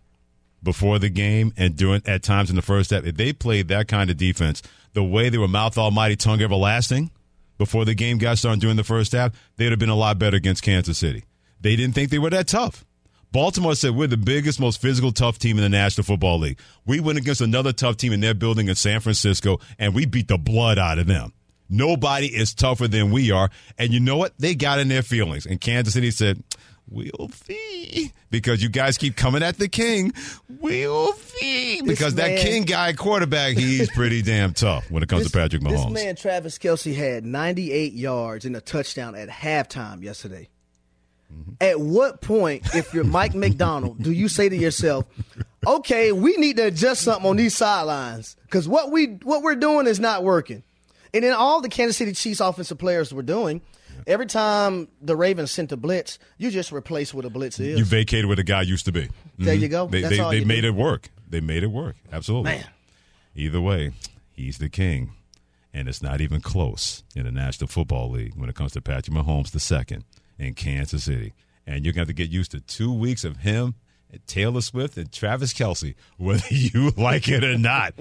before 0.61 0.99
the 0.99 1.09
game 1.09 1.53
and 1.57 1.75
during 1.75 2.01
at 2.05 2.23
times 2.23 2.49
in 2.49 2.55
the 2.55 2.61
first 2.61 2.91
half, 2.91 3.05
if 3.05 3.15
they 3.15 3.33
played 3.33 3.67
that 3.69 3.87
kind 3.87 4.09
of 4.09 4.17
defense 4.17 4.61
the 4.93 5.03
way 5.03 5.29
they 5.29 5.37
were 5.37 5.47
mouth 5.47 5.77
almighty, 5.77 6.15
tongue 6.15 6.41
everlasting 6.41 7.11
before 7.57 7.85
the 7.85 7.93
game 7.93 8.17
got 8.17 8.37
started 8.37 8.61
during 8.61 8.77
the 8.77 8.83
first 8.83 9.11
half, 9.11 9.33
they'd 9.57 9.71
have 9.71 9.79
been 9.79 9.89
a 9.89 9.95
lot 9.95 10.17
better 10.17 10.37
against 10.37 10.63
Kansas 10.63 10.97
City. 10.97 11.25
They 11.61 11.75
didn't 11.75 11.93
think 11.93 12.09
they 12.09 12.19
were 12.19 12.29
that 12.29 12.47
tough. 12.47 12.85
Baltimore 13.31 13.75
said 13.75 13.95
we're 13.95 14.07
the 14.07 14.17
biggest, 14.17 14.59
most 14.59 14.81
physical, 14.81 15.11
tough 15.11 15.37
team 15.37 15.57
in 15.57 15.63
the 15.63 15.69
National 15.69 16.03
Football 16.03 16.39
League. 16.39 16.59
We 16.85 16.99
went 16.99 17.19
against 17.19 17.41
another 17.41 17.71
tough 17.71 17.97
team 17.97 18.11
in 18.11 18.21
their 18.21 18.33
building 18.33 18.69
in 18.69 18.75
San 18.75 19.01
Francisco, 19.01 19.59
and 19.77 19.93
we 19.93 20.05
beat 20.05 20.27
the 20.27 20.37
blood 20.37 20.79
out 20.79 20.97
of 20.97 21.05
them. 21.05 21.33
Nobody 21.69 22.25
is 22.25 22.55
tougher 22.55 22.87
than 22.87 23.11
we 23.11 23.29
are. 23.29 23.51
And 23.77 23.93
you 23.93 23.99
know 23.99 24.17
what? 24.17 24.33
They 24.39 24.55
got 24.55 24.79
in 24.79 24.87
their 24.87 25.03
feelings. 25.03 25.45
And 25.45 25.61
Kansas 25.61 25.93
City 25.93 26.09
said, 26.09 26.43
We'll 26.91 27.29
see. 27.29 28.11
Because 28.31 28.63
you 28.63 28.69
guys 28.69 28.97
keep 28.97 29.15
coming 29.15 29.43
at 29.43 29.57
the 29.57 29.67
king. 29.67 30.13
We'll 30.59 31.13
see. 31.13 31.81
Because 31.81 32.15
that 32.15 32.39
king 32.39 32.63
guy 32.63 32.93
quarterback, 32.93 33.57
he's 33.57 33.89
pretty 33.91 34.21
damn 34.21 34.53
tough 34.53 34.89
when 34.89 35.03
it 35.03 35.09
comes 35.09 35.29
to 35.29 35.31
Patrick 35.31 35.61
Mahomes. 35.61 35.93
This 35.93 36.03
man, 36.03 36.15
Travis 36.15 36.57
Kelce, 36.57 36.95
had 36.95 37.25
98 37.25 37.93
yards 37.93 38.45
and 38.45 38.55
a 38.55 38.61
touchdown 38.61 39.15
at 39.15 39.29
halftime 39.29 40.03
yesterday. 40.03 40.49
Mm-hmm. 41.33 41.51
At 41.61 41.79
what 41.79 42.21
point, 42.21 42.73
if 42.73 42.93
you're 42.93 43.03
Mike 43.03 43.35
Macdonald, 43.35 44.01
do 44.01 44.11
you 44.11 44.27
say 44.27 44.49
to 44.49 44.55
yourself, 44.55 45.05
"Okay, 45.65 46.11
we 46.11 46.37
need 46.37 46.57
to 46.57 46.67
adjust 46.67 47.03
something 47.03 47.29
on 47.29 47.37
these 47.37 47.55
sidelines 47.55 48.35
because 48.45 48.67
what 48.67 48.91
we 48.91 49.05
what 49.23 49.43
we're 49.43 49.55
doing 49.55 49.85
is 49.85 49.99
not 49.99 50.23
working." 50.23 50.63
And 51.13 51.23
then 51.23 51.33
all 51.33 51.61
the 51.61 51.69
Kansas 51.69 51.97
City 51.97 52.13
Chiefs 52.13 52.39
offensive 52.39 52.77
players 52.77 53.13
were 53.13 53.23
doing. 53.23 53.61
Every 54.07 54.25
time 54.25 54.87
the 55.01 55.15
Ravens 55.15 55.51
sent 55.51 55.71
a 55.71 55.77
blitz, 55.77 56.19
you 56.37 56.51
just 56.51 56.71
replace 56.71 57.13
what 57.13 57.25
a 57.25 57.29
blitz 57.29 57.59
is. 57.59 57.77
You 57.79 57.85
vacated 57.85 58.25
where 58.25 58.35
the 58.35 58.43
guy 58.43 58.61
used 58.63 58.85
to 58.85 58.91
be. 58.91 59.09
There 59.37 59.55
Mhm. 59.55 59.59
you 59.61 59.67
go. 59.67 59.87
They, 59.87 60.01
That's 60.01 60.15
they, 60.17 60.21
all 60.21 60.31
they 60.31 60.43
made 60.43 60.61
do. 60.61 60.67
it 60.67 60.75
work. 60.75 61.09
They 61.29 61.41
made 61.41 61.63
it 61.63 61.67
work. 61.71 61.95
Absolutely. 62.11 62.51
Man. 62.51 62.65
Either 63.35 63.61
way, 63.61 63.91
he's 64.31 64.57
the 64.57 64.69
king. 64.69 65.11
And 65.73 65.87
it's 65.87 66.01
not 66.01 66.19
even 66.19 66.41
close 66.41 67.03
in 67.15 67.25
the 67.25 67.31
National 67.31 67.67
Football 67.67 68.09
League 68.09 68.33
when 68.35 68.49
it 68.49 68.55
comes 68.55 68.71
to 68.73 68.81
Patrick 68.81 69.15
Mahomes 69.15 69.51
the 69.51 69.59
second 69.59 70.03
in 70.39 70.55
Kansas 70.55 71.03
City. 71.03 71.33
And 71.67 71.85
you're 71.85 71.93
going 71.93 72.07
to 72.07 72.09
have 72.11 72.15
to 72.17 72.23
get 72.23 72.31
used 72.31 72.51
to 72.51 72.59
two 72.59 72.91
weeks 72.91 73.23
of 73.23 73.37
him, 73.37 73.75
Taylor 74.27 74.61
Swift, 74.61 74.97
and 74.97 75.11
Travis 75.11 75.53
Kelce, 75.53 75.95
whether 76.17 76.45
you 76.49 76.91
like 76.91 77.27
it 77.27 77.43
or 77.43 77.57
not. 77.57 77.93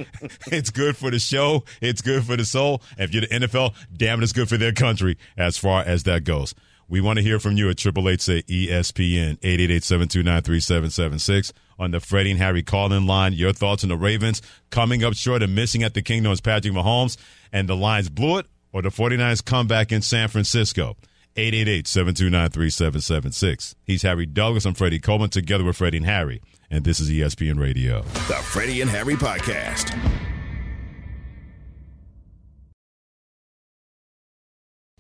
it's 0.46 0.70
good 0.70 0.96
for 0.96 1.10
the 1.10 1.18
show. 1.18 1.64
It's 1.80 2.02
good 2.02 2.24
for 2.24 2.36
the 2.36 2.44
soul. 2.44 2.82
And 2.96 3.08
if 3.08 3.14
you're 3.14 3.22
the 3.22 3.46
NFL, 3.46 3.74
damn 3.94 4.20
it, 4.20 4.24
it's 4.24 4.32
good 4.32 4.48
for 4.48 4.56
their 4.56 4.72
country 4.72 5.18
as 5.36 5.58
far 5.58 5.82
as 5.82 6.04
that 6.04 6.24
goes. 6.24 6.54
We 6.90 7.02
want 7.02 7.18
to 7.18 7.22
hear 7.22 7.38
from 7.38 7.58
you 7.58 7.68
at 7.68 7.76
Triple 7.76 8.08
Eight 8.08 8.22
say 8.22 8.42
ESPN 8.44 9.38
888-729-3776 9.40 11.52
on 11.78 11.90
the 11.90 12.00
Freddie 12.00 12.30
and 12.30 12.40
Harry 12.40 12.62
call-in 12.62 13.06
line. 13.06 13.34
Your 13.34 13.52
thoughts 13.52 13.82
on 13.82 13.90
the 13.90 13.96
Ravens 13.96 14.40
coming 14.70 15.04
up 15.04 15.14
short 15.14 15.42
and 15.42 15.54
missing 15.54 15.82
at 15.82 15.92
the 15.92 16.00
Kingdom 16.02 16.32
is 16.32 16.40
Patrick 16.40 16.72
Mahomes 16.72 17.18
and 17.52 17.68
the 17.68 17.76
Lions 17.76 18.08
blew 18.08 18.38
it 18.38 18.46
or 18.72 18.82
the 18.82 18.88
49ers 18.88 19.44
comeback 19.44 19.92
in 19.92 20.02
San 20.02 20.28
Francisco. 20.28 20.96
888-729-3776. 21.38 23.76
He's 23.84 24.02
Harry 24.02 24.26
Douglas. 24.26 24.66
I'm 24.66 24.74
Freddie 24.74 24.98
Coleman 24.98 25.30
together 25.30 25.62
with 25.62 25.76
Freddie 25.76 25.98
and 25.98 26.06
Harry. 26.06 26.42
And 26.68 26.84
this 26.84 26.98
is 26.98 27.08
ESPN 27.08 27.60
Radio. 27.60 28.02
The 28.02 28.34
Freddie 28.42 28.80
and 28.80 28.90
Harry 28.90 29.14
Podcast. 29.14 29.96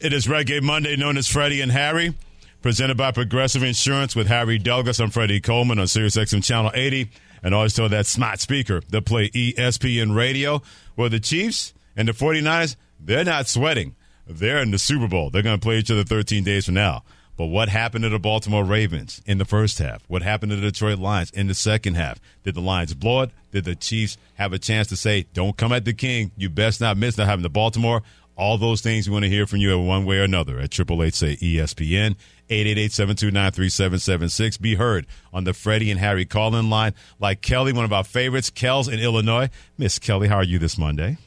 It 0.00 0.12
is 0.12 0.28
Reggae 0.28 0.62
Monday, 0.62 0.94
known 0.94 1.16
as 1.16 1.26
Freddie 1.26 1.60
and 1.60 1.72
Harry, 1.72 2.14
presented 2.62 2.96
by 2.96 3.10
Progressive 3.10 3.64
Insurance 3.64 4.14
with 4.14 4.28
Harry 4.28 4.56
Douglas. 4.58 5.00
I'm 5.00 5.10
Freddie 5.10 5.40
Coleman 5.40 5.80
on 5.80 5.88
Sirius 5.88 6.16
XM 6.16 6.44
Channel 6.44 6.70
80, 6.72 7.10
and 7.42 7.52
always 7.52 7.74
told 7.74 7.90
that 7.90 8.06
smart 8.06 8.38
speaker 8.38 8.80
that 8.90 9.04
play 9.04 9.28
ESPN 9.30 10.14
Radio. 10.14 10.62
where 10.94 11.08
the 11.08 11.18
Chiefs 11.18 11.74
and 11.96 12.06
the 12.06 12.12
49ers, 12.12 12.76
they're 13.00 13.24
not 13.24 13.48
sweating. 13.48 13.96
They're 14.28 14.58
in 14.58 14.70
the 14.70 14.78
Super 14.78 15.08
Bowl. 15.08 15.30
They're 15.30 15.42
going 15.42 15.58
to 15.58 15.64
play 15.64 15.78
each 15.78 15.90
other 15.90 16.04
13 16.04 16.44
days 16.44 16.66
from 16.66 16.74
now. 16.74 17.02
But 17.36 17.46
what 17.46 17.68
happened 17.68 18.02
to 18.02 18.08
the 18.08 18.18
Baltimore 18.18 18.64
Ravens 18.64 19.22
in 19.24 19.38
the 19.38 19.44
first 19.44 19.78
half? 19.78 20.02
What 20.08 20.22
happened 20.22 20.50
to 20.50 20.56
the 20.56 20.72
Detroit 20.72 20.98
Lions 20.98 21.30
in 21.30 21.46
the 21.46 21.54
second 21.54 21.94
half? 21.94 22.18
Did 22.42 22.56
the 22.56 22.60
Lions 22.60 22.94
blow 22.94 23.22
it? 23.22 23.30
Did 23.52 23.64
the 23.64 23.76
Chiefs 23.76 24.18
have 24.34 24.52
a 24.52 24.58
chance 24.58 24.88
to 24.88 24.96
say, 24.96 25.26
don't 25.34 25.56
come 25.56 25.72
at 25.72 25.84
the 25.84 25.92
king? 25.92 26.32
You 26.36 26.50
best 26.50 26.80
not 26.80 26.96
miss 26.96 27.16
not 27.16 27.28
having 27.28 27.44
the 27.44 27.48
Baltimore. 27.48 28.02
All 28.36 28.58
those 28.58 28.80
things 28.80 29.08
we 29.08 29.12
want 29.12 29.24
to 29.24 29.30
hear 29.30 29.46
from 29.46 29.58
you 29.58 29.78
in 29.78 29.86
one 29.86 30.04
way 30.04 30.18
or 30.18 30.24
another 30.24 30.58
at 30.58 30.72
Triple 30.72 31.00
Eight 31.02 31.14
say 31.14 31.36
ESPN 31.36 32.16
888-729-3776. 32.50 34.60
Be 34.60 34.74
heard 34.74 35.06
on 35.32 35.44
the 35.44 35.54
Freddie 35.54 35.90
and 35.90 36.00
Harry 36.00 36.24
call-in 36.24 36.70
line. 36.70 36.94
Like 37.20 37.40
Kelly, 37.40 37.72
one 37.72 37.84
of 37.84 37.92
our 37.92 38.04
favorites, 38.04 38.50
Kel's 38.50 38.88
in 38.88 39.00
Illinois. 39.00 39.50
Miss 39.76 39.98
Kelly, 39.98 40.28
how 40.28 40.36
are 40.36 40.44
you 40.44 40.58
this 40.58 40.78
Monday? 40.78 41.18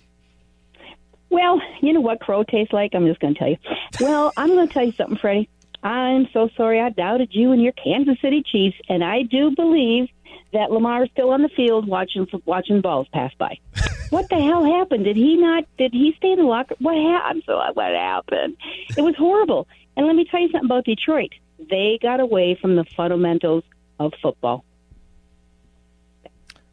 Well, 1.32 1.62
you 1.82 1.94
know 1.94 2.02
what 2.02 2.20
crow 2.20 2.44
tastes 2.44 2.74
like? 2.74 2.92
I'm 2.94 3.08
just 3.08 3.22
going 3.22 3.34
to 3.34 3.40
tell 3.40 3.50
you. 3.50 3.58
Well, 4.02 4.34
I'm 4.36 4.50
going 4.50 4.68
to 4.68 4.74
tell 4.74 4.86
you 4.86 4.92
something, 4.92 5.18
Freddie. 5.18 5.50
I'm 5.82 6.28
so 6.34 6.50
sorry 6.56 6.80
I 6.80 6.90
doubted 6.90 7.30
you 7.32 7.54
and 7.54 7.62
your 7.62 7.72
Kansas 7.72 8.18
City 8.22 8.44
Chiefs, 8.44 8.78
and 8.88 9.04
I 9.04 9.24
do 9.24 9.52
believe 9.56 10.10
that 10.54 10.72
Lamar 10.72 11.06
is 11.06 11.10
still 11.12 11.32
on 11.32 11.42
the 11.42 11.50
field 11.50 11.88
watching 11.88 12.28
watching 12.46 12.82
balls 12.82 13.08
pass 13.14 13.34
by. 13.40 13.58
what 14.10 14.30
the 14.30 14.36
hell 14.36 14.64
happened? 14.64 15.06
Did 15.06 15.16
he 15.16 15.38
not? 15.38 15.64
Did 15.78 15.94
he 15.94 16.14
stay 16.18 16.34
in 16.34 16.40
the 16.40 16.44
locker? 16.46 16.76
What 16.80 16.98
happened? 16.98 17.44
So 17.46 17.60
what 17.74 17.94
happened? 17.94 18.58
It 18.98 19.02
was 19.02 19.16
horrible. 19.18 19.68
And 19.96 20.06
let 20.06 20.16
me 20.16 20.26
tell 20.30 20.42
you 20.42 20.50
something 20.50 20.66
about 20.66 20.86
Detroit. 20.86 21.32
They 21.70 21.98
got 22.02 22.20
away 22.20 22.58
from 22.62 22.76
the 22.76 22.86
fundamentals 22.96 23.64
of 24.00 24.14
football. 24.22 24.66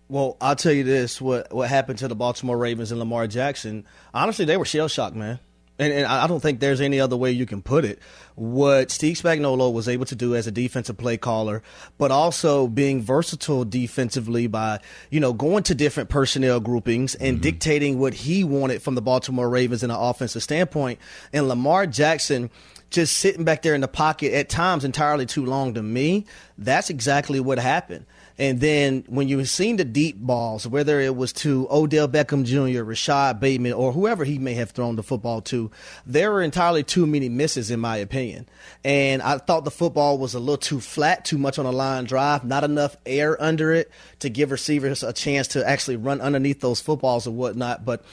Well, 0.09 0.37
I'll 0.41 0.57
tell 0.57 0.73
you 0.73 0.85
this: 0.85 1.21
what 1.21 1.53
what 1.53 1.69
happened 1.69 1.99
to 2.01 2.09
the 2.09 2.17
Baltimore 2.17 2.57
Ravens 2.57 2.91
and 2.91 2.99
Lamar 2.99 3.27
Jackson? 3.27 3.85
Honestly, 4.15 4.45
they 4.45 4.57
were 4.57 4.65
shell 4.65 4.89
shocked, 4.89 5.17
man. 5.17 5.39
And, 5.81 5.93
and 5.93 6.07
I 6.07 6.27
don't 6.27 6.41
think 6.41 6.59
there's 6.59 6.81
any 6.81 6.99
other 6.99 7.17
way 7.17 7.31
you 7.31 7.47
can 7.47 7.63
put 7.63 7.85
it. 7.85 8.01
What 8.35 8.91
Steve 8.91 9.17
Spagnuolo 9.17 9.73
was 9.73 9.89
able 9.89 10.07
to 10.07 10.17
do 10.17 10.35
as 10.35 10.49
a 10.49 10.51
defensive 10.51 10.97
play 10.97 11.17
caller, 11.17 11.63
but 11.99 12.11
also 12.11 12.67
being 12.67 13.01
versatile 13.01 13.65
defensively 13.65 14.49
by, 14.49 14.81
you 15.11 15.21
know, 15.21 15.33
going 15.33 15.63
to 15.65 15.77
different 15.77 16.09
personnel 16.09 16.59
groupings 16.59 17.15
and 17.15 17.37
mm-hmm. 17.37 17.43
dictating 17.43 17.99
what 18.01 18.13
he 18.13 18.43
wanted 18.43 18.83
from 18.83 18.97
the 18.97 19.03
Baltimore 19.03 19.49
Ravens 19.49 19.85
in 19.85 19.91
an 19.91 19.97
offensive 19.97 20.43
standpoint. 20.43 20.99
And 21.33 21.47
Lamar 21.47 21.87
Jackson 21.87 22.51
just 22.91 23.19
sitting 23.19 23.45
back 23.45 23.63
there 23.63 23.75
in 23.75 23.81
the 23.81 23.89
pocket 23.89 24.33
at 24.33 24.49
times 24.49 24.85
entirely 24.85 25.27
too 25.27 25.45
long 25.45 25.75
to 25.75 25.83
me. 25.83 26.27
That's 26.57 26.91
exactly 26.91 27.39
what 27.39 27.59
happened. 27.59 28.07
And 28.39 28.61
then 28.61 29.05
when 29.09 29.29
you've 29.29 29.49
seen 29.49 29.77
the 29.77 29.85
deep 29.85 30.17
balls, 30.17 30.67
whether 30.67 31.01
it 31.01 31.17
was 31.17 31.33
to 31.35 31.67
Odell 31.71 32.09
Beckham 32.09 32.45
Jr., 32.45 32.85
Rashod 32.85 33.41
Bateman, 33.41 33.73
or 33.73 33.93
whoever 33.93 34.25
he 34.25 34.39
may 34.39 34.55
have 34.55 34.71
thrown 34.71 34.95
the 34.95 35.03
football 35.03 35.41
to, 35.43 35.71
there 36.07 36.31
were 36.31 36.43
entirely 36.43 36.85
too 36.85 37.07
many 37.07 37.29
misses, 37.29 37.71
in 37.71 37.81
my 37.81 37.97
opinion. 37.97 38.49
And 38.85 39.23
I 39.23 39.39
thought 39.39 39.65
the 39.65 39.73
football 39.73 40.19
was 40.19 40.35
a 40.35 40.39
little 40.39 40.57
too 40.57 40.81
flat, 40.81 41.25
too 41.25 41.39
much 41.39 41.59
on 41.59 41.67
a 41.67 41.73
line 41.73 42.05
drive, 42.05 42.45
not 42.45 42.63
enough 42.63 42.97
air 43.05 43.41
under 43.43 43.73
it 43.73 43.91
to 44.21 44.31
give 44.31 44.53
receivers 44.53 45.03
a 45.03 45.13
chance 45.13 45.49
to 45.49 45.69
actually 45.69 45.97
run 45.97 46.21
underneath 46.21 46.61
those 46.61 46.81
footballs 46.81 47.27
and 47.27 47.37
whatnot. 47.37 47.85
But 47.85 48.05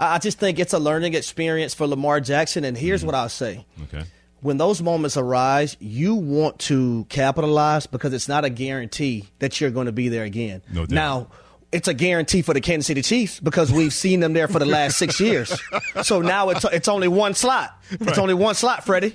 I 0.00 0.18
just 0.18 0.38
think 0.38 0.58
it's 0.58 0.72
a 0.72 0.78
learning 0.78 1.12
experience 1.12 1.74
for 1.74 1.86
Lamar 1.86 2.20
Jackson. 2.20 2.64
And 2.64 2.76
here's 2.76 3.00
mm-hmm. 3.00 3.06
what 3.06 3.14
I'll 3.14 3.28
say. 3.28 3.66
Okay 3.82 4.04
when 4.44 4.58
those 4.58 4.82
moments 4.82 5.16
arise, 5.16 5.74
you 5.80 6.14
want 6.14 6.58
to 6.58 7.06
capitalize 7.08 7.86
because 7.86 8.12
it's 8.12 8.28
not 8.28 8.44
a 8.44 8.50
guarantee 8.50 9.26
that 9.38 9.58
you're 9.58 9.70
going 9.70 9.86
to 9.86 9.92
be 9.92 10.10
there 10.10 10.24
again. 10.24 10.60
No 10.70 10.84
doubt. 10.84 10.90
Now, 10.90 11.28
it's 11.72 11.88
a 11.88 11.94
guarantee 11.94 12.42
for 12.42 12.52
the 12.52 12.60
Kansas 12.60 12.86
City 12.86 13.00
Chiefs 13.00 13.40
because 13.40 13.72
we've 13.72 13.92
seen 13.94 14.20
them 14.20 14.34
there 14.34 14.46
for 14.46 14.58
the 14.58 14.66
last 14.66 14.98
six 14.98 15.18
years. 15.18 15.58
So 16.02 16.20
now 16.20 16.50
it's 16.50 16.62
it's 16.66 16.88
only 16.88 17.08
one 17.08 17.32
slot. 17.32 17.82
It's 17.90 18.04
right. 18.04 18.18
only 18.18 18.34
one 18.34 18.54
slot, 18.54 18.84
Freddie. 18.84 19.14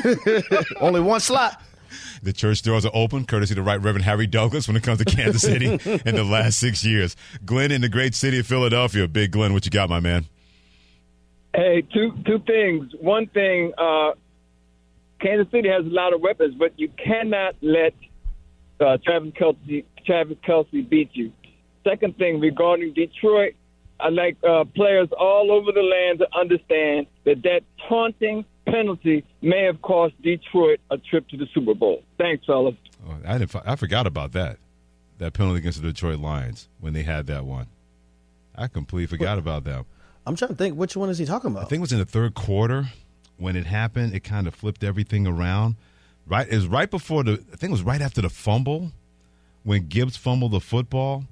only 0.80 1.00
one 1.00 1.20
slot. 1.20 1.62
The 2.24 2.32
church 2.32 2.62
doors 2.62 2.84
are 2.84 2.90
open, 2.92 3.26
courtesy 3.26 3.54
to 3.54 3.62
Right 3.62 3.80
Reverend 3.80 4.04
Harry 4.04 4.26
Douglas 4.26 4.66
when 4.66 4.76
it 4.76 4.82
comes 4.82 4.98
to 4.98 5.04
Kansas 5.04 5.42
City 5.42 5.66
in 6.04 6.16
the 6.16 6.24
last 6.24 6.58
six 6.58 6.84
years. 6.84 7.14
Glenn 7.44 7.70
in 7.70 7.80
the 7.80 7.88
great 7.88 8.16
city 8.16 8.40
of 8.40 8.46
Philadelphia. 8.48 9.06
Big 9.06 9.30
Glenn, 9.30 9.52
what 9.52 9.64
you 9.64 9.70
got, 9.70 9.88
my 9.88 10.00
man? 10.00 10.26
Hey, 11.54 11.82
two 11.94 12.12
two 12.26 12.40
things. 12.40 12.92
One 12.98 13.28
thing, 13.28 13.72
uh, 13.78 14.12
Kansas 15.22 15.50
City 15.52 15.68
has 15.68 15.86
a 15.86 15.88
lot 15.88 16.12
of 16.12 16.20
weapons, 16.20 16.54
but 16.58 16.78
you 16.78 16.90
cannot 17.02 17.54
let 17.62 17.94
uh, 18.80 18.98
Travis 19.04 19.30
Kelce 19.30 19.84
Travis 20.04 20.36
Kelce 20.46 20.88
beat 20.88 21.10
you. 21.12 21.32
Second 21.84 22.16
thing 22.18 22.40
regarding 22.40 22.92
Detroit, 22.92 23.54
I'd 24.00 24.12
like 24.12 24.36
uh, 24.42 24.64
players 24.74 25.08
all 25.16 25.52
over 25.52 25.70
the 25.72 25.80
land 25.80 26.18
to 26.18 26.26
understand 26.38 27.06
that 27.24 27.42
that 27.44 27.60
taunting 27.88 28.44
penalty 28.66 29.24
may 29.40 29.64
have 29.64 29.80
cost 29.82 30.14
Detroit 30.22 30.80
a 30.90 30.98
trip 30.98 31.28
to 31.28 31.36
the 31.36 31.46
Super 31.54 31.74
Bowl. 31.74 32.02
Thanks, 32.18 32.44
fellas. 32.44 32.74
Oh, 33.06 33.16
I, 33.24 33.46
I 33.64 33.76
forgot 33.76 34.06
about 34.06 34.32
that. 34.32 34.58
That 35.18 35.34
penalty 35.34 35.58
against 35.58 35.80
the 35.80 35.88
Detroit 35.88 36.18
Lions 36.18 36.68
when 36.80 36.94
they 36.94 37.02
had 37.02 37.26
that 37.28 37.44
one. 37.44 37.66
I 38.56 38.66
completely 38.66 39.06
forgot 39.06 39.38
about 39.38 39.64
that. 39.64 39.84
I'm 40.26 40.36
trying 40.36 40.50
to 40.50 40.56
think 40.56 40.76
which 40.76 40.96
one 40.96 41.10
is 41.10 41.18
he 41.18 41.24
talking 41.24 41.50
about. 41.50 41.64
I 41.64 41.68
think 41.68 41.78
it 41.78 41.82
was 41.82 41.92
in 41.92 41.98
the 41.98 42.04
third 42.04 42.34
quarter 42.34 42.88
when 43.42 43.56
it 43.56 43.66
happened, 43.66 44.14
it 44.14 44.20
kind 44.20 44.46
of 44.46 44.54
flipped 44.54 44.84
everything 44.84 45.26
around. 45.26 45.76
Right, 46.26 46.48
it 46.48 46.54
was 46.54 46.68
right 46.68 46.90
before 46.90 47.24
the. 47.24 47.32
I 47.32 47.56
think 47.56 47.64
it 47.64 47.70
was 47.70 47.82
right 47.82 48.00
after 48.00 48.22
the 48.22 48.30
fumble 48.30 48.92
when 49.64 49.88
Gibbs 49.88 50.16
fumbled 50.16 50.52
the 50.52 50.60
football, 50.60 51.24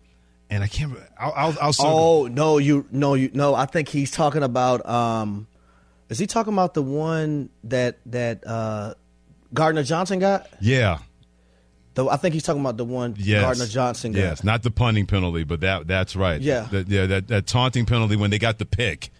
and 0.51 0.65
I 0.65 0.67
can't. 0.67 0.93
I'll. 1.19 1.33
I'll, 1.37 1.57
I'll 1.61 1.75
oh 1.79 2.27
no, 2.27 2.59
you 2.59 2.87
no 2.91 3.15
you 3.15 3.31
no. 3.33 3.55
I 3.55 3.67
think 3.67 3.89
he's 3.89 4.11
talking 4.11 4.43
about. 4.43 4.87
Um, 4.87 5.47
is 6.09 6.19
he 6.19 6.27
talking 6.27 6.53
about 6.53 6.75
the 6.75 6.83
one 6.83 7.51
that 7.65 7.99
that 8.07 8.45
uh, 8.45 8.95
Gardner 9.55 9.85
Johnson 9.85 10.19
got? 10.19 10.49
Yeah. 10.61 10.99
The, 11.95 12.07
I 12.07 12.17
think 12.17 12.35
he's 12.35 12.43
talking 12.43 12.61
about 12.61 12.77
the 12.77 12.85
one 12.85 13.15
yes. 13.19 13.43
Gardner 13.43 13.67
Johnson 13.67 14.13
got. 14.13 14.19
Yes, 14.19 14.45
not 14.45 14.63
the 14.63 14.71
punting 14.71 15.07
penalty, 15.07 15.45
but 15.45 15.61
that 15.61 15.87
that's 15.87 16.17
right. 16.17 16.41
Yeah, 16.41 16.67
the, 16.71 16.85
yeah, 16.89 17.07
that, 17.07 17.29
that 17.29 17.47
taunting 17.47 17.87
penalty 17.87 18.17
when 18.17 18.31
they 18.31 18.39
got 18.39 18.59
the 18.59 18.67
pick. 18.67 19.11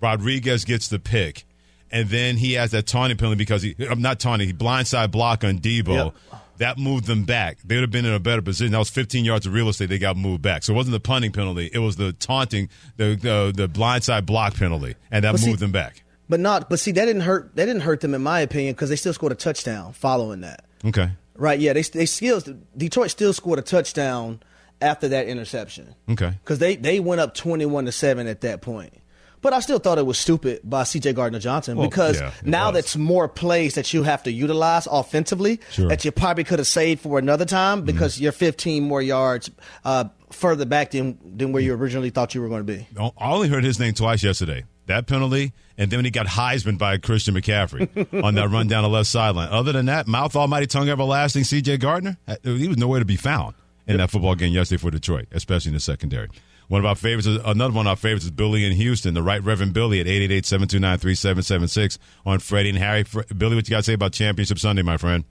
Rodriguez 0.00 0.64
gets 0.64 0.88
the 0.88 0.98
pick 0.98 1.44
and 1.90 2.08
then 2.08 2.36
he 2.36 2.54
has 2.54 2.70
that 2.72 2.86
taunting 2.86 3.16
penalty 3.16 3.38
because 3.38 3.62
he 3.62 3.74
I'm 3.88 4.02
not 4.02 4.20
taunting, 4.20 4.48
he 4.48 4.54
blindside 4.54 5.10
block 5.10 5.44
on 5.44 5.58
Deebo. 5.58 6.12
Yep. 6.14 6.14
That 6.58 6.76
moved 6.76 7.06
them 7.06 7.24
back. 7.24 7.58
They 7.64 7.76
would 7.76 7.82
have 7.82 7.92
been 7.92 8.04
in 8.04 8.12
a 8.12 8.18
better 8.18 8.42
position. 8.42 8.72
That 8.72 8.78
was 8.78 8.90
15 8.90 9.24
yards 9.24 9.46
of 9.46 9.52
real 9.52 9.68
estate. 9.68 9.90
They 9.90 9.98
got 9.98 10.16
moved 10.16 10.42
back. 10.42 10.64
So 10.64 10.72
it 10.72 10.76
wasn't 10.76 10.94
the 10.94 11.00
punting 11.00 11.30
penalty. 11.30 11.70
It 11.72 11.78
was 11.78 11.94
the 11.96 12.12
taunting, 12.12 12.68
the 12.96 13.14
the, 13.14 13.52
the 13.54 13.68
blindside 13.68 14.26
block 14.26 14.54
penalty, 14.54 14.96
and 15.10 15.24
that 15.24 15.32
but 15.32 15.40
moved 15.40 15.60
see, 15.60 15.64
them 15.64 15.70
back. 15.70 16.02
But 16.28 16.40
not. 16.40 16.68
But 16.68 16.80
see, 16.80 16.90
that 16.92 17.04
didn't 17.04 17.22
hurt. 17.22 17.54
That 17.54 17.66
didn't 17.66 17.82
hurt 17.82 18.00
them, 18.00 18.12
in 18.12 18.22
my 18.22 18.40
opinion, 18.40 18.74
because 18.74 18.88
they 18.88 18.96
still 18.96 19.12
scored 19.12 19.32
a 19.32 19.36
touchdown 19.36 19.92
following 19.92 20.40
that. 20.40 20.64
Okay. 20.84 21.10
Right. 21.36 21.60
Yeah. 21.60 21.74
They 21.74 21.82
they 21.82 22.06
still 22.06 22.42
Detroit 22.76 23.10
still 23.10 23.32
scored 23.32 23.60
a 23.60 23.62
touchdown 23.62 24.40
after 24.80 25.08
that 25.08 25.28
interception. 25.28 25.94
Okay. 26.10 26.32
Because 26.42 26.58
they 26.58 26.76
they 26.76 27.00
went 27.00 27.20
up 27.20 27.34
21 27.34 27.84
to 27.84 27.92
seven 27.92 28.26
at 28.26 28.40
that 28.42 28.62
point. 28.62 28.94
But 29.40 29.52
I 29.52 29.60
still 29.60 29.78
thought 29.78 29.98
it 29.98 30.06
was 30.06 30.18
stupid 30.18 30.60
by 30.64 30.84
C.J. 30.84 31.12
Gardner 31.12 31.38
Johnson 31.38 31.76
well, 31.76 31.88
because 31.88 32.20
yeah, 32.20 32.32
now 32.42 32.66
was. 32.66 32.74
that's 32.74 32.96
more 32.96 33.28
plays 33.28 33.74
that 33.74 33.92
you 33.92 34.02
have 34.02 34.22
to 34.24 34.32
utilize 34.32 34.88
offensively 34.90 35.60
sure. 35.70 35.88
that 35.88 36.04
you 36.04 36.12
probably 36.12 36.44
could 36.44 36.58
have 36.58 36.66
saved 36.66 37.00
for 37.00 37.18
another 37.18 37.44
time 37.44 37.82
because 37.82 38.14
mm-hmm. 38.14 38.24
you're 38.24 38.32
15 38.32 38.82
more 38.82 39.02
yards 39.02 39.50
uh, 39.84 40.04
further 40.30 40.64
back 40.64 40.90
than 40.90 41.18
than 41.36 41.52
where 41.52 41.62
you 41.62 41.74
originally 41.74 42.10
thought 42.10 42.34
you 42.34 42.40
were 42.40 42.48
going 42.48 42.66
to 42.66 42.72
be. 42.72 42.86
I 42.98 43.32
only 43.32 43.48
heard 43.48 43.64
his 43.64 43.78
name 43.78 43.94
twice 43.94 44.22
yesterday. 44.22 44.64
That 44.86 45.06
penalty, 45.06 45.52
and 45.76 45.90
then 45.90 45.98
when 45.98 46.06
he 46.06 46.10
got 46.10 46.26
Heisman 46.26 46.78
by 46.78 46.96
Christian 46.96 47.34
McCaffrey 47.34 48.22
on 48.24 48.34
that 48.36 48.48
run 48.48 48.68
down 48.68 48.84
the 48.84 48.88
left 48.88 49.08
sideline. 49.08 49.50
Other 49.50 49.72
than 49.72 49.86
that, 49.86 50.06
mouth 50.06 50.34
almighty 50.34 50.66
tongue 50.66 50.88
everlasting 50.88 51.44
C.J. 51.44 51.76
Gardner, 51.76 52.16
uh, 52.26 52.36
he 52.42 52.68
was 52.68 52.78
nowhere 52.78 52.98
to 52.98 53.04
be 53.04 53.16
found 53.16 53.54
in 53.86 53.98
that 53.98 54.10
football 54.10 54.34
game 54.34 54.52
yesterday 54.52 54.80
for 54.80 54.90
Detroit, 54.90 55.28
especially 55.30 55.70
in 55.70 55.74
the 55.74 55.80
secondary. 55.80 56.28
One 56.68 56.80
of 56.80 56.84
our 56.84 56.94
favorites, 56.94 57.26
another 57.26 57.72
one 57.72 57.86
of 57.86 57.90
our 57.90 57.96
favorites 57.96 58.26
is 58.26 58.30
Billy 58.30 58.66
in 58.66 58.72
Houston, 58.72 59.14
the 59.14 59.22
Right 59.22 59.42
Reverend 59.42 59.72
Billy 59.72 60.00
at 60.00 60.06
888-729-3776 60.06 61.98
on 62.26 62.38
Freddie 62.40 62.68
and 62.70 62.78
Harry. 62.78 63.04
Billy, 63.36 63.56
what 63.56 63.66
you 63.66 63.70
got 63.70 63.78
to 63.78 63.82
say 63.84 63.94
about 63.94 64.12
Championship 64.12 64.58
Sunday, 64.58 64.82
my 64.82 64.98
friend? 64.98 65.24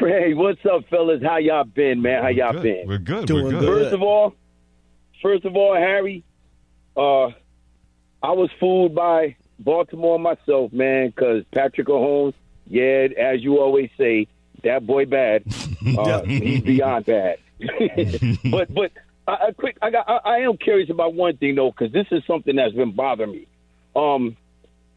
Hey, 0.00 0.32
what's 0.32 0.64
up, 0.64 0.88
fellas? 0.88 1.22
How 1.22 1.36
y'all 1.36 1.64
been, 1.64 2.00
man? 2.00 2.22
How 2.22 2.28
y'all 2.28 2.54
good. 2.54 2.62
been? 2.62 2.88
We're 2.88 2.98
good. 2.98 3.26
Doing 3.26 3.44
We're 3.44 3.60
good. 3.60 3.82
First 3.82 3.94
of 3.94 4.02
all, 4.02 4.34
first 5.22 5.44
of 5.44 5.56
all, 5.56 5.74
Harry, 5.74 6.24
uh, 6.96 7.26
I 8.22 8.32
was 8.32 8.50
fooled 8.58 8.94
by 8.94 9.36
Baltimore 9.58 10.18
myself, 10.18 10.72
man, 10.72 11.08
because 11.08 11.44
Patrick 11.52 11.86
Mahomes, 11.86 12.34
yeah, 12.66 13.08
as 13.18 13.42
you 13.42 13.58
always 13.58 13.90
say, 13.98 14.26
that 14.64 14.86
boy 14.86 15.06
bad. 15.06 15.44
Uh, 15.98 16.22
he's 16.24 16.60
beyond 16.60 17.06
bad. 17.06 17.38
but 18.50 18.72
but 18.72 18.92
I, 19.26 19.52
quick, 19.56 19.76
I 19.80 19.90
got. 19.90 20.08
I, 20.08 20.16
I 20.24 20.38
am 20.38 20.56
curious 20.56 20.90
about 20.90 21.14
one 21.14 21.36
thing 21.36 21.54
though, 21.54 21.70
because 21.70 21.92
this 21.92 22.06
is 22.10 22.22
something 22.26 22.56
that's 22.56 22.74
been 22.74 22.92
bothering 22.92 23.32
me. 23.32 23.46
Um, 23.94 24.36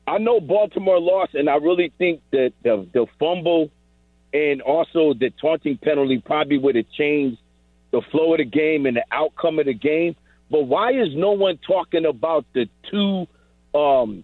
I 0.07 0.17
know 0.17 0.39
Baltimore 0.39 0.99
lost, 0.99 1.33
and 1.35 1.49
I 1.49 1.55
really 1.55 1.91
think 1.97 2.21
that 2.31 2.53
the 2.63 2.87
the 2.93 3.05
fumble 3.19 3.69
and 4.33 4.61
also 4.61 5.13
the 5.13 5.31
taunting 5.39 5.77
penalty 5.77 6.21
probably 6.25 6.57
would 6.57 6.75
have 6.75 6.89
changed 6.97 7.37
the 7.91 8.01
flow 8.11 8.33
of 8.33 8.39
the 8.39 8.45
game 8.45 8.85
and 8.85 8.97
the 8.97 9.05
outcome 9.11 9.59
of 9.59 9.67
the 9.67 9.73
game. 9.73 10.15
But 10.49 10.63
why 10.63 10.91
is 10.91 11.09
no 11.13 11.31
one 11.31 11.59
talking 11.65 12.05
about 12.05 12.45
the 12.53 12.67
two, 12.89 13.27
um, 13.77 14.23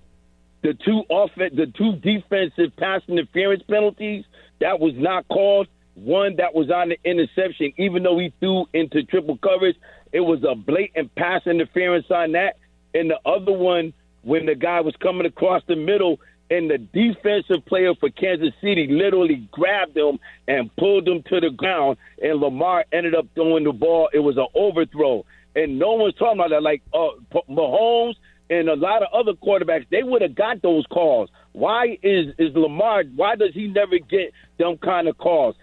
the 0.63 0.73
two 0.73 1.03
off 1.09 1.31
the 1.35 1.71
two 1.77 1.95
defensive 1.97 2.75
pass 2.77 3.01
interference 3.07 3.63
penalties 3.69 4.25
that 4.59 4.79
was 4.79 4.93
not 4.95 5.27
called? 5.27 5.67
One 6.03 6.37
that 6.37 6.55
was 6.55 6.69
on 6.71 6.89
the 6.89 6.97
interception, 7.03 7.73
even 7.77 8.03
though 8.03 8.17
he 8.17 8.33
threw 8.39 8.65
into 8.73 9.03
triple 9.03 9.37
coverage, 9.37 9.75
it 10.11 10.21
was 10.21 10.43
a 10.49 10.55
blatant 10.55 11.13
pass 11.15 11.41
interference 11.45 12.05
on 12.09 12.31
that. 12.33 12.57
And 12.93 13.09
the 13.09 13.19
other 13.29 13.51
one, 13.51 13.93
when 14.23 14.45
the 14.45 14.55
guy 14.55 14.81
was 14.81 14.95
coming 15.01 15.25
across 15.25 15.61
the 15.67 15.75
middle, 15.75 16.19
and 16.49 16.69
the 16.69 16.77
defensive 16.77 17.65
player 17.67 17.93
for 17.99 18.09
Kansas 18.09 18.53
City 18.61 18.87
literally 18.89 19.47
grabbed 19.51 19.95
him 19.95 20.19
and 20.47 20.75
pulled 20.77 21.07
him 21.07 21.21
to 21.29 21.39
the 21.39 21.51
ground, 21.51 21.97
and 22.21 22.39
Lamar 22.39 22.85
ended 22.91 23.13
up 23.13 23.27
throwing 23.35 23.65
the 23.65 23.71
ball. 23.71 24.09
It 24.13 24.19
was 24.19 24.37
an 24.37 24.47
overthrow, 24.55 25.25
and 25.55 25.77
no 25.77 25.93
one's 25.93 26.15
talking 26.15 26.39
about 26.39 26.49
that. 26.49 26.63
Like 26.63 26.81
uh, 26.93 27.09
Mahomes 27.49 28.15
and 28.49 28.67
a 28.67 28.75
lot 28.75 29.03
of 29.03 29.09
other 29.13 29.33
quarterbacks, 29.33 29.85
they 29.91 30.01
would 30.01 30.23
have 30.23 30.33
got 30.33 30.61
those 30.61 30.85
calls. 30.87 31.29
Why 31.51 31.99
is 32.01 32.33
is 32.39 32.55
Lamar? 32.55 33.03
Why 33.15 33.35
does 33.35 33.53
he 33.53 33.67
never 33.67 33.99
get 33.99 34.33
them 34.57 34.77
kind 34.77 35.07
of 35.07 35.17
calls? 35.17 35.55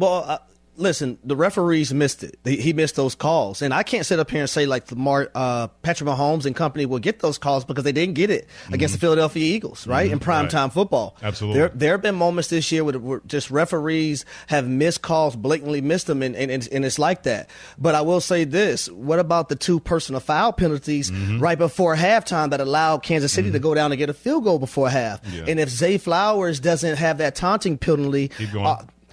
Well, 0.00 0.24
uh, 0.26 0.38
listen, 0.80 1.18
the 1.22 1.36
referees 1.36 1.92
missed 1.92 2.24
it. 2.24 2.38
He, 2.42 2.56
he, 2.56 2.72
missed 2.72 2.96
those 2.96 3.14
calls, 3.14 3.60
and 3.60 3.74
I 3.74 3.82
can't 3.82 4.06
sit 4.06 4.18
up 4.18 4.30
here 4.30 4.40
and 4.40 4.48
say 4.48 4.64
like 4.64 4.90
Lamar, 4.90 5.30
uh, 5.34 5.66
Patrick 5.82 6.08
Mahomes 6.08 6.46
and 6.46 6.56
company 6.56 6.86
will 6.86 6.98
get 6.98 7.20
those 7.20 7.36
calls 7.36 7.64
because 7.66 7.84
they 7.84 7.92
didn't 7.92 8.14
get 8.14 8.30
it 8.30 8.46
mm-hmm. 8.46 8.74
against 8.74 8.94
the 8.94 9.00
Philadelphia 9.00 9.44
Eagles, 9.44 9.86
right 9.86 10.06
mm-hmm. 10.06 10.14
in 10.14 10.18
prime 10.18 10.44
right. 10.44 10.50
time 10.50 10.70
football. 10.70 11.16
Absolutely. 11.22 11.60
There, 11.60 11.68
there 11.68 11.92
have 11.92 12.02
been 12.02 12.14
moments 12.14 12.48
this 12.48 12.72
year 12.72 12.82
where, 12.82 13.20
just 13.26 13.50
referees 13.50 14.24
have 14.46 14.66
missed 14.66 15.02
calls, 15.02 15.36
blatantly 15.36 15.82
missed 15.82 16.06
them, 16.06 16.22
and, 16.22 16.34
and, 16.34 16.50
and, 16.50 16.84
it's 16.84 16.98
like 16.98 17.24
that. 17.24 17.50
But 17.78 17.94
I 17.94 18.00
will 18.00 18.22
say 18.22 18.44
this: 18.44 18.88
what 18.88 19.18
about 19.18 19.50
the 19.50 19.56
two 19.56 19.80
personal 19.80 20.20
foul 20.20 20.54
penalties 20.54 21.10
mm-hmm. 21.10 21.40
right 21.40 21.58
before 21.58 21.94
halftime 21.94 22.50
that 22.50 22.60
allowed 22.60 23.02
Kansas 23.02 23.32
City 23.32 23.50
to 23.50 23.58
mm-hmm. 23.58 23.62
go 23.62 23.74
down 23.74 23.92
and 23.92 23.98
get 23.98 24.08
a 24.08 24.14
field 24.14 24.44
goal 24.44 24.58
before 24.58 24.88
half? 24.88 25.20
Yeah. 25.30 25.44
And 25.46 25.60
if 25.60 25.68
Zay 25.68 25.98
Flowers 25.98 26.58
doesn't 26.58 26.96
have 26.96 27.18
that 27.18 27.34
taunting 27.34 27.76
penalty, 27.76 28.30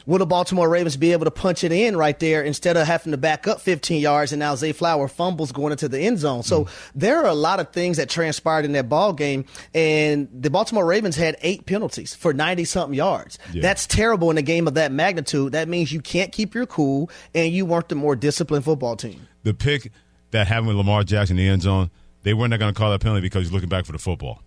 will 0.07 0.17
the 0.17 0.25
Baltimore 0.25 0.67
Ravens 0.67 0.97
be 0.97 1.11
able 1.11 1.25
to 1.25 1.31
punch 1.31 1.63
it 1.63 1.71
in 1.71 1.95
right 1.95 2.17
there 2.17 2.41
instead 2.41 2.77
of 2.77 2.87
having 2.87 3.11
to 3.11 3.17
back 3.17 3.45
up 3.45 3.61
15 3.61 4.01
yards 4.01 4.31
and 4.31 4.39
now 4.39 4.55
Zay 4.55 4.71
Flower 4.71 5.07
fumbles 5.07 5.51
going 5.51 5.71
into 5.71 5.87
the 5.87 5.99
end 5.99 6.17
zone? 6.17 6.41
So 6.41 6.65
mm. 6.65 6.69
there 6.95 7.19
are 7.19 7.27
a 7.27 7.35
lot 7.35 7.59
of 7.59 7.71
things 7.71 7.97
that 7.97 8.09
transpired 8.09 8.65
in 8.65 8.71
that 8.71 8.89
ball 8.89 9.13
game, 9.13 9.45
and 9.75 10.27
the 10.33 10.49
Baltimore 10.49 10.85
Ravens 10.85 11.15
had 11.15 11.37
eight 11.41 11.67
penalties 11.67 12.15
for 12.15 12.33
90 12.33 12.65
something 12.65 12.97
yards. 12.97 13.37
Yeah. 13.53 13.61
That's 13.61 13.85
terrible 13.85 14.31
in 14.31 14.37
a 14.37 14.41
game 14.41 14.67
of 14.67 14.73
that 14.73 14.91
magnitude. 14.91 15.51
That 15.51 15.67
means 15.67 15.91
you 15.91 16.01
can't 16.01 16.31
keep 16.31 16.55
your 16.55 16.65
cool, 16.65 17.11
and 17.35 17.53
you 17.53 17.65
weren't 17.65 17.89
the 17.89 17.95
more 17.95 18.15
disciplined 18.15 18.65
football 18.65 18.95
team. 18.95 19.27
The 19.43 19.53
pick 19.53 19.91
that 20.31 20.47
happened 20.47 20.69
with 20.69 20.77
Lamar 20.77 21.03
Jackson 21.03 21.37
in 21.37 21.45
the 21.45 21.51
end 21.51 21.61
zone, 21.61 21.91
they 22.23 22.33
weren't 22.33 22.57
going 22.57 22.73
to 22.73 22.77
call 22.77 22.91
that 22.91 23.01
penalty 23.01 23.21
because 23.21 23.43
he's 23.43 23.51
looking 23.51 23.69
back 23.69 23.85
for 23.85 23.91
the 23.91 23.99
football. 23.99 24.41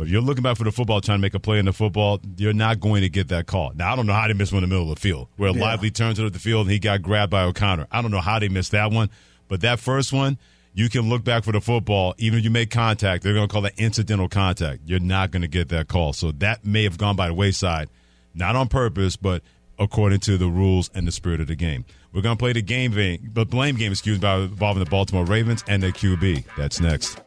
But 0.00 0.06
if 0.06 0.12
you're 0.14 0.22
looking 0.22 0.42
back 0.42 0.56
for 0.56 0.64
the 0.64 0.72
football, 0.72 1.02
trying 1.02 1.18
to 1.18 1.20
make 1.20 1.34
a 1.34 1.38
play 1.38 1.58
in 1.58 1.66
the 1.66 1.74
football, 1.74 2.20
you're 2.38 2.54
not 2.54 2.80
going 2.80 3.02
to 3.02 3.10
get 3.10 3.28
that 3.28 3.44
call. 3.44 3.72
Now, 3.74 3.92
I 3.92 3.96
don't 3.96 4.06
know 4.06 4.14
how 4.14 4.28
they 4.28 4.32
missed 4.32 4.50
one 4.50 4.64
in 4.64 4.70
the 4.70 4.74
middle 4.74 4.90
of 4.90 4.94
the 4.94 5.00
field, 5.00 5.28
where 5.36 5.50
yeah. 5.50 5.60
Likely 5.60 5.90
turns 5.90 6.18
into 6.18 6.30
the 6.30 6.38
field 6.38 6.68
and 6.68 6.72
he 6.72 6.78
got 6.78 7.02
grabbed 7.02 7.30
by 7.30 7.42
O'Connor. 7.42 7.86
I 7.90 8.00
don't 8.00 8.10
know 8.10 8.22
how 8.22 8.38
they 8.38 8.48
missed 8.48 8.70
that 8.70 8.92
one, 8.92 9.10
but 9.46 9.60
that 9.60 9.78
first 9.78 10.10
one, 10.10 10.38
you 10.72 10.88
can 10.88 11.10
look 11.10 11.22
back 11.22 11.44
for 11.44 11.52
the 11.52 11.60
football. 11.60 12.14
Even 12.16 12.38
if 12.38 12.46
you 12.46 12.50
make 12.50 12.70
contact, 12.70 13.22
they're 13.22 13.34
going 13.34 13.46
to 13.46 13.52
call 13.52 13.60
that 13.60 13.78
incidental 13.78 14.26
contact. 14.26 14.80
You're 14.86 15.00
not 15.00 15.32
going 15.32 15.42
to 15.42 15.48
get 15.48 15.68
that 15.68 15.88
call. 15.88 16.14
So 16.14 16.32
that 16.32 16.64
may 16.64 16.84
have 16.84 16.96
gone 16.96 17.14
by 17.14 17.28
the 17.28 17.34
wayside, 17.34 17.90
not 18.32 18.56
on 18.56 18.68
purpose, 18.68 19.16
but 19.16 19.42
according 19.78 20.20
to 20.20 20.38
the 20.38 20.48
rules 20.48 20.90
and 20.94 21.06
the 21.06 21.12
spirit 21.12 21.42
of 21.42 21.46
the 21.46 21.56
game. 21.56 21.84
We're 22.14 22.22
going 22.22 22.38
to 22.38 22.42
play 22.42 22.54
the 22.54 22.62
game, 22.62 22.92
the 22.94 23.44
blame 23.44 23.76
game, 23.76 23.92
excuse 23.92 24.18
me, 24.18 24.44
involving 24.44 24.82
the 24.82 24.88
Baltimore 24.88 25.26
Ravens 25.26 25.62
and 25.68 25.82
their 25.82 25.92
QB. 25.92 26.46
That's 26.56 26.80
next. 26.80 27.20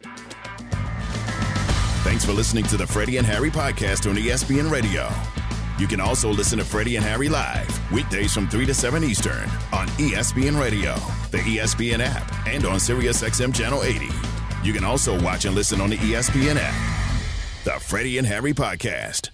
Thanks 2.04 2.26
for 2.26 2.34
listening 2.34 2.66
to 2.66 2.76
the 2.76 2.86
Freddie 2.86 3.18
and 3.18 3.26
Harry 3.26 3.50
podcast 3.50 4.10
on 4.10 4.18
ESPN 4.18 4.70
Radio. 4.70 5.10
You 5.80 5.88
can 5.88 6.02
also 6.02 6.30
listen 6.30 6.60
to 6.60 6.66
Freddie 6.66 6.98
and 6.98 7.06
Harry 7.06 7.30
live 7.30 7.92
weekdays 7.92 8.34
from 8.34 8.48
3 8.50 8.66
to 8.66 8.74
7 8.74 9.04
Eastern 9.06 9.50
on 9.72 9.88
ESPN 9.98 10.60
Radio, 10.60 10.96
the 11.32 11.40
ESPN 11.40 12.00
app, 12.02 12.32
and 12.46 12.66
on 12.66 12.76
SiriusXM 12.76 13.56
Channel 13.56 13.84
80. 13.84 14.10
You 14.64 14.74
can 14.74 14.84
also 14.84 15.20
watch 15.22 15.46
and 15.46 15.56
listen 15.56 15.80
on 15.80 15.90
the 15.90 15.98
ESPN 15.98 16.58
app. 16.60 16.76
The 17.64 17.80
Freddie 17.80 18.18
and 18.18 18.28
Harry 18.28 18.54
podcast. 18.54 19.30